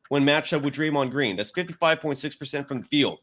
when 0.08 0.24
matched 0.24 0.54
up 0.54 0.62
with 0.62 0.76
Draymond 0.76 1.12
Green. 1.12 1.36
That's 1.36 1.52
55.6% 1.52 2.68
from 2.68 2.82
the 2.82 2.88
field. 2.88 3.20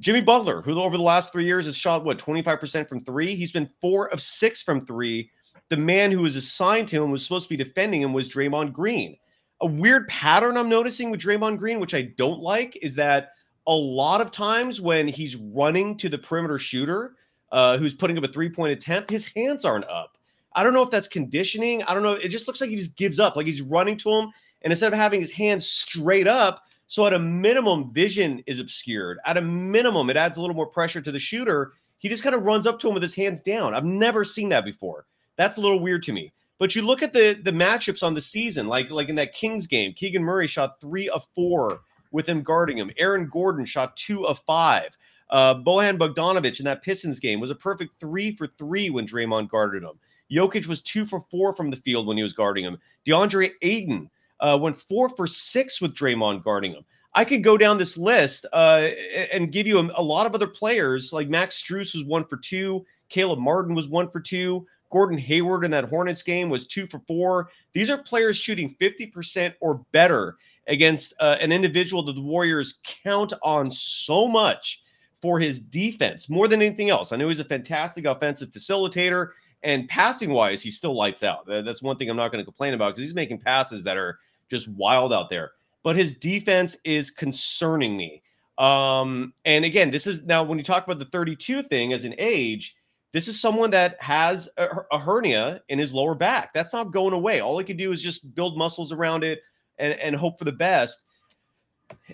Jimmy 0.00 0.22
Butler, 0.22 0.62
who 0.62 0.80
over 0.80 0.96
the 0.96 1.02
last 1.02 1.32
three 1.32 1.44
years 1.44 1.66
has 1.66 1.76
shot 1.76 2.04
what 2.04 2.18
25% 2.18 2.88
from 2.88 3.04
three, 3.04 3.36
he's 3.36 3.52
been 3.52 3.70
four 3.80 4.08
of 4.08 4.20
six 4.20 4.62
from 4.62 4.84
three. 4.84 5.30
The 5.68 5.76
man 5.76 6.10
who 6.10 6.22
was 6.22 6.34
assigned 6.34 6.88
to 6.88 7.02
him 7.02 7.10
was 7.10 7.22
supposed 7.22 7.48
to 7.48 7.56
be 7.56 7.62
defending 7.62 8.02
him 8.02 8.12
was 8.12 8.28
Draymond 8.28 8.72
Green. 8.72 9.16
A 9.60 9.66
weird 9.66 10.08
pattern 10.08 10.56
I'm 10.56 10.68
noticing 10.68 11.10
with 11.10 11.20
Draymond 11.20 11.58
Green, 11.58 11.78
which 11.78 11.94
I 11.94 12.12
don't 12.16 12.40
like, 12.40 12.76
is 12.82 12.96
that 12.96 13.33
a 13.66 13.74
lot 13.74 14.20
of 14.20 14.30
times 14.30 14.80
when 14.80 15.08
he's 15.08 15.36
running 15.36 15.96
to 15.98 16.08
the 16.08 16.18
perimeter 16.18 16.58
shooter 16.58 17.14
uh, 17.52 17.78
who's 17.78 17.94
putting 17.94 18.18
up 18.18 18.24
a 18.24 18.28
three 18.28 18.50
point 18.50 18.72
attempt, 18.72 19.10
his 19.10 19.26
hands 19.26 19.64
aren't 19.64 19.88
up. 19.88 20.18
I 20.54 20.62
don't 20.62 20.74
know 20.74 20.82
if 20.82 20.90
that's 20.90 21.08
conditioning. 21.08 21.82
I 21.82 21.94
don't 21.94 22.02
know. 22.02 22.12
It 22.12 22.28
just 22.28 22.46
looks 22.46 22.60
like 22.60 22.70
he 22.70 22.76
just 22.76 22.96
gives 22.96 23.18
up, 23.18 23.36
like 23.36 23.46
he's 23.46 23.62
running 23.62 23.96
to 23.98 24.10
him. 24.10 24.30
And 24.62 24.72
instead 24.72 24.92
of 24.92 24.98
having 24.98 25.20
his 25.20 25.32
hands 25.32 25.66
straight 25.66 26.26
up, 26.26 26.62
so 26.86 27.06
at 27.06 27.14
a 27.14 27.18
minimum, 27.18 27.92
vision 27.92 28.42
is 28.46 28.60
obscured. 28.60 29.18
At 29.26 29.36
a 29.36 29.40
minimum, 29.40 30.10
it 30.10 30.16
adds 30.16 30.36
a 30.36 30.40
little 30.40 30.54
more 30.54 30.66
pressure 30.66 31.00
to 31.00 31.12
the 31.12 31.18
shooter. 31.18 31.72
He 31.98 32.08
just 32.08 32.22
kind 32.22 32.34
of 32.34 32.42
runs 32.42 32.66
up 32.66 32.78
to 32.80 32.88
him 32.88 32.94
with 32.94 33.02
his 33.02 33.14
hands 33.14 33.40
down. 33.40 33.74
I've 33.74 33.84
never 33.84 34.24
seen 34.24 34.50
that 34.50 34.64
before. 34.64 35.06
That's 35.36 35.56
a 35.56 35.60
little 35.60 35.80
weird 35.80 36.02
to 36.04 36.12
me. 36.12 36.32
But 36.58 36.76
you 36.76 36.82
look 36.82 37.02
at 37.02 37.12
the 37.12 37.38
the 37.42 37.50
matchups 37.50 38.02
on 38.02 38.14
the 38.14 38.20
season, 38.20 38.68
like 38.68 38.90
like 38.90 39.08
in 39.08 39.16
that 39.16 39.34
Kings 39.34 39.66
game, 39.66 39.92
Keegan 39.92 40.22
Murray 40.22 40.46
shot 40.46 40.80
three 40.80 41.08
of 41.08 41.26
four 41.34 41.80
with 42.14 42.28
him 42.28 42.42
guarding 42.42 42.78
him. 42.78 42.92
Aaron 42.96 43.28
Gordon 43.30 43.66
shot 43.66 43.96
two 43.96 44.24
of 44.26 44.38
five. 44.46 44.96
Uh, 45.30 45.56
Bojan 45.56 45.98
Bogdanovic 45.98 46.60
in 46.60 46.64
that 46.64 46.80
Pistons 46.80 47.18
game 47.18 47.40
was 47.40 47.50
a 47.50 47.56
perfect 47.56 47.98
three 47.98 48.30
for 48.30 48.46
three 48.46 48.88
when 48.88 49.04
Draymond 49.04 49.50
guarded 49.50 49.82
him. 49.82 49.98
Jokic 50.30 50.66
was 50.66 50.80
two 50.80 51.04
for 51.04 51.20
four 51.28 51.52
from 51.52 51.70
the 51.70 51.76
field 51.76 52.06
when 52.06 52.16
he 52.16 52.22
was 52.22 52.32
guarding 52.32 52.64
him. 52.64 52.78
DeAndre 53.04 53.50
Ayton 53.62 54.08
uh, 54.38 54.56
went 54.60 54.76
four 54.76 55.08
for 55.08 55.26
six 55.26 55.80
with 55.80 55.94
Draymond 55.94 56.44
guarding 56.44 56.72
him. 56.72 56.84
I 57.14 57.24
could 57.24 57.42
go 57.42 57.58
down 57.58 57.78
this 57.78 57.96
list 57.98 58.46
uh, 58.52 58.90
and 59.32 59.52
give 59.52 59.66
you 59.66 59.78
a, 59.80 59.90
a, 59.96 60.02
lot 60.02 60.26
of 60.26 60.34
other 60.34 60.46
players 60.46 61.12
like 61.12 61.28
Max 61.28 61.60
Strus 61.60 61.94
was 61.94 62.04
one 62.04 62.24
for 62.24 62.36
two. 62.36 62.86
Caleb 63.08 63.40
Martin 63.40 63.74
was 63.74 63.88
one 63.88 64.08
for 64.08 64.20
two. 64.20 64.66
Gordon 64.90 65.18
Hayward 65.18 65.64
in 65.64 65.70
that 65.72 65.88
Hornets 65.88 66.22
game 66.22 66.48
was 66.48 66.66
two 66.66 66.86
for 66.86 67.00
four. 67.08 67.50
These 67.72 67.90
are 67.90 67.98
players 67.98 68.36
shooting 68.36 68.76
50% 68.80 69.54
or 69.60 69.84
better 69.90 70.36
against 70.66 71.14
uh, 71.20 71.36
an 71.40 71.52
individual 71.52 72.02
that 72.04 72.14
the 72.14 72.22
Warriors 72.22 72.78
count 73.04 73.32
on 73.42 73.70
so 73.70 74.26
much 74.26 74.82
for 75.20 75.38
his 75.38 75.60
defense 75.60 76.28
more 76.28 76.48
than 76.48 76.60
anything 76.60 76.90
else. 76.90 77.12
I 77.12 77.16
know 77.16 77.28
he's 77.28 77.40
a 77.40 77.44
fantastic 77.44 78.04
offensive 78.04 78.50
facilitator, 78.50 79.30
and 79.62 79.88
passing 79.88 80.30
wise, 80.30 80.62
he 80.62 80.70
still 80.70 80.94
lights 80.94 81.22
out. 81.22 81.46
That's 81.46 81.82
one 81.82 81.96
thing 81.96 82.10
I'm 82.10 82.16
not 82.16 82.30
going 82.30 82.42
to 82.42 82.44
complain 82.44 82.74
about 82.74 82.94
because 82.94 83.04
he's 83.04 83.14
making 83.14 83.38
passes 83.38 83.82
that 83.84 83.96
are 83.96 84.18
just 84.50 84.68
wild 84.68 85.12
out 85.12 85.30
there. 85.30 85.52
But 85.82 85.96
his 85.96 86.12
defense 86.12 86.76
is 86.84 87.10
concerning 87.10 87.96
me. 87.96 88.22
Um, 88.58 89.32
and 89.44 89.64
again, 89.64 89.90
this 89.90 90.06
is 90.06 90.24
now 90.26 90.44
when 90.44 90.58
you 90.58 90.64
talk 90.64 90.84
about 90.84 90.98
the 90.98 91.06
32 91.06 91.62
thing 91.62 91.92
as 91.92 92.04
an 92.04 92.14
age, 92.18 92.76
this 93.12 93.26
is 93.26 93.40
someone 93.40 93.70
that 93.70 93.96
has 94.00 94.48
a, 94.56 94.68
a, 94.92 94.98
hernia 94.98 95.62
in 95.68 95.78
his 95.78 95.92
lower 95.92 96.14
back. 96.14 96.52
That's 96.52 96.72
not 96.72 96.92
going 96.92 97.14
away. 97.14 97.40
All 97.40 97.58
he 97.58 97.64
can 97.64 97.76
do 97.76 97.92
is 97.92 98.02
just 98.02 98.34
build 98.34 98.58
muscles 98.58 98.92
around 98.92 99.24
it 99.24 99.40
and, 99.78 99.94
and 99.94 100.16
hope 100.16 100.38
for 100.38 100.44
the 100.44 100.52
best. 100.52 101.02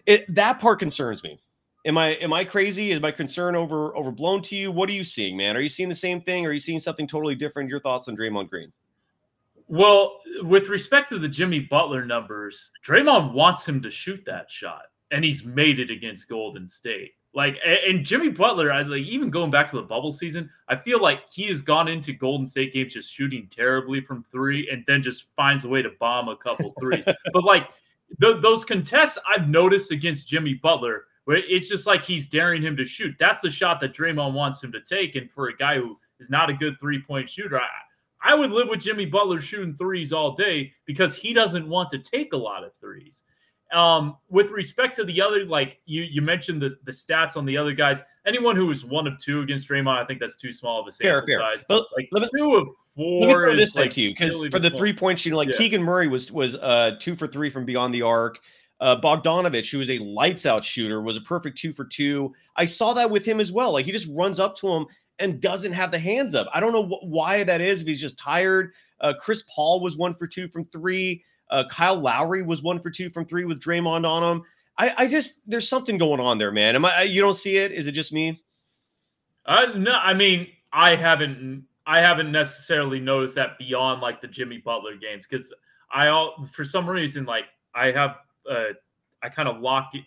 It, 0.07 0.33
that 0.35 0.59
part 0.61 0.79
concerns 0.79 1.23
me. 1.23 1.38
Am 1.87 1.96
I 1.96 2.11
am 2.16 2.33
I 2.33 2.44
crazy? 2.44 2.90
Is 2.90 3.01
my 3.01 3.11
concern 3.11 3.57
over 3.57 3.96
overblown 3.96 4.42
to 4.42 4.57
you? 4.57 4.70
What 4.70 4.88
are 4.90 4.92
you 4.92 5.05
seeing, 5.05 5.37
man? 5.37 5.57
Are 5.57 5.61
you 5.61 5.68
seeing 5.68 5.88
the 5.88 5.94
same 5.94 6.20
thing? 6.20 6.44
Are 6.44 6.53
you 6.53 6.61
seeing 6.61 6.81
something 6.81 7.07
totally 7.07 7.35
different? 7.35 7.70
Your 7.70 7.81
thoughts 7.81 8.07
on 8.09 8.16
Draymond 8.16 8.51
Green? 8.51 8.70
Well, 9.66 10.18
with 10.42 10.68
respect 10.68 11.09
to 11.11 11.18
the 11.18 11.29
Jimmy 11.29 11.61
Butler 11.61 12.05
numbers, 12.05 12.70
Draymond 12.85 13.33
wants 13.33 13.66
him 13.66 13.81
to 13.83 13.90
shoot 13.90 14.23
that 14.27 14.51
shot, 14.51 14.83
and 15.11 15.25
he's 15.25 15.44
made 15.44 15.81
it 15.81 15.90
against 15.90 16.29
Golden 16.29 16.66
State. 16.66 17.12
Like, 17.33 17.59
and 17.64 18.05
Jimmy 18.05 18.29
Butler, 18.29 18.73
I 18.73 18.83
like 18.83 19.03
even 19.03 19.31
going 19.31 19.53
back 19.53 19.71
to 19.71 19.77
the 19.77 19.83
bubble 19.83 20.11
season, 20.11 20.51
I 20.69 20.75
feel 20.75 21.01
like 21.01 21.31
he 21.31 21.47
has 21.47 21.62
gone 21.62 21.87
into 21.87 22.12
Golden 22.12 22.45
State 22.45 22.73
games 22.73 22.95
just 22.95 23.12
shooting 23.12 23.47
terribly 23.49 24.01
from 24.01 24.25
three, 24.25 24.69
and 24.69 24.85
then 24.87 25.01
just 25.01 25.29
finds 25.37 25.64
a 25.64 25.69
way 25.69 25.81
to 25.81 25.90
bomb 26.01 26.29
a 26.29 26.37
couple 26.37 26.75
threes. 26.81 27.05
but 27.05 27.45
like 27.45 27.69
the, 28.19 28.40
those 28.40 28.64
contests 28.64 29.16
I've 29.29 29.49
noticed 29.49 29.93
against 29.93 30.27
Jimmy 30.27 30.55
Butler, 30.55 31.05
where 31.25 31.37
it's 31.37 31.69
just 31.69 31.87
like 31.87 32.03
he's 32.03 32.27
daring 32.27 32.62
him 32.62 32.77
to 32.77 32.85
shoot. 32.85 33.14
That's 33.21 33.40
the 33.40 33.51
shot 33.51 33.81
that 33.81 33.95
Draymond 33.95 34.33
wants 34.33 34.62
him 34.62 34.73
to 34.73 34.81
take. 34.81 35.14
And 35.14 35.31
for 35.31 35.49
a 35.49 35.57
guy 35.57 35.77
who 35.77 35.97
is 36.19 36.31
not 36.31 36.51
a 36.51 36.55
good 36.55 36.81
three 36.81 37.01
point 37.01 37.29
shooter, 37.29 37.61
I, 37.61 37.69
I 38.23 38.35
would 38.35 38.51
live 38.51 38.69
with 38.69 38.81
Jimmy 38.81 39.07
Butler 39.07 39.40
shooting 39.40 39.75
threes 39.75 40.12
all 40.12 40.35
day 40.35 40.73
because 40.85 41.14
he 41.14 41.33
doesn't 41.33 41.69
want 41.69 41.90
to 41.90 41.99
take 41.99 42.33
a 42.33 42.37
lot 42.37 42.64
of 42.64 42.75
threes. 42.75 43.23
Um, 43.72 44.16
with 44.28 44.50
respect 44.50 44.96
to 44.96 45.04
the 45.04 45.20
other, 45.20 45.44
like 45.44 45.80
you 45.87 46.02
you 46.02 46.22
mentioned 46.22 46.61
the 46.61 46.76
the 46.85 46.92
stats 46.92 47.37
on 47.37 47.44
the 47.44 47.56
other 47.56 47.72
guys. 47.72 48.02
Anyone 48.26 48.56
who 48.56 48.66
was 48.66 48.85
one 48.85 49.06
of 49.06 49.16
two 49.18 49.42
against 49.42 49.68
Draymond, 49.68 49.96
I 49.96 50.04
think 50.04 50.18
that's 50.18 50.37
too 50.37 50.52
small 50.52 50.80
of 50.80 50.88
a 50.88 50.92
sample 50.92 51.26
fair, 51.26 51.38
fair. 51.38 51.38
size. 51.38 51.64
But 51.68 51.87
like 51.96 52.09
let 52.11 52.22
me, 52.22 52.28
two 52.37 52.56
of 52.56 52.68
four. 52.94 53.20
Let 53.20 53.28
me 53.28 53.35
throw 53.35 53.56
this 53.56 53.76
like 53.76 53.92
to 53.92 54.00
you 54.00 54.11
because 54.11 54.46
for 54.48 54.59
the 54.59 54.70
three 54.70 54.92
point 54.92 55.20
shooting, 55.20 55.37
like 55.37 55.50
yeah. 55.50 55.56
Keegan 55.56 55.83
Murray 55.83 56.09
was 56.09 56.33
was 56.33 56.56
uh 56.56 56.96
two 57.00 57.14
for 57.14 57.26
three 57.26 57.48
from 57.48 57.64
beyond 57.64 57.94
the 57.94 58.02
arc. 58.02 58.40
Uh, 58.80 58.98
Bogdanovich, 58.98 59.70
who 59.70 59.78
was 59.78 59.90
a 59.90 59.98
lights 59.98 60.46
out 60.46 60.64
shooter, 60.64 61.02
was 61.02 61.16
a 61.16 61.20
perfect 61.20 61.59
two 61.59 61.72
for 61.72 61.85
two. 61.85 62.33
I 62.56 62.64
saw 62.64 62.94
that 62.94 63.11
with 63.11 63.24
him 63.24 63.38
as 63.38 63.52
well. 63.52 63.72
Like 63.72 63.85
he 63.85 63.92
just 63.92 64.09
runs 64.11 64.40
up 64.40 64.56
to 64.56 64.68
him 64.68 64.87
and 65.18 65.40
doesn't 65.40 65.72
have 65.72 65.90
the 65.90 65.98
hands 65.98 66.35
up. 66.35 66.48
I 66.52 66.61
don't 66.61 66.72
know 66.72 66.87
wh- 66.87 67.04
why 67.04 67.44
that 67.44 67.61
is. 67.61 67.83
If 67.83 67.87
he's 67.87 68.00
just 68.00 68.18
tired. 68.18 68.72
Uh, 69.00 69.12
Chris 69.18 69.44
Paul 69.54 69.80
was 69.80 69.96
one 69.96 70.14
for 70.14 70.26
two 70.26 70.48
from 70.48 70.64
three. 70.66 71.22
Uh, 71.50 71.64
Kyle 71.68 71.98
Lowry 71.98 72.42
was 72.42 72.62
one 72.62 72.80
for 72.80 72.90
two 72.90 73.10
from 73.10 73.26
three 73.26 73.44
with 73.44 73.60
Draymond 73.60 74.08
on 74.08 74.22
him. 74.22 74.44
I, 74.78 74.94
I 74.96 75.06
just 75.08 75.40
there's 75.46 75.68
something 75.68 75.98
going 75.98 76.20
on 76.20 76.38
there, 76.38 76.52
man. 76.52 76.74
Am 76.74 76.84
I? 76.84 77.02
You 77.02 77.20
don't 77.20 77.36
see 77.36 77.56
it? 77.56 77.72
Is 77.72 77.86
it 77.86 77.92
just 77.92 78.12
me? 78.12 78.40
Uh, 79.44 79.66
no, 79.76 79.92
I 79.92 80.14
mean 80.14 80.48
I 80.72 80.96
haven't 80.96 81.64
I 81.86 82.00
haven't 82.00 82.30
necessarily 82.30 83.00
noticed 83.00 83.34
that 83.34 83.58
beyond 83.58 84.00
like 84.00 84.20
the 84.20 84.28
Jimmy 84.28 84.58
Butler 84.58 84.96
games 84.96 85.26
because 85.28 85.52
I 85.92 86.08
all 86.08 86.48
for 86.52 86.64
some 86.64 86.88
reason 86.88 87.24
like 87.24 87.46
I 87.74 87.90
have 87.90 88.16
uh 88.48 88.74
I 89.22 89.28
kind 89.28 89.48
of 89.48 89.60
lock 89.60 89.90
it. 89.94 90.04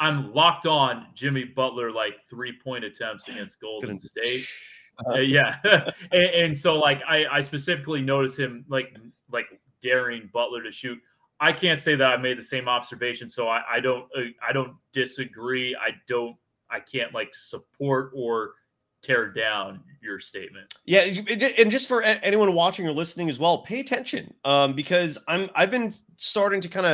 I'm 0.00 0.32
locked 0.32 0.66
on 0.66 1.08
Jimmy 1.14 1.44
Butler 1.44 1.92
like 1.92 2.22
three 2.28 2.58
point 2.64 2.84
attempts 2.84 3.28
against 3.28 3.60
Golden 3.60 3.98
State. 3.98 4.46
Uh, 5.08 5.20
yeah, 5.20 5.56
and, 6.12 6.22
and, 6.34 6.56
so 6.56 6.78
like 6.78 7.02
I, 7.06 7.26
I 7.30 7.40
specifically 7.40 8.02
notice 8.02 8.36
him 8.36 8.64
like 8.68 8.96
like 9.30 9.46
daring 9.82 10.30
Butler 10.32 10.62
to 10.62 10.72
shoot. 10.72 10.98
I 11.40 11.52
can't 11.52 11.80
say 11.80 11.94
that 11.94 12.12
I 12.12 12.16
made 12.16 12.38
the 12.38 12.42
same 12.42 12.68
observation, 12.68 13.28
so 13.28 13.48
I, 13.48 13.62
I 13.68 13.80
don't 13.80 14.04
uh, 14.16 14.22
I 14.46 14.52
don't 14.52 14.74
disagree. 14.92 15.74
I 15.74 15.90
don't 16.06 16.36
I 16.70 16.80
can't 16.80 17.14
like 17.14 17.34
support 17.34 18.12
or 18.14 18.52
tear 19.02 19.30
down 19.32 19.80
your 20.02 20.20
statement. 20.20 20.74
Yeah, 20.84 21.00
and 21.02 21.70
just 21.70 21.88
for 21.88 22.02
anyone 22.02 22.52
watching 22.54 22.86
or 22.86 22.92
listening 22.92 23.30
as 23.30 23.38
well, 23.38 23.62
pay 23.62 23.80
attention 23.80 24.34
um, 24.44 24.74
because 24.74 25.18
I'm 25.28 25.48
I've 25.54 25.70
been 25.70 25.92
starting 26.16 26.60
to 26.60 26.68
kind 26.68 26.86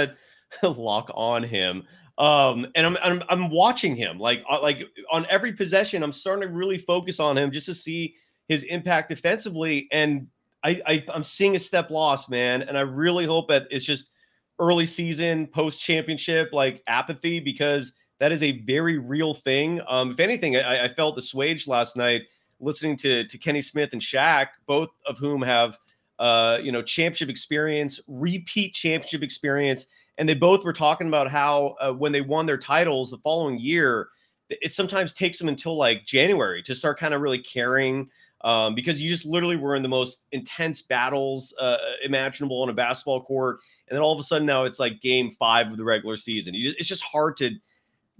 of 0.62 0.78
lock 0.78 1.10
on 1.14 1.42
him. 1.42 1.84
Um, 2.18 2.66
and 2.74 2.86
I'm, 2.86 2.96
I'm 3.02 3.22
I'm 3.28 3.50
watching 3.50 3.94
him 3.94 4.18
like 4.18 4.42
uh, 4.48 4.60
like 4.62 4.84
on 5.10 5.26
every 5.28 5.52
possession. 5.52 6.02
I'm 6.02 6.12
starting 6.12 6.48
to 6.48 6.54
really 6.54 6.78
focus 6.78 7.20
on 7.20 7.36
him 7.36 7.50
just 7.50 7.66
to 7.66 7.74
see 7.74 8.14
his 8.48 8.62
impact 8.64 9.08
defensively. 9.10 9.88
And 9.92 10.28
I, 10.66 10.82
I 10.84 11.04
am 11.14 11.22
seeing 11.22 11.54
a 11.54 11.60
step 11.60 11.90
loss, 11.90 12.28
man, 12.28 12.62
and 12.62 12.76
I 12.76 12.80
really 12.80 13.24
hope 13.24 13.48
that 13.48 13.68
it's 13.70 13.84
just 13.84 14.10
early 14.58 14.84
season, 14.84 15.46
post 15.46 15.80
championship, 15.80 16.50
like 16.52 16.82
apathy, 16.88 17.38
because 17.38 17.92
that 18.18 18.32
is 18.32 18.42
a 18.42 18.58
very 18.62 18.98
real 18.98 19.32
thing. 19.32 19.80
Um, 19.86 20.10
if 20.10 20.18
anything, 20.18 20.56
I, 20.56 20.86
I 20.86 20.88
felt 20.88 21.18
assuaged 21.18 21.68
last 21.68 21.96
night 21.96 22.22
listening 22.58 22.96
to 22.96 23.24
to 23.24 23.38
Kenny 23.38 23.62
Smith 23.62 23.92
and 23.92 24.02
Shaq, 24.02 24.48
both 24.66 24.88
of 25.06 25.18
whom 25.18 25.40
have 25.42 25.78
uh, 26.18 26.58
you 26.60 26.72
know 26.72 26.82
championship 26.82 27.28
experience, 27.28 28.00
repeat 28.08 28.74
championship 28.74 29.22
experience, 29.22 29.86
and 30.18 30.28
they 30.28 30.34
both 30.34 30.64
were 30.64 30.72
talking 30.72 31.06
about 31.06 31.30
how 31.30 31.76
uh, 31.80 31.92
when 31.92 32.10
they 32.10 32.22
won 32.22 32.44
their 32.44 32.58
titles 32.58 33.12
the 33.12 33.18
following 33.18 33.60
year, 33.60 34.08
it 34.48 34.72
sometimes 34.72 35.12
takes 35.12 35.38
them 35.38 35.48
until 35.48 35.76
like 35.76 36.04
January 36.06 36.60
to 36.64 36.74
start 36.74 36.98
kind 36.98 37.14
of 37.14 37.20
really 37.20 37.38
caring 37.38 38.10
um, 38.46 38.76
because 38.76 39.02
you 39.02 39.10
just 39.10 39.26
literally 39.26 39.56
were 39.56 39.74
in 39.74 39.82
the 39.82 39.88
most 39.88 40.24
intense 40.30 40.80
battles 40.80 41.52
uh, 41.58 41.78
imaginable 42.04 42.62
on 42.62 42.68
a 42.68 42.72
basketball 42.72 43.20
court. 43.20 43.58
And 43.88 43.96
then 43.96 44.02
all 44.04 44.12
of 44.12 44.20
a 44.20 44.22
sudden 44.22 44.46
now 44.46 44.62
it's 44.62 44.78
like 44.78 45.00
game 45.00 45.32
five 45.32 45.66
of 45.66 45.76
the 45.76 45.82
regular 45.82 46.16
season. 46.16 46.54
Just, 46.54 46.78
it's 46.78 46.88
just 46.88 47.02
hard 47.02 47.36
to 47.38 47.56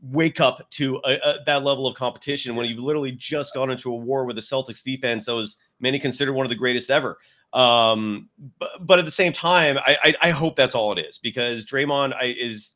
wake 0.02 0.40
up 0.40 0.68
to 0.70 1.00
a, 1.04 1.14
a, 1.22 1.44
that 1.46 1.62
level 1.62 1.86
of 1.86 1.96
competition 1.96 2.56
when 2.56 2.66
you've 2.66 2.80
literally 2.80 3.12
just 3.12 3.54
gone 3.54 3.70
into 3.70 3.92
a 3.92 3.96
war 3.96 4.24
with 4.24 4.34
the 4.34 4.42
Celtics 4.42 4.82
defense 4.82 5.26
that 5.26 5.34
was 5.34 5.58
many 5.78 6.00
considered 6.00 6.32
one 6.32 6.44
of 6.44 6.50
the 6.50 6.56
greatest 6.56 6.90
ever. 6.90 7.18
Um, 7.52 8.28
but, 8.58 8.84
but 8.84 8.98
at 8.98 9.04
the 9.04 9.12
same 9.12 9.32
time, 9.32 9.78
I, 9.78 9.96
I, 10.02 10.14
I 10.22 10.30
hope 10.30 10.56
that's 10.56 10.74
all 10.74 10.90
it 10.90 10.98
is 10.98 11.18
because 11.18 11.64
Draymond 11.64 12.14
is 12.20 12.74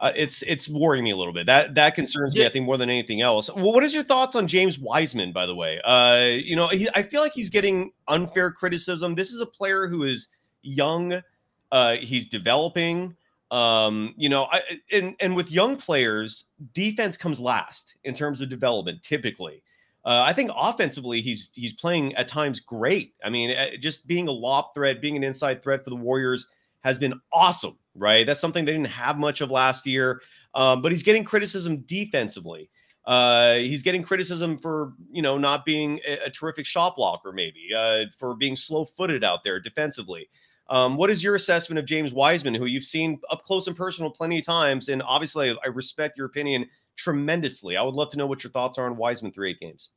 uh, 0.00 0.12
it's 0.16 0.42
it's 0.42 0.68
worrying 0.68 1.04
me 1.04 1.12
a 1.12 1.16
little 1.16 1.32
bit. 1.32 1.46
That 1.46 1.74
that 1.76 1.94
concerns 1.94 2.34
yeah. 2.34 2.42
me, 2.42 2.46
I 2.46 2.50
think, 2.50 2.66
more 2.66 2.76
than 2.76 2.90
anything 2.90 3.22
else. 3.22 3.48
Well, 3.54 3.72
what 3.72 3.84
is 3.84 3.94
your 3.94 4.04
thoughts 4.04 4.34
on 4.34 4.48
James 4.48 4.78
Wiseman, 4.78 5.32
by 5.32 5.46
the 5.46 5.54
way? 5.54 5.80
Uh, 5.82 6.36
you 6.36 6.56
know, 6.56 6.68
he, 6.68 6.88
I 6.94 7.02
feel 7.02 7.20
like 7.20 7.32
he's 7.32 7.50
getting 7.50 7.92
unfair 8.08 8.50
criticism. 8.50 9.14
This 9.14 9.32
is 9.32 9.40
a 9.40 9.46
player 9.46 9.86
who 9.86 10.02
is 10.04 10.28
young. 10.62 11.22
Uh, 11.70 11.96
he's 11.96 12.28
developing. 12.28 13.16
Um, 13.50 14.14
you 14.16 14.28
know, 14.28 14.48
I, 14.50 14.62
and 14.90 15.14
and 15.20 15.36
with 15.36 15.50
young 15.50 15.76
players, 15.76 16.46
defense 16.72 17.16
comes 17.16 17.38
last 17.38 17.94
in 18.02 18.14
terms 18.14 18.40
of 18.40 18.48
development. 18.48 19.02
Typically, 19.02 19.62
uh, 20.04 20.24
I 20.26 20.32
think 20.32 20.50
offensively, 20.56 21.20
he's 21.20 21.52
he's 21.54 21.72
playing 21.72 22.14
at 22.16 22.26
times 22.26 22.58
great. 22.58 23.14
I 23.22 23.30
mean, 23.30 23.52
uh, 23.52 23.76
just 23.78 24.08
being 24.08 24.26
a 24.26 24.32
lob 24.32 24.74
threat, 24.74 25.00
being 25.00 25.16
an 25.16 25.22
inside 25.22 25.62
threat 25.62 25.84
for 25.84 25.90
the 25.90 25.96
Warriors 25.96 26.48
has 26.80 26.98
been 26.98 27.14
awesome 27.32 27.78
right? 27.94 28.26
That's 28.26 28.40
something 28.40 28.64
they 28.64 28.72
didn't 28.72 28.88
have 28.88 29.18
much 29.18 29.40
of 29.40 29.50
last 29.50 29.86
year. 29.86 30.20
Um, 30.54 30.82
but 30.82 30.92
he's 30.92 31.02
getting 31.02 31.24
criticism 31.24 31.78
defensively. 31.86 32.70
Uh, 33.04 33.56
he's 33.56 33.82
getting 33.82 34.02
criticism 34.02 34.56
for 34.56 34.94
you 35.10 35.20
know 35.20 35.36
not 35.36 35.64
being 35.64 36.00
a, 36.06 36.26
a 36.26 36.30
terrific 36.30 36.64
shot 36.64 36.96
blocker, 36.96 37.32
maybe 37.32 37.68
uh, 37.76 38.04
for 38.18 38.34
being 38.34 38.56
slow-footed 38.56 39.22
out 39.22 39.44
there 39.44 39.60
defensively. 39.60 40.28
Um, 40.70 40.96
what 40.96 41.10
is 41.10 41.22
your 41.22 41.34
assessment 41.34 41.78
of 41.78 41.84
James 41.84 42.14
Wiseman, 42.14 42.54
who 42.54 42.64
you've 42.64 42.84
seen 42.84 43.20
up 43.30 43.42
close 43.42 43.66
and 43.66 43.76
personal 43.76 44.10
plenty 44.10 44.38
of 44.38 44.46
times? 44.46 44.88
And 44.88 45.02
obviously, 45.02 45.54
I 45.62 45.68
respect 45.68 46.16
your 46.16 46.26
opinion 46.26 46.66
tremendously. 46.96 47.76
I 47.76 47.82
would 47.82 47.94
love 47.94 48.08
to 48.10 48.16
know 48.16 48.26
what 48.26 48.42
your 48.42 48.50
thoughts 48.50 48.78
are 48.78 48.86
on 48.86 48.96
Wiseman 48.96 49.32
three 49.32 49.50
eight 49.50 49.60
games. 49.60 49.90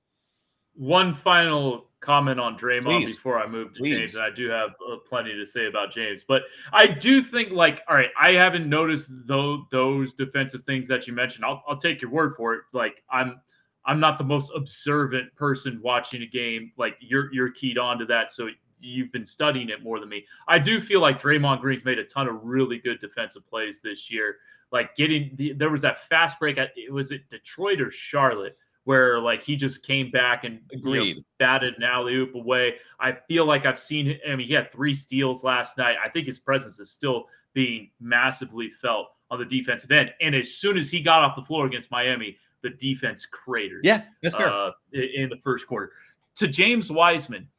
One 0.74 1.14
final 1.14 1.87
comment 2.00 2.40
on 2.40 2.58
Draymond 2.58 2.84
Please. 2.84 3.16
before 3.16 3.40
I 3.40 3.48
move 3.48 3.74
to 3.74 3.80
Please. 3.80 3.98
James, 3.98 4.16
and 4.16 4.24
I 4.24 4.30
do 4.30 4.50
have 4.50 4.72
uh, 4.92 4.98
plenty 5.08 5.34
to 5.34 5.46
say 5.46 5.68
about 5.68 5.92
James. 5.92 6.24
But 6.24 6.44
I 6.72 6.88
do 6.88 7.22
think, 7.22 7.52
like, 7.52 7.82
all 7.88 7.96
right, 7.96 8.10
I 8.20 8.32
haven't 8.32 8.70
noticed 8.70 9.10
those 9.28 9.62
those 9.72 10.14
defensive 10.14 10.62
things 10.64 10.88
that 10.88 11.08
you 11.08 11.14
mentioned. 11.14 11.46
I'll, 11.46 11.64
I'll 11.68 11.78
take 11.78 12.02
your 12.02 12.12
word 12.12 12.36
for 12.36 12.54
it. 12.54 12.62
Like, 12.74 13.04
I'm 13.10 13.42
I'm 13.86 14.00
not 14.00 14.18
the 14.18 14.24
most 14.24 14.52
observant 14.56 15.34
person 15.36 15.80
watching 15.84 16.22
a 16.22 16.28
game. 16.28 16.72
Like, 16.78 16.98
you're 17.00 17.34
you're 17.34 17.52
keyed 17.52 17.78
on 17.78 17.98
to 18.00 18.06
that, 18.06 18.32
so 18.32 18.50
you've 18.80 19.12
been 19.12 19.26
studying 19.26 19.70
it 19.70 19.84
more 19.84 20.00
than 20.00 20.10
me. 20.10 20.26
I 20.48 20.60
do 20.60 20.80
feel 20.80 21.02
like 21.02 21.20
Draymond 21.20 21.62
Green's 21.62 21.86
made 21.86 22.00
a 22.00 22.04
ton 22.04 22.28
of 22.28 22.44
really 22.44 22.78
good 22.80 23.00
defensive 23.02 23.48
plays 23.48 23.82
this 23.82 24.12
year. 24.12 24.38
Like 24.72 24.96
getting 24.96 25.32
the, 25.36 25.54
there 25.54 25.70
was 25.70 25.82
that 25.84 26.08
fast 26.08 26.40
break 26.40 26.58
at 26.58 26.72
it 26.76 26.92
was 26.92 27.12
it 27.12 27.30
Detroit 27.30 27.80
or 27.80 27.90
Charlotte 27.90 28.58
where 28.88 29.20
like 29.20 29.44
he 29.44 29.58
just 29.58 29.86
came 29.86 30.10
back 30.10 30.46
and 30.46 30.62
Agreed. 30.72 31.04
You 31.04 31.16
know, 31.16 31.22
batted 31.40 31.74
an 31.76 31.84
alley 31.84 32.16
oop 32.16 32.36
away. 32.36 32.76
I 33.02 33.12
feel 33.28 33.46
like 33.46 33.66
I've 33.66 33.82
seen. 33.82 34.18
I 34.26 34.34
mean, 34.38 34.48
he 34.48 34.54
had 34.54 34.72
three 34.72 34.96
steals 34.96 35.44
last 35.44 35.78
night. 35.78 35.98
I 36.02 36.08
think 36.08 36.26
his 36.26 36.40
presence 36.40 36.80
is 36.80 36.90
still 36.90 37.26
being 37.52 37.92
massively 38.00 38.70
felt 38.70 39.10
on 39.30 39.40
the 39.40 39.46
defensive 39.46 39.92
end. 39.92 40.14
And 40.22 40.34
as 40.34 40.54
soon 40.54 40.78
as 40.78 40.90
he 40.90 41.02
got 41.02 41.22
off 41.22 41.36
the 41.36 41.42
floor 41.42 41.66
against 41.66 41.92
Miami, 41.92 42.38
the 42.62 42.70
defense 42.70 43.26
cratered. 43.26 43.84
Yeah, 43.84 44.04
that's 44.24 44.38
fair. 44.38 44.48
Uh, 44.48 44.72
in 44.94 45.28
the 45.28 45.38
first 45.44 45.68
quarter. 45.68 45.92
To 46.36 46.48
James 46.48 46.90
Wiseman, 46.90 47.50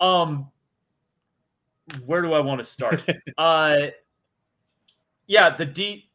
um, 0.00 0.50
where 2.04 2.22
do 2.22 2.32
I 2.32 2.40
want 2.40 2.58
to 2.58 2.64
start? 2.64 3.08
uh, 3.38 3.76
yeah, 5.28 5.56
the 5.56 5.64
de- 5.64 6.10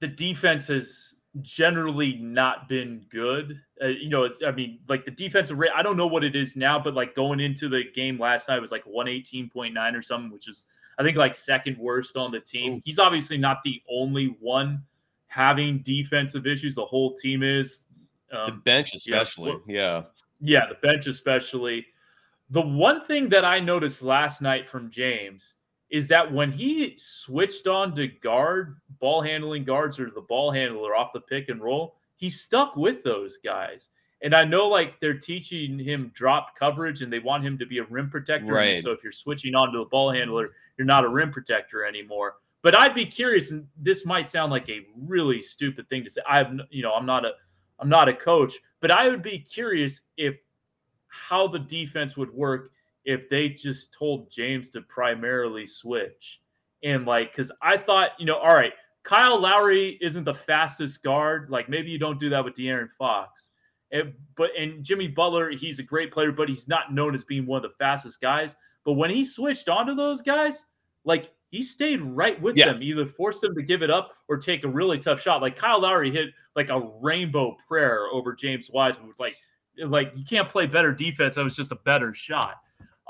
the 0.00 0.08
defense 0.08 0.66
has 0.66 1.14
generally 1.40 2.18
not 2.18 2.68
been 2.68 3.04
good. 3.10 3.58
Uh, 3.82 3.86
you 3.86 4.08
know, 4.08 4.24
it's 4.24 4.42
I 4.44 4.50
mean, 4.50 4.80
like 4.88 5.04
the 5.04 5.10
defensive 5.10 5.58
rate. 5.58 5.70
I 5.74 5.82
don't 5.82 5.96
know 5.96 6.06
what 6.06 6.24
it 6.24 6.36
is 6.36 6.56
now, 6.56 6.78
but 6.78 6.94
like 6.94 7.14
going 7.14 7.40
into 7.40 7.68
the 7.68 7.84
game 7.94 8.18
last 8.18 8.48
night 8.48 8.60
was 8.60 8.70
like 8.70 8.84
one 8.84 9.08
eighteen 9.08 9.48
point 9.48 9.72
nine 9.72 9.94
or 9.94 10.02
something, 10.02 10.30
which 10.30 10.48
is 10.48 10.66
I 10.98 11.02
think 11.02 11.16
like 11.16 11.34
second 11.34 11.78
worst 11.78 12.16
on 12.16 12.30
the 12.30 12.40
team. 12.40 12.74
Ooh. 12.74 12.80
He's 12.84 12.98
obviously 12.98 13.38
not 13.38 13.58
the 13.64 13.80
only 13.90 14.36
one 14.40 14.82
having 15.28 15.78
defensive 15.78 16.46
issues. 16.46 16.74
The 16.74 16.84
whole 16.84 17.14
team 17.14 17.42
is. 17.42 17.86
Um, 18.30 18.46
the 18.46 18.52
bench, 18.52 18.94
especially. 18.94 19.56
Yeah. 19.66 20.02
Yeah, 20.40 20.66
the 20.68 20.74
bench, 20.74 21.06
especially. 21.06 21.86
The 22.50 22.60
one 22.60 23.04
thing 23.04 23.30
that 23.30 23.44
I 23.44 23.60
noticed 23.60 24.02
last 24.02 24.42
night 24.42 24.68
from 24.68 24.90
James 24.90 25.54
is 25.92 26.08
that 26.08 26.32
when 26.32 26.50
he 26.50 26.94
switched 26.96 27.66
on 27.66 27.94
to 27.94 28.08
guard 28.08 28.78
ball 28.98 29.20
handling 29.20 29.62
guards 29.62 30.00
or 30.00 30.10
the 30.10 30.22
ball 30.22 30.50
handler 30.50 30.96
off 30.96 31.12
the 31.12 31.20
pick 31.20 31.50
and 31.50 31.62
roll, 31.62 31.96
he 32.16 32.30
stuck 32.30 32.74
with 32.76 33.04
those 33.04 33.36
guys. 33.36 33.90
And 34.22 34.34
I 34.34 34.42
know 34.44 34.68
like 34.68 34.98
they're 35.00 35.18
teaching 35.18 35.78
him 35.78 36.10
drop 36.14 36.58
coverage 36.58 37.02
and 37.02 37.12
they 37.12 37.18
want 37.18 37.44
him 37.44 37.58
to 37.58 37.66
be 37.66 37.78
a 37.78 37.84
rim 37.84 38.08
protector. 38.08 38.54
Right. 38.54 38.82
So 38.82 38.90
if 38.90 39.02
you're 39.02 39.12
switching 39.12 39.54
on 39.54 39.70
to 39.72 39.80
the 39.80 39.84
ball 39.84 40.10
handler, 40.10 40.52
you're 40.78 40.86
not 40.86 41.04
a 41.04 41.08
rim 41.08 41.30
protector 41.30 41.84
anymore. 41.84 42.36
But 42.62 42.74
I'd 42.74 42.94
be 42.94 43.04
curious, 43.04 43.50
and 43.50 43.66
this 43.76 44.06
might 44.06 44.28
sound 44.28 44.50
like 44.50 44.68
a 44.70 44.86
really 44.96 45.42
stupid 45.42 45.88
thing 45.90 46.04
to 46.04 46.10
say. 46.10 46.22
I've 46.26 46.58
you 46.70 46.82
know, 46.82 46.94
I'm 46.94 47.04
not 47.04 47.26
a 47.26 47.32
I'm 47.80 47.88
not 47.88 48.08
a 48.08 48.14
coach, 48.14 48.54
but 48.80 48.90
I 48.90 49.08
would 49.08 49.22
be 49.22 49.40
curious 49.40 50.02
if 50.16 50.36
how 51.08 51.48
the 51.48 51.58
defense 51.58 52.16
would 52.16 52.32
work 52.32 52.70
if 53.04 53.28
they 53.28 53.48
just 53.48 53.92
told 53.92 54.30
James 54.30 54.70
to 54.70 54.82
primarily 54.82 55.66
switch. 55.66 56.40
And 56.84 57.06
like, 57.06 57.32
because 57.32 57.52
I 57.62 57.76
thought, 57.76 58.10
you 58.18 58.26
know, 58.26 58.36
all 58.36 58.54
right, 58.54 58.72
Kyle 59.02 59.40
Lowry 59.40 59.98
isn't 60.00 60.24
the 60.24 60.34
fastest 60.34 61.02
guard. 61.02 61.50
Like, 61.50 61.68
maybe 61.68 61.90
you 61.90 61.98
don't 61.98 62.18
do 62.18 62.28
that 62.30 62.44
with 62.44 62.54
De'Aaron 62.54 62.90
Fox. 62.98 63.50
And, 63.90 64.14
but 64.36 64.50
and 64.58 64.82
Jimmy 64.82 65.08
Butler, 65.08 65.50
he's 65.50 65.78
a 65.78 65.82
great 65.82 66.12
player, 66.12 66.32
but 66.32 66.48
he's 66.48 66.66
not 66.66 66.94
known 66.94 67.14
as 67.14 67.24
being 67.24 67.46
one 67.46 67.64
of 67.64 67.70
the 67.70 67.76
fastest 67.78 68.20
guys. 68.20 68.56
But 68.84 68.94
when 68.94 69.10
he 69.10 69.24
switched 69.24 69.68
onto 69.68 69.94
those 69.94 70.22
guys, 70.22 70.64
like 71.04 71.30
he 71.50 71.62
stayed 71.62 72.00
right 72.00 72.40
with 72.40 72.56
yeah. 72.56 72.72
them, 72.72 72.82
either 72.82 73.04
forced 73.04 73.42
them 73.42 73.54
to 73.54 73.62
give 73.62 73.82
it 73.82 73.90
up 73.90 74.12
or 74.28 74.38
take 74.38 74.64
a 74.64 74.68
really 74.68 74.98
tough 74.98 75.20
shot. 75.20 75.42
Like 75.42 75.56
Kyle 75.56 75.80
Lowry 75.80 76.10
hit 76.10 76.30
like 76.56 76.70
a 76.70 76.90
rainbow 77.00 77.56
prayer 77.68 78.06
over 78.12 78.32
James 78.32 78.70
Wiseman 78.72 79.08
with 79.08 79.20
like 79.20 79.36
like 79.78 80.12
you 80.16 80.24
can't 80.24 80.48
play 80.48 80.66
better 80.66 80.92
defense. 80.92 81.34
That 81.34 81.44
was 81.44 81.56
just 81.56 81.72
a 81.72 81.76
better 81.76 82.14
shot. 82.14 82.56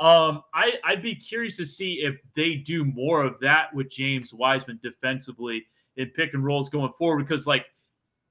Um, 0.00 0.42
I, 0.54 0.72
I'd 0.84 1.02
be 1.02 1.14
curious 1.14 1.56
to 1.58 1.66
see 1.66 2.00
if 2.02 2.16
they 2.34 2.54
do 2.54 2.84
more 2.84 3.22
of 3.22 3.38
that 3.40 3.72
with 3.74 3.90
James 3.90 4.32
Wiseman 4.32 4.80
defensively 4.82 5.64
in 5.96 6.08
pick 6.10 6.34
and 6.34 6.44
rolls 6.44 6.68
going 6.68 6.92
forward 6.94 7.26
because 7.26 7.46
like 7.46 7.66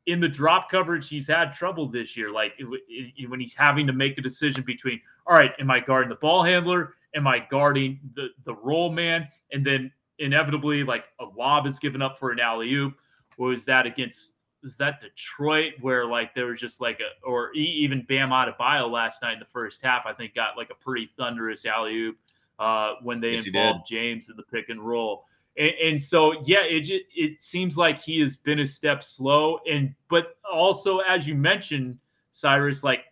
in 0.07 0.19
the 0.19 0.27
drop 0.27 0.69
coverage, 0.69 1.07
he's 1.07 1.27
had 1.27 1.53
trouble 1.53 1.87
this 1.87 2.17
year. 2.17 2.31
Like 2.31 2.53
it, 2.57 2.65
it, 2.89 3.29
when 3.29 3.39
he's 3.39 3.53
having 3.53 3.85
to 3.87 3.93
make 3.93 4.17
a 4.17 4.21
decision 4.21 4.63
between, 4.65 4.99
all 5.27 5.35
right, 5.35 5.51
am 5.59 5.69
I 5.69 5.79
guarding 5.79 6.09
the 6.09 6.15
ball 6.15 6.43
handler? 6.43 6.95
Am 7.15 7.27
I 7.27 7.39
guarding 7.39 7.99
the 8.15 8.29
the 8.45 8.55
roll 8.55 8.91
man? 8.91 9.27
And 9.51 9.65
then 9.65 9.91
inevitably, 10.19 10.83
like 10.83 11.05
a 11.19 11.25
lob 11.37 11.67
is 11.67 11.77
given 11.77 12.01
up 12.01 12.17
for 12.17 12.31
an 12.31 12.39
alley 12.39 12.73
oop. 12.73 12.95
Was 13.37 13.65
that 13.65 13.85
against 13.85 14.33
was 14.63 14.77
that 14.77 15.01
Detroit 15.01 15.73
where 15.81 16.05
like 16.05 16.33
there 16.35 16.47
was 16.47 16.59
just 16.59 16.81
like 16.81 16.99
a 16.99 17.25
or 17.25 17.51
even 17.53 18.03
Bam 18.07 18.29
Adebayo 18.29 18.89
last 18.89 19.21
night 19.21 19.33
in 19.33 19.39
the 19.39 19.45
first 19.45 19.81
half 19.81 20.05
I 20.05 20.13
think 20.13 20.35
got 20.35 20.57
like 20.57 20.69
a 20.69 20.75
pretty 20.75 21.07
thunderous 21.07 21.65
alley 21.65 21.95
oop 21.95 22.17
uh, 22.59 22.93
when 23.01 23.19
they 23.19 23.31
yes, 23.31 23.47
involved 23.47 23.87
James 23.87 24.29
in 24.29 24.37
the 24.37 24.43
pick 24.43 24.69
and 24.69 24.79
roll. 24.79 25.25
And, 25.57 25.71
and, 25.83 26.01
so 26.01 26.33
yeah, 26.43 26.63
it 26.63 26.87
it 27.15 27.41
seems 27.41 27.77
like 27.77 27.99
he 27.99 28.19
has 28.19 28.37
been 28.37 28.59
a 28.59 28.67
step 28.67 29.03
slow 29.03 29.59
and 29.69 29.93
but 30.07 30.37
also 30.51 30.99
as 30.99 31.27
you 31.27 31.35
mentioned 31.35 31.97
Cyrus 32.31 32.83
like 32.83 33.05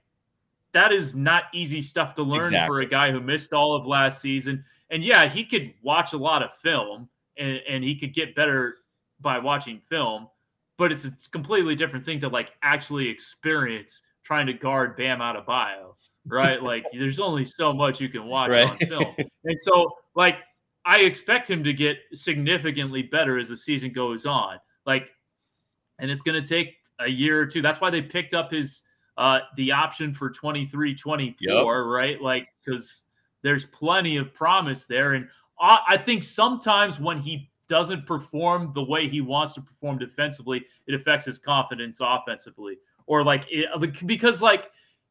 that 0.72 0.92
is 0.92 1.16
not 1.16 1.46
easy 1.54 1.82
stuff 1.82 2.16
to 2.16 2.24
learn 2.24 2.46
exactly. 2.46 2.68
for 2.68 2.82
a 2.82 2.86
guy 2.86 3.12
who 3.12 3.20
missed 3.20 3.54
all 3.54 3.76
of 3.76 3.88
last 3.88 4.22
season. 4.22 4.64
And 4.92 5.04
yeah, 5.04 5.28
he 5.28 5.44
could 5.44 5.74
watch 5.82 6.14
a 6.14 6.18
lot 6.18 6.44
of 6.44 6.54
film 6.58 7.10
and, 7.38 7.60
and 7.68 7.84
he 7.84 7.96
could 7.96 8.14
get 8.14 8.36
better 8.36 8.78
by 9.20 9.40
watching 9.40 9.82
film 9.90 10.28
but 10.80 10.94
it's 10.94 11.04
a 11.04 11.12
completely 11.32 11.76
different 11.76 12.06
thing 12.06 12.22
to 12.22 12.30
like 12.30 12.54
actually 12.64 13.10
experience 13.10 14.02
trying 14.24 14.48
to 14.48 14.54
guard 14.54 14.96
Bam 14.96 15.20
Adebayo, 15.20 15.94
right? 16.26 16.64
like 16.64 16.86
there's 16.94 17.20
only 17.20 17.44
so 17.44 17.74
much 17.74 18.00
you 18.00 18.08
can 18.08 18.26
watch 18.26 18.52
right. 18.52 18.70
on 18.70 18.78
film. 18.78 19.16
And 19.44 19.60
so 19.60 19.92
like 20.16 20.38
I 20.86 21.02
expect 21.02 21.50
him 21.50 21.66
to 21.66 21.74
get 21.74 21.98
significantly 22.14 23.04
better 23.04 23.38
as 23.38 23.50
the 23.50 23.58
season 23.58 23.92
goes 23.92 24.26
on. 24.26 24.58
Like 24.86 25.10
and 26.00 26.10
it's 26.10 26.22
going 26.22 26.42
to 26.42 26.48
take 26.48 26.78
a 27.00 27.10
year 27.10 27.42
or 27.42 27.46
two. 27.46 27.62
That's 27.62 27.82
why 27.82 27.90
they 27.90 28.02
picked 28.02 28.34
up 28.34 28.52
his 28.52 28.82
uh 29.18 29.40
the 29.58 29.74
option 29.74 30.14
for 30.14 30.30
23 30.30 30.96
24, 30.96 31.36
yep. 31.42 31.86
right? 31.86 32.22
Like 32.22 32.48
cuz 32.66 33.08
there's 33.44 33.66
plenty 33.66 34.16
of 34.16 34.34
promise 34.34 34.86
there 34.86 35.14
and 35.14 35.28
I, 35.60 35.80
I 35.90 35.98
think 35.98 36.24
sometimes 36.24 37.02
when 37.02 37.20
he 37.20 37.50
doesn't 37.70 38.06
perform 38.06 38.72
the 38.74 38.84
way 38.84 39.08
he 39.08 39.22
wants 39.22 39.54
to 39.54 39.62
perform 39.62 39.98
defensively, 39.98 40.66
it 40.88 40.94
affects 40.94 41.26
his 41.26 41.40
confidence 41.40 42.02
offensively. 42.02 42.78
Or 43.06 43.24
like 43.24 43.46
it, 43.50 43.68
uh, 43.74 43.88
because 44.06 44.42
like 44.42 44.70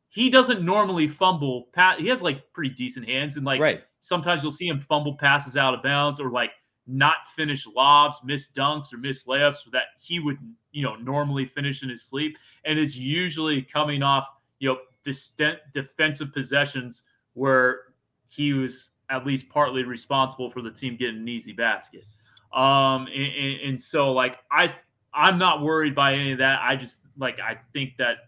he 0.09 0.28
doesn't 0.28 0.62
normally 0.62 1.09
fumble. 1.09 1.68
Pat, 1.72 2.00
he 2.00 2.09
has 2.09 2.22
like 2.22 2.52
pretty 2.52 2.74
decent 2.74 3.09
hands, 3.09 3.36
and 3.36 3.46
like 3.46 3.61
right. 3.61 3.82
sometimes 4.00 4.42
you'll 4.42 4.52
see 4.52 4.68
him 4.68 4.80
fumble 4.80 5.16
passes 5.16 5.56
out 5.56 5.74
of 5.74 5.82
bounds 5.82 6.20
or 6.20 6.30
like 6.30 6.50
not 6.86 7.16
finish 7.36 7.66
lobs, 7.66 8.18
miss 8.24 8.48
dunks, 8.48 8.92
or 8.92 8.98
miss 8.98 9.24
layups 9.24 9.70
that 9.72 9.84
he 10.00 10.20
would 10.20 10.38
you 10.72 10.82
know 10.82 10.96
normally 10.96 11.46
finish 11.46 11.82
in 11.82 11.88
his 11.88 12.02
sleep. 12.02 12.36
And 12.64 12.78
it's 12.78 12.96
usually 12.96 13.62
coming 13.62 14.02
off 14.02 14.28
you 14.59 14.68
know 14.68 14.78
distant 15.04 15.59
defensive 15.72 16.32
possessions 16.32 17.04
where 17.34 17.80
he 18.28 18.52
was 18.52 18.90
at 19.11 19.26
least 19.26 19.48
partly 19.48 19.84
responsible 19.84 20.50
for 20.50 20.62
the 20.62 20.70
team 20.70 20.96
getting 20.96 21.16
an 21.16 21.28
easy 21.28 21.52
basket. 21.52 22.04
Um, 22.53 23.07
and, 23.14 23.61
and 23.61 23.80
so 23.80 24.12
like 24.12 24.38
I 24.51 24.72
I'm 25.12 25.38
not 25.38 25.62
worried 25.62 25.94
by 25.94 26.14
any 26.14 26.32
of 26.32 26.38
that. 26.38 26.61
I 26.62 26.76
just 26.76 27.01
like 27.18 27.40
I 27.40 27.59
think 27.72 27.96
that 27.99 28.18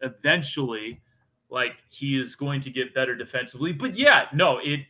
eventually 0.00 1.00
like 1.50 1.76
he 1.90 2.20
is 2.20 2.34
going 2.34 2.60
to 2.62 2.70
get 2.70 2.94
better 2.94 3.14
defensively. 3.14 3.72
But 3.72 3.96
yeah, 3.96 4.26
no, 4.32 4.58
it 4.58 4.80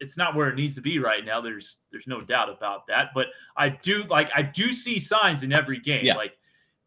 it's 0.00 0.16
not 0.16 0.34
where 0.34 0.48
it 0.48 0.54
needs 0.54 0.74
to 0.74 0.80
be 0.80 0.98
right 0.98 1.24
now. 1.24 1.40
There's 1.40 1.76
there's 1.90 2.06
no 2.06 2.20
doubt 2.20 2.48
about 2.48 2.86
that. 2.88 3.08
But 3.14 3.28
I 3.56 3.70
do 3.70 4.04
like 4.04 4.30
I 4.34 4.42
do 4.42 4.72
see 4.72 4.98
signs 4.98 5.42
in 5.42 5.52
every 5.52 5.80
game. 5.80 6.04
Yeah. 6.04 6.14
Like 6.14 6.32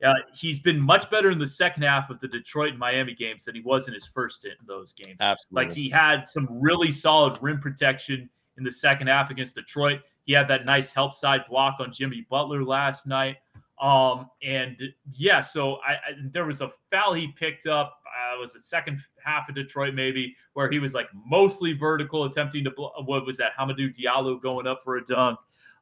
uh, 0.04 0.14
he's 0.34 0.60
been 0.60 0.80
much 0.80 1.10
better 1.10 1.32
in 1.32 1.39
the 1.39 1.47
second 1.47 1.84
half 1.84 2.10
of 2.10 2.20
the 2.20 2.28
Detroit 2.28 2.72
and 2.72 2.80
Miami 2.80 3.14
games 3.14 3.45
than 3.45 3.56
he 3.56 3.62
was 3.62 3.88
in 3.88 3.93
his 3.93 4.06
first 4.06 4.45
in 4.45 4.51
those 4.68 4.93
games. 4.93 5.18
Absolutely. 5.20 5.66
Like 5.66 5.76
he 5.76 5.89
had 5.89 6.28
some 6.28 6.47
really 6.49 6.91
solid 6.91 7.38
rim 7.41 7.60
protection 7.60 8.30
in 8.58 8.64
the 8.64 8.72
second 8.72 9.08
half 9.08 9.30
against 9.32 9.56
Detroit. 9.56 10.01
He 10.26 10.34
had 10.34 10.47
that 10.47 10.65
nice 10.65 10.93
help 10.93 11.13
side 11.15 11.41
block 11.49 11.78
on 11.80 11.91
Jimmy 11.91 12.26
Butler 12.30 12.63
last 12.63 13.07
night. 13.07 13.38
Um, 13.82 14.30
and 14.41 14.82
yeah, 15.13 15.41
so 15.41 15.76
I, 15.86 15.93
I 15.93 15.97
there 16.32 16.45
was 16.45 16.61
a 16.61 16.71
foul 16.91 17.13
he 17.13 17.28
picked 17.28 17.67
up. 17.67 17.99
Uh, 18.05 18.39
was 18.43 18.53
the 18.53 18.59
second 18.59 18.99
half 19.24 19.49
of 19.49 19.55
Detroit 19.55 19.95
maybe 19.95 20.36
where 20.53 20.69
he 20.69 20.80
was 20.80 20.93
like 20.93 21.07
mostly 21.26 21.74
vertical, 21.74 22.26
attempting 22.26 22.63
to 22.65 22.71
what 23.05 23.26
was 23.26 23.38
that 23.38 23.51
Hamidou 23.59 23.95
Diallo 23.95 24.41
going 24.41 24.67
up 24.67 24.84
for 24.84 24.97
a 24.97 25.05
dunk. 25.05 25.39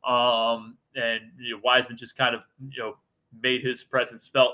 Um, 0.08 0.78
and 0.96 1.22
you 1.38 1.56
know, 1.56 1.62
Wiseman 1.64 1.98
just 1.98 2.18
kind 2.18 2.34
of 2.34 2.42
you 2.70 2.82
know 2.82 2.98
made 3.42 3.62
his 3.62 3.84
presence 3.84 4.26
felt. 4.26 4.54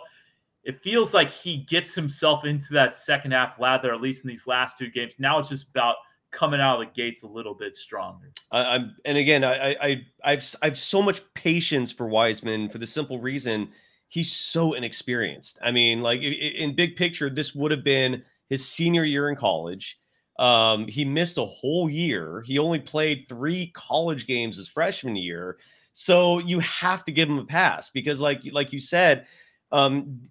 It 0.64 0.82
feels 0.82 1.14
like 1.14 1.32
he 1.32 1.58
gets 1.58 1.96
himself 1.96 2.44
into 2.44 2.74
that 2.74 2.94
second 2.96 3.32
half 3.32 3.60
lather, 3.60 3.94
at 3.94 4.02
least 4.02 4.26
in 4.26 4.28
these 4.28 4.48
last 4.48 4.78
two 4.78 4.90
games. 4.90 5.18
Now 5.20 5.40
it's 5.40 5.50
just 5.50 5.70
about 5.70 5.96
coming 6.38 6.62
out 6.62 6.80
of 6.80 6.88
the 6.88 6.94
gates 6.94 7.24
a 7.24 7.28
little 7.28 7.56
bit 7.56 7.76
stronger. 7.76 8.32
I, 8.52 8.76
am 8.76 8.96
and 9.06 9.18
again, 9.18 9.44
I, 9.44 9.76
I 9.82 10.06
I've 10.24 10.56
I've 10.62 10.78
so 10.78 11.02
much 11.02 11.22
patience 11.34 11.92
for 11.92 12.08
Wiseman 12.08 12.70
for 12.70 12.78
the 12.78 12.88
simple 12.88 13.20
reason 13.20 13.70
he's 14.08 14.32
so 14.32 14.74
inexperienced. 14.74 15.58
I 15.62 15.72
mean, 15.72 16.02
like 16.02 16.22
in 16.22 16.76
big 16.76 16.96
picture, 16.96 17.30
this 17.30 17.56
would 17.56 17.72
have 17.72 17.84
been 17.84 18.24
his 18.50 18.68
senior 18.68 19.04
year 19.04 19.30
in 19.30 19.36
college. 19.36 20.00
Um, 20.40 20.88
he 20.88 21.04
missed 21.04 21.40
a 21.40 21.46
whole 21.46 21.90
year. 21.90 22.44
He 22.46 22.60
only 22.60 22.80
played 22.80 23.26
three 23.28 23.72
college 23.74 24.28
games 24.28 24.58
his 24.58 24.68
freshman 24.68 25.16
year. 25.16 25.58
So 25.94 26.38
you 26.40 26.60
have 26.60 27.04
to 27.06 27.12
give 27.12 27.28
him 27.28 27.40
a 27.40 27.46
pass 27.46 27.90
because, 27.90 28.20
like 28.20 28.42
like 28.52 28.72
you 28.72 28.80
said, 28.80 29.26
um, 29.72 30.30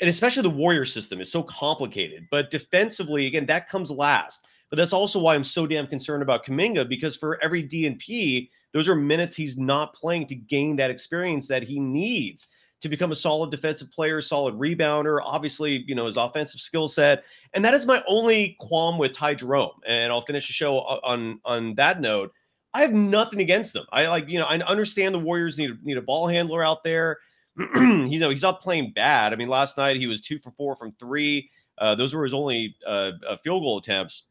and 0.00 0.10
especially 0.10 0.42
the 0.42 0.50
warrior 0.50 0.84
system 0.84 1.22
is 1.22 1.32
so 1.32 1.42
complicated. 1.42 2.28
But 2.30 2.50
defensively, 2.50 3.26
again, 3.26 3.46
that 3.46 3.70
comes 3.70 3.90
last. 3.90 4.46
But 4.70 4.76
that's 4.76 4.92
also 4.92 5.18
why 5.18 5.34
I'm 5.34 5.44
so 5.44 5.66
damn 5.66 5.86
concerned 5.86 6.22
about 6.22 6.44
Kuminga 6.44 6.88
because 6.88 7.16
for 7.16 7.42
every 7.42 7.62
DNP, 7.62 8.50
those 8.72 8.88
are 8.88 8.94
minutes 8.94 9.34
he's 9.34 9.56
not 9.56 9.94
playing 9.94 10.26
to 10.26 10.34
gain 10.34 10.76
that 10.76 10.90
experience 10.90 11.48
that 11.48 11.62
he 11.62 11.80
needs 11.80 12.48
to 12.80 12.88
become 12.88 13.10
a 13.10 13.14
solid 13.14 13.50
defensive 13.50 13.90
player, 13.90 14.20
solid 14.20 14.54
rebounder, 14.54 15.20
obviously, 15.22 15.84
you 15.86 15.94
know, 15.94 16.06
his 16.06 16.16
offensive 16.16 16.60
skill 16.60 16.86
set. 16.86 17.24
And 17.54 17.64
that 17.64 17.74
is 17.74 17.86
my 17.86 18.04
only 18.06 18.56
qualm 18.60 18.98
with 18.98 19.12
Ty 19.12 19.34
Jerome. 19.34 19.80
And 19.86 20.12
I'll 20.12 20.20
finish 20.20 20.46
the 20.46 20.52
show 20.52 20.78
on 20.78 21.40
on 21.44 21.74
that 21.74 22.00
note. 22.00 22.32
I 22.74 22.82
have 22.82 22.92
nothing 22.92 23.40
against 23.40 23.72
them. 23.72 23.86
I 23.90 24.06
like, 24.06 24.28
you 24.28 24.38
know, 24.38 24.44
I 24.44 24.58
understand 24.60 25.14
the 25.14 25.18
Warriors 25.18 25.58
need 25.58 25.82
need 25.82 25.96
a 25.96 26.02
ball 26.02 26.28
handler 26.28 26.62
out 26.62 26.84
there. 26.84 27.18
you 27.56 28.20
know, 28.20 28.30
he's 28.30 28.42
not 28.42 28.60
playing 28.60 28.92
bad. 28.92 29.32
I 29.32 29.36
mean, 29.36 29.48
last 29.48 29.76
night 29.76 29.96
he 29.96 30.06
was 30.06 30.20
two 30.20 30.38
for 30.38 30.52
four 30.52 30.76
from 30.76 30.92
three. 30.92 31.50
Uh, 31.78 31.94
those 31.94 32.14
were 32.14 32.22
his 32.22 32.34
only 32.34 32.76
uh, 32.86 33.12
uh 33.26 33.36
field 33.38 33.62
goal 33.62 33.78
attempts. 33.78 34.24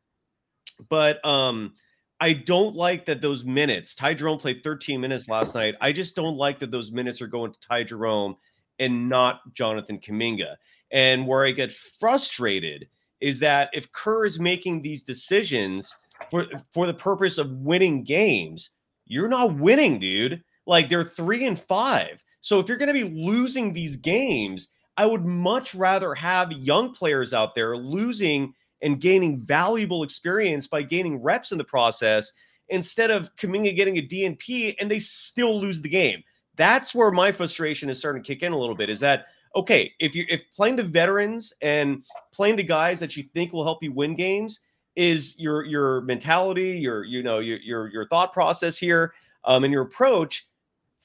But 0.90 1.24
um, 1.26 1.74
I 2.20 2.34
don't 2.34 2.76
like 2.76 3.06
that 3.06 3.22
those 3.22 3.46
minutes. 3.46 3.96
Ty 3.96 4.16
Jerome 4.16 4.40
played 4.40 4.64
13 4.64 5.00
minutes 5.00 5.30
last 5.30 5.54
night. 5.54 5.76
I 5.82 5.92
just 5.92 6.16
don't 6.16 6.38
like 6.38 6.60
that 6.60 6.72
those 6.72 6.92
minutes 6.92 7.22
are 7.22 7.28
going 7.28 7.54
to 7.54 7.60
Ty 7.60 7.84
Jerome 7.84 8.38
and 8.80 9.10
not 9.10 9.54
Jonathan 9.54 10.00
Kuminga. 10.00 10.56
And 10.92 11.28
where 11.28 11.46
I 11.46 11.52
get 11.52 11.72
frustrated 11.72 12.88
is 13.20 13.40
that 13.40 13.70
if 13.74 13.92
Kerr 13.92 14.26
is 14.26 14.40
making 14.40 14.82
these 14.82 15.04
decisions 15.04 15.94
for 16.32 16.48
for 16.74 16.88
the 16.88 16.94
purpose 16.94 17.38
of 17.38 17.52
winning 17.52 18.04
games, 18.04 18.70
you're 19.06 19.28
not 19.28 19.56
winning, 19.56 20.00
dude. 20.00 20.44
Like 20.66 20.90
they're 20.90 21.04
three 21.04 21.46
and 21.46 21.60
five. 21.60 22.24
So 22.42 22.60
if 22.60 22.68
you're 22.68 22.78
going 22.78 22.94
to 22.94 22.94
be 22.94 23.26
losing 23.26 23.74
these 23.74 23.96
games, 23.98 24.70
I 24.96 25.06
would 25.06 25.26
much 25.26 25.76
rather 25.76 26.14
have 26.16 26.52
young 26.52 26.94
players 26.94 27.34
out 27.34 27.56
there 27.56 27.78
losing 27.78 28.54
and 28.82 29.02
gaining 29.02 29.38
valuable 29.40 30.04
experience 30.04 30.68
by 30.68 30.82
gaining 30.82 31.22
reps 31.22 31.52
in 31.52 31.58
the 31.58 31.64
process 31.64 32.32
instead 32.70 33.12
of 33.12 33.36
Kuminga 33.36 33.76
getting 33.76 33.98
a 33.98 34.02
DNP 34.02 34.76
and 34.80 34.90
they 34.90 35.00
still 35.00 35.60
lose 35.60 35.82
the 35.82 35.90
game. 35.90 36.24
That's 36.56 36.94
where 36.94 37.12
my 37.12 37.32
frustration 37.32 37.90
is 37.90 38.00
starting 38.00 38.24
to 38.24 38.28
kick 38.28 38.44
in 38.44 38.52
a 38.52 38.58
little 38.58 38.76
bit. 38.76 38.90
Is 38.90 39.00
that 39.00 39.28
okay? 39.56 39.94
If 40.00 40.16
you 40.16 40.26
if 40.28 40.44
playing 40.56 40.76
the 40.76 40.84
veterans 40.84 41.54
and 41.62 42.04
playing 42.34 42.56
the 42.56 42.64
guys 42.64 43.00
that 43.00 43.16
you 43.16 43.24
think 43.34 43.54
will 43.54 43.64
help 43.64 43.84
you 43.84 43.92
win 43.92 44.16
games 44.16 44.60
is 44.96 45.40
your 45.40 45.64
your 45.64 46.02
mentality, 46.02 46.72
your 46.72 47.04
you 47.04 47.22
know 47.24 47.40
your 47.40 47.60
your 47.60 47.88
your 47.88 48.08
thought 48.08 48.34
process 48.34 48.78
here, 48.78 49.14
um, 49.46 49.64
and 49.64 49.72
your 49.72 49.84
approach. 49.84 50.48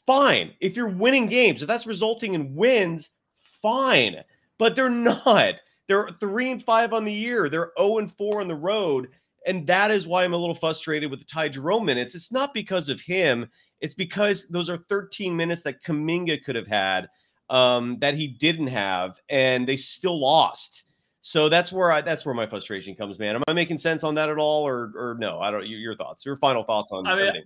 Fine. 0.07 0.53
If 0.61 0.77
you're 0.77 0.89
winning 0.89 1.27
games, 1.27 1.63
if 1.63 1.69
that's 1.69 1.87
resulting 1.87 2.35
in 2.35 2.55
wins, 2.55 3.11
fine. 3.39 4.17
But 4.59 4.75
they're 4.75 4.89
not. 4.91 5.57
They're 5.93 6.09
three 6.21 6.51
and 6.51 6.63
five 6.63 6.95
on 6.95 7.05
the 7.05 7.13
year. 7.13 7.51
They're 7.51 7.73
0 7.79 7.99
and 7.99 8.11
four 8.17 8.41
on 8.41 8.49
the 8.49 8.55
road. 8.55 9.11
And 9.47 9.67
that 9.67 9.91
is 9.91 10.07
why 10.07 10.25
I'm 10.25 10.33
a 10.33 10.39
little 10.39 10.55
frustrated 10.55 11.11
with 11.11 11.21
the 11.21 11.27
Ty 11.27 11.51
Jerome 11.51 11.85
minutes. 11.85 12.15
It's 12.15 12.33
not 12.33 12.55
because 12.55 12.89
of 12.89 12.99
him. 12.99 13.47
It's 13.83 13.93
because 13.93 14.49
those 14.49 14.71
are 14.71 14.79
13 14.89 15.37
minutes 15.37 15.61
that 15.65 15.83
Kuminga 15.83 16.43
could 16.45 16.57
have 16.57 16.67
had 16.67 17.11
um, 17.51 17.99
that 17.99 18.15
he 18.15 18.27
didn't 18.27 18.69
have, 18.69 19.21
and 19.29 19.69
they 19.69 19.77
still 19.77 20.19
lost. 20.19 20.85
So 21.21 21.51
that's 21.51 21.71
where 21.71 21.93
I 21.93 22.01
that's 22.01 22.25
where 22.25 22.35
my 22.35 22.47
frustration 22.47 22.95
comes, 22.95 23.19
man. 23.19 23.37
Am 23.37 23.43
I 23.47 23.53
making 23.53 23.77
sense 23.77 24.03
on 24.03 24.15
that 24.15 24.31
at 24.31 24.39
all, 24.39 24.67
or 24.67 24.93
or 24.97 25.17
no? 25.21 25.41
I 25.41 25.51
don't. 25.51 25.67
Your 25.67 25.95
thoughts, 25.95 26.25
your 26.25 26.37
final 26.37 26.63
thoughts 26.63 26.91
on. 26.91 27.07
I 27.07 27.11
mean, 27.11 27.27
everything. 27.27 27.45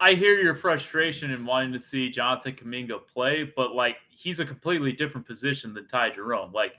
I 0.00 0.14
hear 0.14 0.34
your 0.40 0.56
frustration 0.56 1.30
in 1.30 1.46
wanting 1.46 1.72
to 1.72 1.78
see 1.78 2.10
Jonathan 2.10 2.54
Kuminga 2.54 3.06
play, 3.06 3.52
but 3.54 3.76
like 3.76 3.98
he's 4.10 4.40
a 4.40 4.44
completely 4.44 4.90
different 4.90 5.24
position 5.24 5.72
than 5.72 5.86
Ty 5.86 6.10
Jerome. 6.10 6.52
Like 6.52 6.72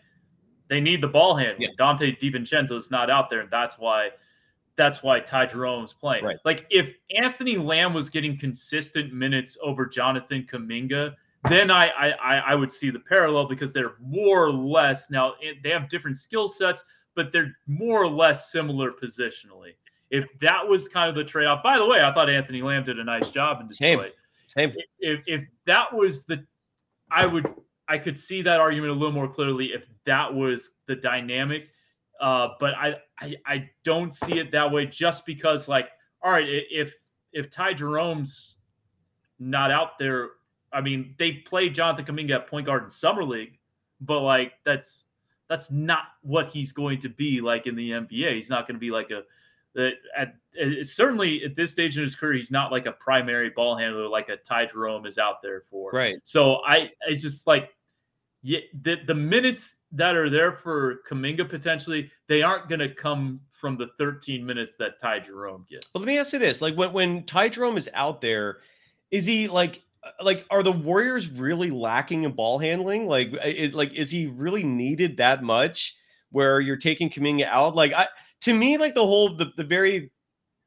they 0.69 0.79
need 0.79 1.01
the 1.01 1.07
ball 1.07 1.35
handling. 1.35 1.69
Yeah. 1.69 1.83
Donte 1.83 2.19
DiVincenzo 2.19 2.77
is 2.77 2.91
not 2.91 3.09
out 3.09 3.29
there, 3.29 3.41
and 3.41 3.51
that's 3.51 3.77
why 3.77 4.09
that's 4.75 5.03
why 5.03 5.19
Ty 5.19 5.47
Jerome's 5.47 5.91
playing. 5.91 6.23
Right. 6.23 6.37
Like 6.45 6.65
if 6.69 6.95
Anthony 7.17 7.57
Lamb 7.57 7.93
was 7.93 8.09
getting 8.09 8.37
consistent 8.37 9.13
minutes 9.13 9.57
over 9.61 9.85
Jonathan 9.85 10.47
Kuminga, 10.49 11.15
then 11.49 11.69
I, 11.69 11.89
I 11.89 12.37
I 12.39 12.55
would 12.55 12.71
see 12.71 12.89
the 12.89 12.99
parallel 12.99 13.47
because 13.47 13.73
they're 13.73 13.95
more 13.99 14.45
or 14.45 14.51
less 14.51 15.09
now 15.09 15.33
they 15.63 15.69
have 15.71 15.89
different 15.89 16.17
skill 16.17 16.47
sets, 16.47 16.83
but 17.15 17.31
they're 17.31 17.57
more 17.67 18.01
or 18.01 18.09
less 18.09 18.51
similar 18.51 18.91
positionally. 18.91 19.73
If 20.11 20.27
that 20.39 20.67
was 20.67 20.87
kind 20.87 21.09
of 21.09 21.15
the 21.15 21.23
trade 21.23 21.45
off, 21.45 21.61
by 21.61 21.77
the 21.77 21.85
way, 21.85 22.01
I 22.01 22.13
thought 22.13 22.29
Anthony 22.29 22.61
Lamb 22.61 22.83
did 22.83 22.99
a 22.99 23.03
nice 23.03 23.29
job 23.29 23.61
in 23.61 23.67
Detroit. 23.67 24.13
Same. 24.47 24.71
Same. 24.71 24.73
If, 24.99 25.21
if 25.27 25.45
that 25.65 25.93
was 25.93 26.25
the, 26.25 26.43
I 27.11 27.27
would 27.27 27.45
I 27.89 27.97
could 27.97 28.17
see 28.17 28.43
that 28.43 28.59
argument 28.59 28.91
a 28.91 28.93
little 28.93 29.11
more 29.11 29.27
clearly 29.27 29.73
if 29.73 29.87
that 30.05 30.33
was 30.33 30.71
the 30.85 30.95
dynamic. 30.95 31.69
Uh, 32.21 32.49
but 32.59 32.75
I, 32.75 32.97
I 33.19 33.35
I 33.45 33.69
don't 33.83 34.13
see 34.13 34.39
it 34.39 34.51
that 34.51 34.71
way 34.71 34.85
just 34.85 35.25
because 35.25 35.67
like 35.67 35.89
all 36.21 36.31
right 36.31 36.45
if 36.47 36.93
if 37.33 37.49
Ty 37.49 37.73
Jerome's 37.73 38.57
not 39.39 39.71
out 39.71 39.97
there, 39.97 40.29
I 40.71 40.81
mean 40.81 41.15
they 41.17 41.33
played 41.33 41.73
Jonathan 41.73 42.05
Kuminga 42.05 42.31
at 42.31 42.47
point 42.47 42.65
guard 42.65 42.83
in 42.83 42.89
summer 42.89 43.23
league, 43.23 43.57
but 44.01 44.21
like 44.21 44.53
that's 44.65 45.07
that's 45.49 45.71
not 45.71 46.03
what 46.21 46.49
he's 46.49 46.71
going 46.71 46.99
to 46.99 47.09
be 47.09 47.41
like 47.41 47.65
in 47.65 47.75
the 47.75 47.91
NBA. 47.91 48.35
He's 48.35 48.49
not 48.49 48.67
going 48.67 48.75
to 48.75 48.79
be 48.79 48.91
like 48.91 49.09
a 49.11 49.23
that 49.75 49.93
at, 50.15 50.35
certainly 50.83 51.43
at 51.43 51.55
this 51.55 51.71
stage 51.71 51.95
in 51.95 52.03
his 52.03 52.15
career, 52.15 52.33
he's 52.33 52.51
not 52.51 52.71
like 52.71 52.85
a 52.85 52.91
primary 52.91 53.49
ball 53.49 53.77
handler 53.77 54.07
like 54.07 54.29
a 54.29 54.37
Ty 54.37 54.67
Jerome 54.67 55.05
is 55.05 55.17
out 55.17 55.41
there 55.41 55.61
for. 55.61 55.91
Right. 55.91 56.17
So 56.23 56.57
I 56.65 56.91
it's 57.07 57.21
just 57.21 57.47
like 57.47 57.69
yeah, 58.41 58.59
the, 58.81 58.97
the 59.05 59.15
minutes 59.15 59.75
that 59.91 60.15
are 60.15 60.29
there 60.29 60.53
for 60.53 60.99
Kuminga 61.09 61.49
potentially, 61.49 62.09
they 62.27 62.41
aren't 62.41 62.69
going 62.69 62.79
to 62.79 62.93
come 62.93 63.41
from 63.49 63.77
the 63.77 63.87
13 63.97 64.45
minutes 64.45 64.75
that 64.77 65.01
Ty 65.01 65.19
Jerome 65.19 65.65
gets. 65.69 65.87
Well, 65.93 66.01
let 66.01 66.07
me 66.07 66.17
ask 66.17 66.31
you 66.33 66.39
this: 66.39 66.61
like 66.61 66.75
when 66.75 66.93
when 66.93 67.23
Ty 67.23 67.49
Jerome 67.49 67.77
is 67.77 67.89
out 67.93 68.21
there, 68.21 68.59
is 69.11 69.25
he 69.25 69.47
like 69.47 69.81
uh, 70.03 70.11
like 70.21 70.45
are 70.49 70.63
the 70.63 70.71
Warriors 70.71 71.29
really 71.29 71.69
lacking 71.69 72.23
in 72.23 72.31
ball 72.31 72.59
handling? 72.59 73.05
Like 73.07 73.33
uh, 73.33 73.47
is 73.47 73.73
like 73.73 73.93
is 73.93 74.09
he 74.09 74.27
really 74.27 74.63
needed 74.63 75.17
that 75.17 75.43
much? 75.43 75.95
Where 76.31 76.61
you're 76.61 76.77
taking 76.77 77.09
Kuminga 77.09 77.45
out? 77.45 77.75
Like 77.75 77.93
I 77.93 78.07
to 78.41 78.53
me, 78.53 78.77
like 78.77 78.93
the 78.93 79.05
whole 79.05 79.35
the, 79.35 79.51
the 79.57 79.63
very 79.63 80.11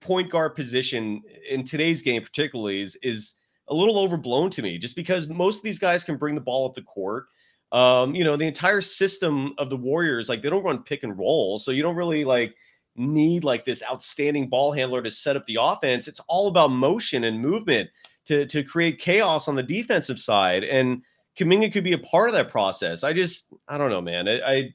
point 0.00 0.30
guard 0.30 0.54
position 0.54 1.22
in 1.48 1.64
today's 1.64 2.02
game, 2.02 2.22
particularly, 2.22 2.82
is 2.82 2.96
is 3.02 3.36
a 3.68 3.74
little 3.74 3.98
overblown 3.98 4.50
to 4.50 4.62
me, 4.62 4.76
just 4.76 4.96
because 4.96 5.28
most 5.28 5.58
of 5.58 5.62
these 5.62 5.78
guys 5.78 6.04
can 6.04 6.16
bring 6.16 6.34
the 6.34 6.40
ball 6.40 6.66
up 6.66 6.74
the 6.74 6.82
court. 6.82 7.26
Um, 7.72 8.14
you 8.14 8.22
know, 8.22 8.36
the 8.36 8.46
entire 8.46 8.82
system 8.82 9.54
of 9.56 9.70
the 9.70 9.76
Warriors, 9.76 10.28
like 10.28 10.42
they 10.42 10.50
don't 10.50 10.62
run 10.62 10.82
pick 10.82 11.02
and 11.02 11.18
roll. 11.18 11.58
So 11.58 11.70
you 11.70 11.82
don't 11.82 11.96
really 11.96 12.24
like 12.24 12.54
need 12.96 13.44
like 13.44 13.64
this 13.64 13.82
outstanding 13.90 14.48
ball 14.48 14.72
handler 14.72 15.02
to 15.02 15.10
set 15.10 15.36
up 15.36 15.46
the 15.46 15.56
offense. 15.58 16.06
It's 16.06 16.20
all 16.28 16.48
about 16.48 16.70
motion 16.70 17.24
and 17.24 17.40
movement 17.40 17.88
to, 18.26 18.44
to 18.46 18.62
create 18.62 18.98
chaos 18.98 19.48
on 19.48 19.54
the 19.54 19.62
defensive 19.62 20.18
side. 20.18 20.64
And 20.64 21.02
Kuminga 21.38 21.72
could 21.72 21.84
be 21.84 21.94
a 21.94 21.98
part 21.98 22.28
of 22.28 22.34
that 22.34 22.50
process. 22.50 23.04
I 23.04 23.14
just, 23.14 23.52
I 23.66 23.78
don't 23.78 23.90
know, 23.90 24.02
man. 24.02 24.28
I, 24.28 24.40
I, 24.40 24.74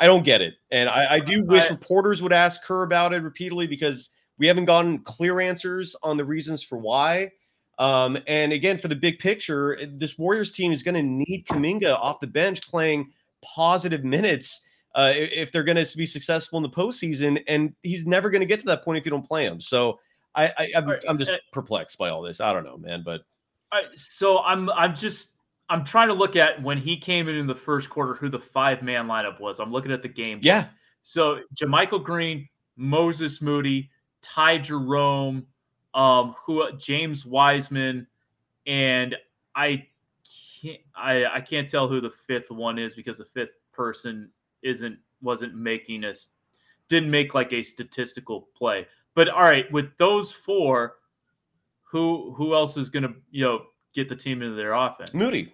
I 0.00 0.06
don't 0.06 0.24
get 0.24 0.42
it. 0.42 0.54
And 0.70 0.88
I, 0.90 1.14
I 1.14 1.20
do 1.20 1.44
wish 1.44 1.64
I, 1.64 1.68
reporters 1.70 2.22
would 2.22 2.32
ask 2.32 2.62
Kerr 2.62 2.82
about 2.82 3.14
it 3.14 3.22
repeatedly 3.22 3.66
because 3.66 4.10
we 4.36 4.46
haven't 4.46 4.66
gotten 4.66 4.98
clear 4.98 5.40
answers 5.40 5.96
on 6.02 6.18
the 6.18 6.24
reasons 6.24 6.62
for 6.62 6.76
why. 6.76 7.30
Um, 7.78 8.18
and 8.26 8.52
again, 8.52 8.78
for 8.78 8.88
the 8.88 8.96
big 8.96 9.18
picture, 9.18 9.78
this 9.86 10.18
Warriors 10.18 10.52
team 10.52 10.72
is 10.72 10.82
going 10.82 10.94
to 10.94 11.02
need 11.02 11.46
Kuminga 11.46 11.98
off 11.98 12.20
the 12.20 12.26
bench 12.26 12.62
playing 12.68 13.12
positive 13.42 14.04
minutes 14.04 14.60
uh, 14.94 15.12
if 15.14 15.50
they're 15.50 15.64
going 15.64 15.82
to 15.82 15.96
be 15.96 16.06
successful 16.06 16.56
in 16.56 16.62
the 16.62 16.68
postseason. 16.68 17.42
And 17.48 17.74
he's 17.82 18.06
never 18.06 18.30
going 18.30 18.40
to 18.40 18.46
get 18.46 18.60
to 18.60 18.66
that 18.66 18.84
point 18.84 18.98
if 18.98 19.04
you 19.04 19.10
don't 19.10 19.26
play 19.26 19.44
him. 19.44 19.60
So 19.60 19.98
I, 20.34 20.52
I 20.58 20.70
am 20.74 20.88
I'm, 20.88 20.98
I'm 21.08 21.18
just 21.18 21.32
perplexed 21.52 21.98
by 21.98 22.10
all 22.10 22.22
this. 22.22 22.40
I 22.40 22.52
don't 22.52 22.64
know, 22.64 22.76
man. 22.76 23.02
But 23.04 23.22
so 23.92 24.40
I'm 24.40 24.70
I'm 24.70 24.94
just 24.94 25.30
I'm 25.68 25.84
trying 25.84 26.08
to 26.08 26.14
look 26.14 26.36
at 26.36 26.62
when 26.62 26.78
he 26.78 26.96
came 26.96 27.28
in 27.28 27.36
in 27.36 27.46
the 27.46 27.54
first 27.54 27.90
quarter 27.90 28.14
who 28.14 28.28
the 28.28 28.38
five 28.38 28.82
man 28.82 29.06
lineup 29.06 29.40
was. 29.40 29.60
I'm 29.60 29.72
looking 29.72 29.92
at 29.92 30.02
the 30.02 30.08
game. 30.08 30.40
Yeah. 30.42 30.66
So 31.02 31.40
JaMychal 31.54 32.02
Green, 32.02 32.48
Moses 32.76 33.42
Moody, 33.42 33.90
Ty 34.22 34.58
Jerome 34.58 35.46
um, 35.94 36.34
who 36.44 36.70
James 36.76 37.24
Wiseman, 37.24 38.06
and 38.66 39.14
I 39.54 39.86
can't 40.60 40.80
I, 40.94 41.24
I 41.26 41.40
can't 41.40 41.68
tell 41.68 41.88
who 41.88 42.00
the 42.00 42.10
fifth 42.10 42.50
one 42.50 42.78
is 42.78 42.94
because 42.94 43.18
the 43.18 43.24
fifth 43.24 43.54
person 43.72 44.30
isn't 44.62 44.98
wasn't 45.22 45.54
making 45.54 46.04
a 46.04 46.12
didn't 46.88 47.10
make 47.10 47.34
like 47.34 47.52
a 47.52 47.62
statistical 47.62 48.48
play. 48.56 48.86
But 49.14 49.28
all 49.28 49.42
right, 49.42 49.70
with 49.72 49.96
those 49.96 50.32
four, 50.32 50.96
who 51.82 52.34
who 52.36 52.54
else 52.54 52.76
is 52.76 52.90
gonna 52.90 53.14
you 53.30 53.44
know 53.44 53.62
get 53.94 54.08
the 54.08 54.16
team 54.16 54.42
into 54.42 54.56
their 54.56 54.72
offense? 54.72 55.14
Moody. 55.14 55.52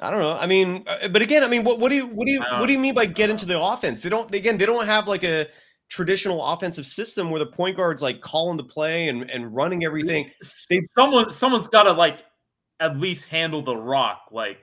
I 0.00 0.10
don't 0.10 0.20
know. 0.20 0.32
I 0.32 0.46
mean, 0.46 0.82
uh, 0.88 1.06
but 1.06 1.22
again, 1.22 1.44
I 1.44 1.46
mean, 1.46 1.62
what, 1.62 1.78
what 1.78 1.90
do 1.90 1.96
you 1.96 2.06
what 2.06 2.26
do 2.26 2.32
you 2.32 2.40
what 2.40 2.66
do 2.66 2.72
you 2.72 2.80
mean 2.80 2.94
by 2.94 3.06
get 3.06 3.30
into 3.30 3.46
the 3.46 3.60
offense? 3.60 4.02
They 4.02 4.08
don't 4.08 4.32
again. 4.34 4.58
They 4.58 4.66
don't 4.66 4.86
have 4.86 5.06
like 5.06 5.22
a 5.22 5.46
traditional 5.88 6.44
offensive 6.44 6.86
system 6.86 7.30
where 7.30 7.38
the 7.38 7.46
point 7.46 7.76
guard's 7.76 8.02
like 8.02 8.20
calling 8.20 8.56
the 8.56 8.64
play 8.64 9.08
and, 9.08 9.30
and 9.30 9.54
running 9.54 9.84
everything. 9.84 10.30
Someone 10.42 11.30
someone's 11.30 11.68
got 11.68 11.84
to 11.84 11.92
like 11.92 12.24
at 12.80 12.98
least 12.98 13.28
handle 13.28 13.62
the 13.62 13.76
rock, 13.76 14.22
like 14.32 14.58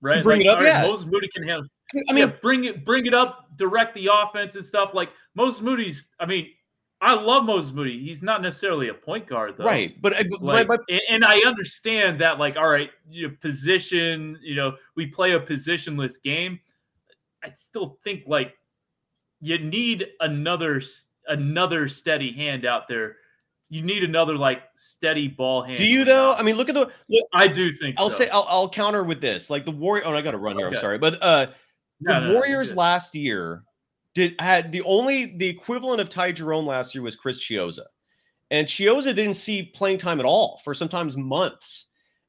right? 0.00 0.22
bring 0.22 0.40
like, 0.40 0.46
it 0.46 0.50
up, 0.50 0.58
all 0.58 0.64
right, 0.64 0.70
yeah. 0.70 0.82
Moses 0.82 1.06
Moody 1.06 1.28
can 1.28 1.42
handle. 1.46 1.66
I 2.08 2.12
mean, 2.12 2.28
yeah, 2.28 2.34
bring 2.42 2.64
it, 2.64 2.84
bring 2.84 3.06
it 3.06 3.14
up, 3.14 3.46
direct 3.56 3.94
the 3.94 4.10
offense 4.12 4.56
and 4.56 4.64
stuff. 4.64 4.92
Like 4.92 5.10
Moses 5.34 5.62
Moody's. 5.62 6.10
I 6.18 6.26
mean, 6.26 6.48
I 7.00 7.14
love 7.14 7.44
Moses 7.44 7.72
Moody. 7.72 8.02
He's 8.02 8.22
not 8.22 8.42
necessarily 8.42 8.88
a 8.88 8.94
point 8.94 9.26
guard, 9.26 9.54
though. 9.56 9.64
right. 9.64 10.00
But, 10.00 10.14
uh, 10.14 10.24
but 10.30 10.42
Like, 10.42 10.66
but- 10.66 10.80
and- 10.88 11.00
and 11.10 11.24
I 11.24 11.38
understand 11.40 12.20
that, 12.20 12.38
like, 12.38 12.56
all 12.56 12.68
right, 12.68 12.90
you 13.08 13.28
know, 13.28 13.34
position, 13.40 14.38
you 14.42 14.54
know, 14.54 14.76
we 14.96 15.06
play 15.06 15.32
a 15.32 15.40
positionless 15.40 16.20
game. 16.22 16.58
I 17.44 17.50
still 17.50 17.98
think 18.02 18.24
like 18.26 18.54
you 19.40 19.58
need 19.58 20.08
another 20.20 20.82
another 21.28 21.88
steady 21.88 22.32
hand 22.32 22.64
out 22.64 22.88
there. 22.88 23.16
You 23.68 23.82
need 23.82 24.04
another 24.04 24.36
like 24.36 24.62
steady 24.76 25.26
ball 25.28 25.62
hand. 25.62 25.76
do 25.76 25.84
you 25.84 26.04
though? 26.04 26.34
I 26.34 26.42
mean, 26.42 26.56
look 26.56 26.68
at 26.68 26.74
the. 26.74 26.90
Look, 27.08 27.28
I 27.34 27.48
do 27.48 27.72
think 27.72 27.96
I'll 27.98 28.10
so. 28.10 28.16
say 28.16 28.28
I'll, 28.28 28.46
I'll 28.48 28.70
counter 28.70 29.02
with 29.02 29.20
this. 29.20 29.50
Like 29.50 29.64
the 29.64 29.72
Warrior. 29.72 30.04
Oh, 30.06 30.12
I 30.12 30.22
got 30.22 30.30
to 30.32 30.38
run 30.38 30.56
here. 30.56 30.68
I'm 30.68 30.74
sorry, 30.76 30.98
but 30.98 31.20
uh, 31.22 31.46
No, 32.00 32.14
the 32.14 32.20
no, 32.20 32.26
no, 32.28 32.34
Warriors 32.34 32.68
good. 32.68 32.76
last 32.78 33.14
year 33.14 33.64
did 34.14 34.34
had 34.40 34.70
the 34.72 34.82
only 34.82 35.36
the 35.36 35.48
equivalent 35.48 36.00
of 36.00 36.08
Ty 36.08 36.32
Jerome 36.32 36.64
last 36.66 36.94
year 36.94 37.02
was 37.02 37.16
Chris 37.16 37.40
Chiozza, 37.40 37.86
and 38.52 38.68
Chiozza 38.68 39.14
didn't 39.14 39.34
see 39.34 39.64
playing 39.64 39.98
time 39.98 40.20
at 40.20 40.26
all 40.26 40.60
for 40.64 40.72
sometimes 40.72 41.16
months, 41.16 41.86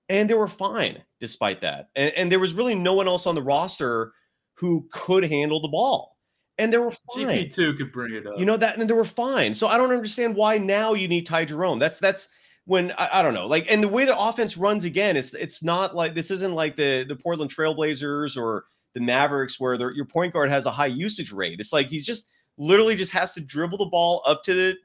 and 0.09 0.27
they 0.27 0.33
were 0.33 0.47
fine 0.47 1.03
despite 1.19 1.61
that. 1.61 1.89
And, 1.95 2.11
and 2.15 2.31
there 2.31 2.39
was 2.39 2.55
really 2.55 2.75
no 2.75 2.95
one 2.95 3.07
else 3.07 3.27
on 3.27 3.35
the 3.35 3.43
roster 3.43 4.11
who 4.55 4.87
could 4.91 5.23
handle 5.23 5.61
the 5.61 5.67
ball, 5.67 6.16
and 6.57 6.73
they 6.73 6.77
were 6.77 6.91
fine. 6.91 7.27
GP 7.27 7.53
two 7.53 7.73
could 7.75 7.91
bring 7.91 8.13
it 8.13 8.25
up. 8.25 8.39
You 8.39 8.45
know 8.45 8.57
that, 8.57 8.77
and 8.77 8.89
they 8.89 8.93
were 8.93 9.05
fine. 9.05 9.53
So 9.53 9.67
I 9.67 9.77
don't 9.77 9.91
understand 9.91 10.35
why 10.35 10.57
now 10.57 10.93
you 10.93 11.07
need 11.07 11.25
Ty 11.25 11.45
Jerome. 11.45 11.79
That's 11.79 11.99
that's 11.99 12.29
when 12.65 12.91
I, 12.97 13.09
I 13.13 13.21
don't 13.21 13.33
know. 13.33 13.47
Like, 13.47 13.65
and 13.69 13.83
the 13.83 13.87
way 13.87 14.05
the 14.05 14.17
offense 14.17 14.57
runs 14.57 14.83
again, 14.83 15.15
it's 15.17 15.33
it's 15.33 15.63
not 15.63 15.95
like 15.95 16.15
this 16.15 16.31
isn't 16.31 16.53
like 16.53 16.75
the 16.75 17.05
the 17.07 17.15
Portland 17.15 17.53
Trailblazers 17.53 18.37
or 18.37 18.65
the 18.93 18.99
Mavericks 19.01 19.59
where 19.59 19.75
your 19.91 20.05
point 20.05 20.33
guard 20.33 20.49
has 20.49 20.65
a 20.65 20.71
high 20.71 20.87
usage 20.87 21.31
rate. 21.31 21.59
It's 21.59 21.73
like 21.73 21.89
he's 21.89 22.05
just 22.05 22.27
literally 22.57 22.95
just 22.95 23.11
has 23.11 23.33
to 23.33 23.41
dribble 23.41 23.77
the 23.77 23.85
ball 23.85 24.23
up 24.25 24.43
to 24.43 24.53
the 24.53 24.75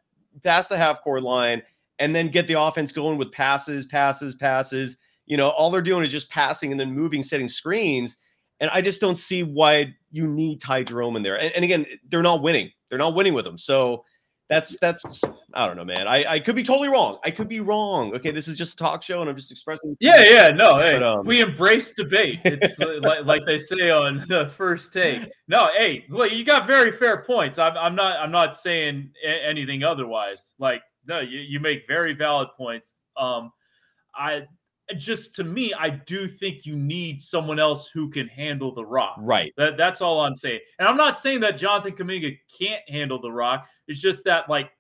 past 0.43 0.69
the 0.69 0.77
half 0.77 1.03
court 1.03 1.23
line 1.23 1.63
and 1.99 2.15
then 2.15 2.29
get 2.29 2.47
the 2.47 2.61
offense 2.61 2.93
going 2.93 3.19
with 3.19 3.33
passes, 3.33 3.87
passes, 3.87 4.35
passes. 4.35 4.97
You 5.27 5.37
know, 5.37 5.51
all 5.51 5.71
they're 5.71 5.81
doing 5.83 6.05
is 6.05 6.11
just 6.11 6.31
passing 6.31 6.71
and 6.71 6.81
then 6.81 6.93
moving, 6.93 7.23
setting 7.23 7.49
screens. 7.49 8.17
And 8.61 8.71
I 8.73 8.83
just 8.83 9.01
don't 9.01 9.17
see 9.17 9.43
why 9.43 9.95
you 10.13 10.27
need 10.27 10.61
Ty 10.61 10.85
Jerome 10.85 11.17
in 11.17 11.23
there. 11.23 11.39
And, 11.41 11.53
and 11.55 11.65
again, 11.65 11.87
they're 12.09 12.23
not 12.23 12.43
winning. 12.43 12.71
They're 12.89 12.99
not 12.99 13.15
winning 13.15 13.35
with 13.35 13.47
him. 13.47 13.59
So 13.59 14.05
that's 14.53 14.77
that's 14.81 15.25
I 15.55 15.67
don't 15.67 15.77
know, 15.77 15.85
man. 15.85 16.07
I, 16.07 16.25
I 16.35 16.39
could 16.39 16.55
be 16.55 16.63
totally 16.63 16.89
wrong. 16.89 17.19
I 17.25 17.31
could 17.31 17.49
be 17.49 17.61
wrong. 17.61 18.15
Okay, 18.15 18.31
this 18.31 18.49
is 18.49 18.59
just 18.59 18.75
a 18.75 18.77
talk 18.77 19.03
show, 19.03 19.23
and 19.23 19.31
I'm 19.31 19.37
just 19.37 19.51
expressing. 19.51 19.97
Yeah, 19.99 20.23
yeah, 20.23 20.49
no, 20.49 20.79
hey, 20.79 20.93
But, 20.93 21.03
um, 21.03 21.27
we 21.27 21.41
embrace 21.41 21.95
debate. 21.95 22.41
It's 22.45 22.79
like 23.03 23.25
like 23.25 23.43
they 23.47 23.59
say 23.59 23.91
on 23.91 24.25
the 24.29 24.49
first 24.49 24.93
take. 24.93 25.23
No, 25.49 25.71
hey, 25.79 26.05
look, 26.11 26.33
you 26.33 26.45
got 26.45 26.67
very 26.67 26.93
fair 26.93 27.23
points. 27.25 27.59
I'm, 27.59 27.79
I'm 27.79 27.95
not 27.95 28.21
I'm 28.21 28.31
not 28.31 28.55
saying 28.55 29.13
anything 29.25 29.85
otherwise. 29.85 30.55
Like, 30.59 30.83
no, 31.07 31.21
you, 31.21 31.39
you 31.41 31.59
make 31.59 31.87
very 31.89 32.13
valid 32.13 32.49
points. 32.55 32.99
Um, 33.17 33.53
I 34.15 34.43
just 34.99 35.35
to 35.37 35.45
me, 35.45 35.73
I 35.75 35.91
do 35.91 36.27
think 36.27 36.67
you 36.67 36.77
need 36.77 37.21
someone 37.21 37.59
else 37.59 37.89
who 37.89 38.11
can 38.11 38.29
handle 38.29 38.75
the 38.75 38.85
rock. 38.85 39.17
Right. 39.19 39.53
That, 39.57 39.77
that's 39.77 40.01
all 40.01 40.21
I'm 40.21 40.35
saying. 40.35 40.61
And 40.79 40.89
I'm 40.89 40.97
not 40.97 41.19
saying 41.19 41.41
that 41.41 41.59
Jonathan 41.59 41.93
Kuminga 41.93 42.39
can't 42.59 42.83
handle 42.89 43.21
the 43.21 43.31
rock. 43.31 43.67
It's 43.89 44.01
just 44.01 44.25
that 44.25 44.49
like 44.49 44.71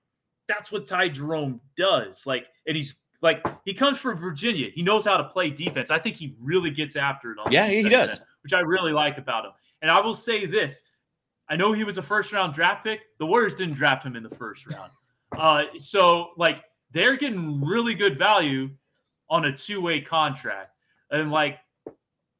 that's 0.48 0.72
what 0.72 0.86
Ty 0.86 1.08
Jerome 1.08 1.60
does. 1.76 2.26
Like, 2.26 2.46
and 2.66 2.76
he's 2.76 2.94
like 3.20 3.44
he 3.64 3.74
comes 3.74 3.98
from 3.98 4.18
Virginia. 4.18 4.68
He 4.74 4.82
knows 4.82 5.04
how 5.04 5.16
to 5.16 5.24
play 5.24 5.50
defense. 5.50 5.90
I 5.90 5.98
think 5.98 6.16
he 6.16 6.36
really 6.42 6.70
gets 6.70 6.96
after 6.96 7.32
it. 7.32 7.38
Yeah, 7.50 7.68
he 7.68 7.88
does. 7.88 8.20
which 8.42 8.52
I 8.52 8.60
really 8.60 8.92
like 8.92 9.18
about 9.18 9.44
him. 9.44 9.52
And 9.80 9.90
I 9.90 10.00
will 10.00 10.14
say 10.14 10.46
this: 10.46 10.82
I 11.48 11.56
know 11.56 11.72
he 11.72 11.84
was 11.84 11.98
a 11.98 12.02
first 12.02 12.32
round 12.32 12.54
draft 12.54 12.84
pick. 12.84 13.00
The 13.18 13.26
Warriors 13.26 13.54
didn't 13.54 13.74
draft 13.74 14.04
him 14.04 14.16
in 14.16 14.22
the 14.22 14.34
first 14.34 14.66
round. 14.66 14.90
Uh, 15.38 15.64
so 15.78 16.32
like 16.36 16.62
they're 16.90 17.16
getting 17.16 17.64
really 17.64 17.94
good 17.94 18.18
value 18.18 18.68
on 19.30 19.46
a 19.46 19.56
two 19.56 19.80
way 19.80 20.00
contract, 20.00 20.76
and 21.10 21.30
like 21.30 21.58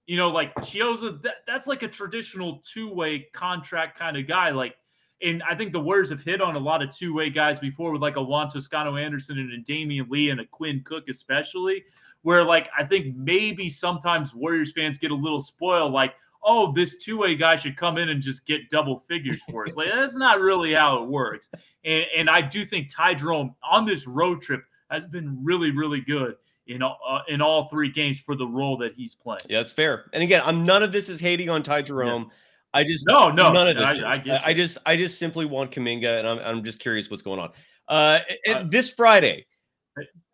you 0.06 0.16
know, 0.16 0.30
like 0.30 0.54
Chiozza, 0.56 1.22
that, 1.22 1.36
that's 1.46 1.66
like 1.66 1.82
a 1.82 1.88
traditional 1.88 2.60
two 2.64 2.92
way 2.92 3.28
contract 3.32 3.98
kind 3.98 4.16
of 4.16 4.26
guy. 4.26 4.50
Like, 4.50 4.76
and 5.22 5.42
I 5.48 5.54
think 5.54 5.72
the 5.72 5.80
Warriors 5.80 6.10
have 6.10 6.22
hit 6.22 6.42
on 6.42 6.56
a 6.56 6.58
lot 6.58 6.82
of 6.82 6.94
two 6.94 7.14
way 7.14 7.30
guys 7.30 7.58
before 7.60 7.92
with 7.92 8.02
like 8.02 8.16
a 8.16 8.22
Juan 8.22 8.48
Toscano 8.48 8.96
Anderson 8.96 9.38
and 9.38 9.52
a 9.52 9.58
Damion 9.58 10.10
Lee 10.10 10.30
and 10.30 10.40
a 10.40 10.46
Quinn 10.46 10.82
Cook, 10.84 11.04
especially, 11.08 11.84
where 12.22 12.44
like 12.44 12.68
I 12.76 12.84
think 12.84 13.16
maybe 13.16 13.68
sometimes 13.68 14.34
Warriors 14.34 14.72
fans 14.72 14.98
get 14.98 15.12
a 15.12 15.14
little 15.14 15.40
spoiled, 15.40 15.92
like, 15.92 16.14
oh, 16.42 16.72
this 16.72 16.96
two 16.96 17.18
way 17.18 17.36
guy 17.36 17.54
should 17.54 17.76
come 17.76 17.96
in 17.98 18.08
and 18.08 18.20
just 18.20 18.44
get 18.44 18.68
double 18.70 18.98
figures 18.98 19.40
for 19.48 19.64
us. 19.64 19.76
like, 19.76 19.88
that's 19.88 20.16
not 20.16 20.40
really 20.40 20.74
how 20.74 21.02
it 21.02 21.08
works. 21.08 21.48
And, 21.84 22.04
and 22.16 22.28
I 22.28 22.40
do 22.40 22.64
think 22.64 22.90
Ty 22.92 23.14
Jerome 23.14 23.54
on 23.62 23.84
this 23.84 24.08
road 24.08 24.42
trip 24.42 24.64
has 24.90 25.06
been 25.06 25.38
really, 25.42 25.70
really 25.70 26.00
good 26.00 26.34
in 26.66 26.82
all, 26.82 26.98
uh, 27.08 27.20
in 27.28 27.40
all 27.40 27.68
three 27.68 27.90
games 27.90 28.20
for 28.20 28.34
the 28.34 28.46
role 28.46 28.76
that 28.78 28.94
he's 28.94 29.14
playing. 29.14 29.42
Yeah, 29.48 29.58
that's 29.58 29.72
fair. 29.72 30.10
And 30.12 30.22
again, 30.22 30.42
I'm 30.44 30.64
none 30.64 30.82
of 30.82 30.92
this 30.92 31.08
is 31.08 31.20
hating 31.20 31.50
on 31.50 31.62
Ty 31.62 31.82
Jerome. 31.82 32.30
I 32.74 32.84
just 32.84 33.06
No, 33.06 33.30
no, 33.30 33.52
none 33.52 33.68
of 33.68 33.76
this. 33.76 34.02
I. 34.02 34.14
I 34.14 34.40
I, 34.46 34.54
just 34.54 34.78
I 34.86 34.96
just 34.96 35.18
simply 35.18 35.44
want 35.44 35.70
Kuminga, 35.72 36.18
and 36.18 36.26
I'm 36.26 36.38
I'm 36.38 36.64
just 36.64 36.80
curious 36.80 37.10
what's 37.10 37.22
going 37.22 37.38
on. 37.38 37.50
Uh, 37.88 38.20
and 38.46 38.56
Uh, 38.56 38.64
this 38.70 38.88
Friday, 38.90 39.46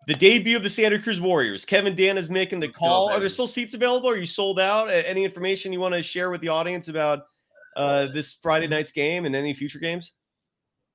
the 0.07 0.15
debut 0.15 0.57
of 0.57 0.63
the 0.63 0.71
Santa 0.71 0.99
Cruz 0.99 1.21
Warriors. 1.21 1.65
Kevin 1.65 1.97
Danna 1.97 2.19
is 2.19 2.31
making 2.31 2.61
the 2.61 2.69
call. 2.69 3.11
Are 3.11 3.19
there 3.19 3.29
still 3.29 3.49
seats 3.49 3.75
available? 3.75 4.09
Are 4.09 4.17
you 4.17 4.27
sold 4.27 4.61
out? 4.61 4.91
Any 4.91 5.25
information 5.25 5.73
you 5.73 5.81
want 5.81 5.95
to 5.95 6.03
share 6.03 6.31
with 6.31 6.41
the 6.41 6.49
audience 6.49 6.89
about 6.89 7.25
uh, 7.77 8.07
this 8.07 8.39
Friday 8.43 8.69
night's 8.69 8.93
game 8.93 9.25
and 9.27 9.35
any 9.35 9.53
future 9.53 9.79
games? 9.79 10.13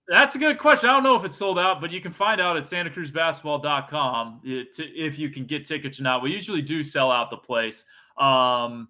That's 0.08 0.36
a 0.36 0.38
good 0.38 0.58
question. 0.58 0.90
I 0.90 0.94
don't 0.94 1.04
know 1.04 1.16
if 1.16 1.24
it's 1.24 1.36
sold 1.36 1.58
out, 1.58 1.80
but 1.80 1.92
you 1.92 2.02
can 2.02 2.12
find 2.12 2.42
out 2.42 2.58
at 2.58 2.64
santacruzbasketball.com 2.64 4.42
if 4.44 5.18
you 5.18 5.30
can 5.30 5.46
get 5.46 5.66
tickets 5.66 6.00
or 6.00 6.04
not. 6.04 6.22
We 6.22 6.34
usually 6.34 6.62
do 6.62 6.84
sell 6.84 7.10
out 7.10 7.30
the 7.30 7.38
place. 7.38 7.86
Um, 8.18 8.90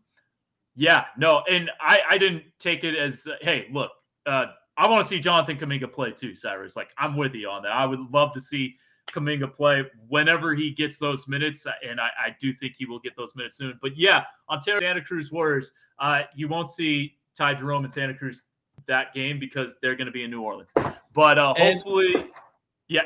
yeah, 0.75 1.05
no, 1.17 1.43
and 1.49 1.69
I, 1.79 1.99
I 2.09 2.17
didn't 2.17 2.43
take 2.59 2.83
it 2.83 2.95
as, 2.95 3.27
uh, 3.27 3.35
hey, 3.41 3.67
look, 3.71 3.91
uh, 4.25 4.47
I 4.75 4.87
want 4.87 5.03
to 5.03 5.07
see 5.07 5.19
Jonathan 5.19 5.55
Kuminga 5.57 5.91
play 5.91 6.11
too, 6.11 6.33
Cyrus. 6.33 6.75
Like, 6.75 6.89
I'm 6.97 7.15
with 7.15 7.35
you 7.35 7.47
on 7.47 7.61
that. 7.61 7.73
I 7.73 7.85
would 7.85 7.99
love 8.11 8.33
to 8.33 8.41
see 8.41 8.73
Kuminga 9.11 9.53
play 9.53 9.85
whenever 10.07 10.55
he 10.55 10.71
gets 10.71 10.97
those 10.97 11.27
minutes, 11.27 11.67
and 11.87 12.01
I, 12.01 12.09
I 12.17 12.35
do 12.41 12.51
think 12.53 12.73
he 12.75 12.85
will 12.85 12.99
get 12.99 13.15
those 13.15 13.35
minutes 13.35 13.55
soon. 13.55 13.77
But 13.83 13.95
yeah, 13.95 14.23
Ontario 14.49 14.79
Santa 14.79 15.03
Cruz 15.03 15.31
Warriors, 15.31 15.73
uh, 15.99 16.21
you 16.35 16.47
won't 16.47 16.71
see 16.71 17.17
Ty 17.35 17.53
Jerome 17.55 17.83
and 17.83 17.93
Santa 17.93 18.15
Cruz 18.15 18.41
that 18.87 19.13
game 19.13 19.39
because 19.39 19.75
they're 19.81 19.95
going 19.95 20.05
to 20.07 20.11
be 20.11 20.23
in 20.23 20.31
New 20.31 20.41
Orleans. 20.41 20.71
But 21.13 21.37
uh, 21.37 21.53
And- 21.57 21.75
hopefully, 21.77 22.27
yeah, 22.87 23.01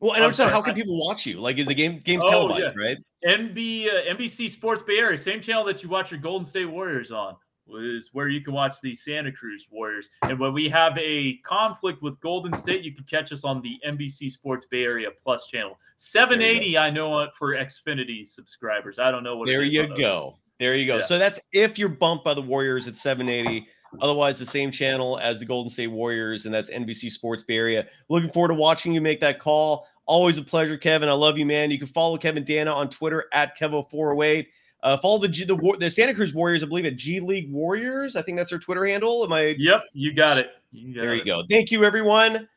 Well, 0.00 0.12
and 0.12 0.22
I'm 0.24 0.28
I'm 0.28 0.34
sorry, 0.34 0.50
how 0.52 0.62
can 0.62 0.74
people 0.74 0.98
watch 0.98 1.26
you? 1.26 1.38
Like, 1.40 1.58
is 1.58 1.66
the 1.66 1.74
game 1.74 2.00
game's 2.04 2.24
Oh, 2.24 2.30
televised, 2.30 2.74
yeah. 2.78 2.84
right? 2.86 2.98
NB 3.26 3.86
uh, 3.88 4.14
NBC 4.14 4.48
Sports 4.50 4.82
Bay 4.82 4.98
Area, 4.98 5.16
same 5.18 5.40
channel 5.40 5.64
that 5.64 5.82
you 5.82 5.88
watch 5.88 6.10
your 6.10 6.20
Golden 6.20 6.44
State 6.44 6.66
Warriors 6.66 7.10
on, 7.10 7.34
is 7.80 8.10
where 8.12 8.28
you 8.28 8.40
can 8.40 8.52
watch 8.54 8.80
the 8.82 8.94
Santa 8.94 9.32
Cruz 9.32 9.66
Warriors. 9.70 10.08
And 10.22 10.38
when 10.38 10.52
we 10.52 10.68
have 10.68 10.96
a 10.98 11.38
conflict 11.38 12.02
with 12.02 12.20
Golden 12.20 12.52
State, 12.52 12.82
you 12.84 12.94
can 12.94 13.04
catch 13.04 13.32
us 13.32 13.42
on 13.44 13.62
the 13.62 13.78
NBC 13.86 14.30
Sports 14.30 14.66
Bay 14.66 14.84
Area 14.84 15.08
Plus 15.22 15.46
channel. 15.46 15.78
780, 15.96 16.78
I 16.78 16.90
know 16.90 17.18
uh, 17.18 17.28
for 17.34 17.54
Xfinity 17.54 18.26
subscribers. 18.26 18.98
I 18.98 19.10
don't 19.10 19.24
know 19.24 19.36
what. 19.36 19.46
There 19.46 19.62
you 19.62 19.86
go. 19.96 20.36
There 20.58 20.74
you 20.76 20.86
go. 20.86 20.96
Yeah. 20.96 21.02
So 21.02 21.18
that's 21.18 21.40
if 21.52 21.78
you're 21.78 21.88
bumped 21.88 22.24
by 22.24 22.34
the 22.34 22.42
Warriors 22.42 22.86
at 22.88 22.94
780. 22.94 23.66
Otherwise, 24.00 24.38
the 24.38 24.46
same 24.46 24.70
channel 24.70 25.18
as 25.18 25.38
the 25.38 25.46
Golden 25.46 25.70
State 25.70 25.86
Warriors, 25.88 26.44
and 26.46 26.54
that's 26.54 26.70
NBC 26.70 27.10
Sports 27.10 27.42
Bay 27.42 27.56
Area. 27.56 27.86
Looking 28.08 28.30
forward 28.30 28.48
to 28.48 28.54
watching 28.54 28.92
you 28.92 29.00
make 29.00 29.20
that 29.20 29.38
call. 29.38 29.86
Always 30.06 30.38
a 30.38 30.42
pleasure, 30.42 30.76
Kevin. 30.76 31.08
I 31.08 31.12
love 31.14 31.38
you, 31.38 31.46
man. 31.46 31.70
You 31.70 31.78
can 31.78 31.88
follow 31.88 32.16
Kevin 32.18 32.44
Danna 32.44 32.74
on 32.74 32.88
Twitter 32.90 33.24
at 33.32 33.58
Kevo408. 33.58 34.46
Uh, 34.82 34.96
follow 34.98 35.18
the 35.18 35.28
G, 35.28 35.44
the 35.44 35.54
War- 35.56 35.76
the 35.78 35.88
Santa 35.90 36.14
Cruz 36.14 36.32
Warriors, 36.34 36.62
I 36.62 36.66
believe, 36.66 36.84
at 36.84 36.96
G 36.96 37.18
League 37.20 37.50
Warriors. 37.50 38.14
I 38.16 38.22
think 38.22 38.36
that's 38.38 38.50
their 38.50 38.58
Twitter 38.58 38.84
handle. 38.86 39.24
Am 39.24 39.32
I? 39.32 39.56
Yep, 39.58 39.82
you 39.94 40.12
got 40.14 40.38
it. 40.38 40.50
You 40.72 40.94
got 40.94 41.00
There 41.02 41.14
it. 41.14 41.18
you 41.18 41.24
go. 41.24 41.42
Thank 41.50 41.70
you, 41.70 41.84
everyone. 41.84 42.48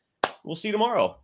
We'll 0.44 0.54
see 0.56 0.68
you 0.68 0.72
tomorrow. 0.72 1.16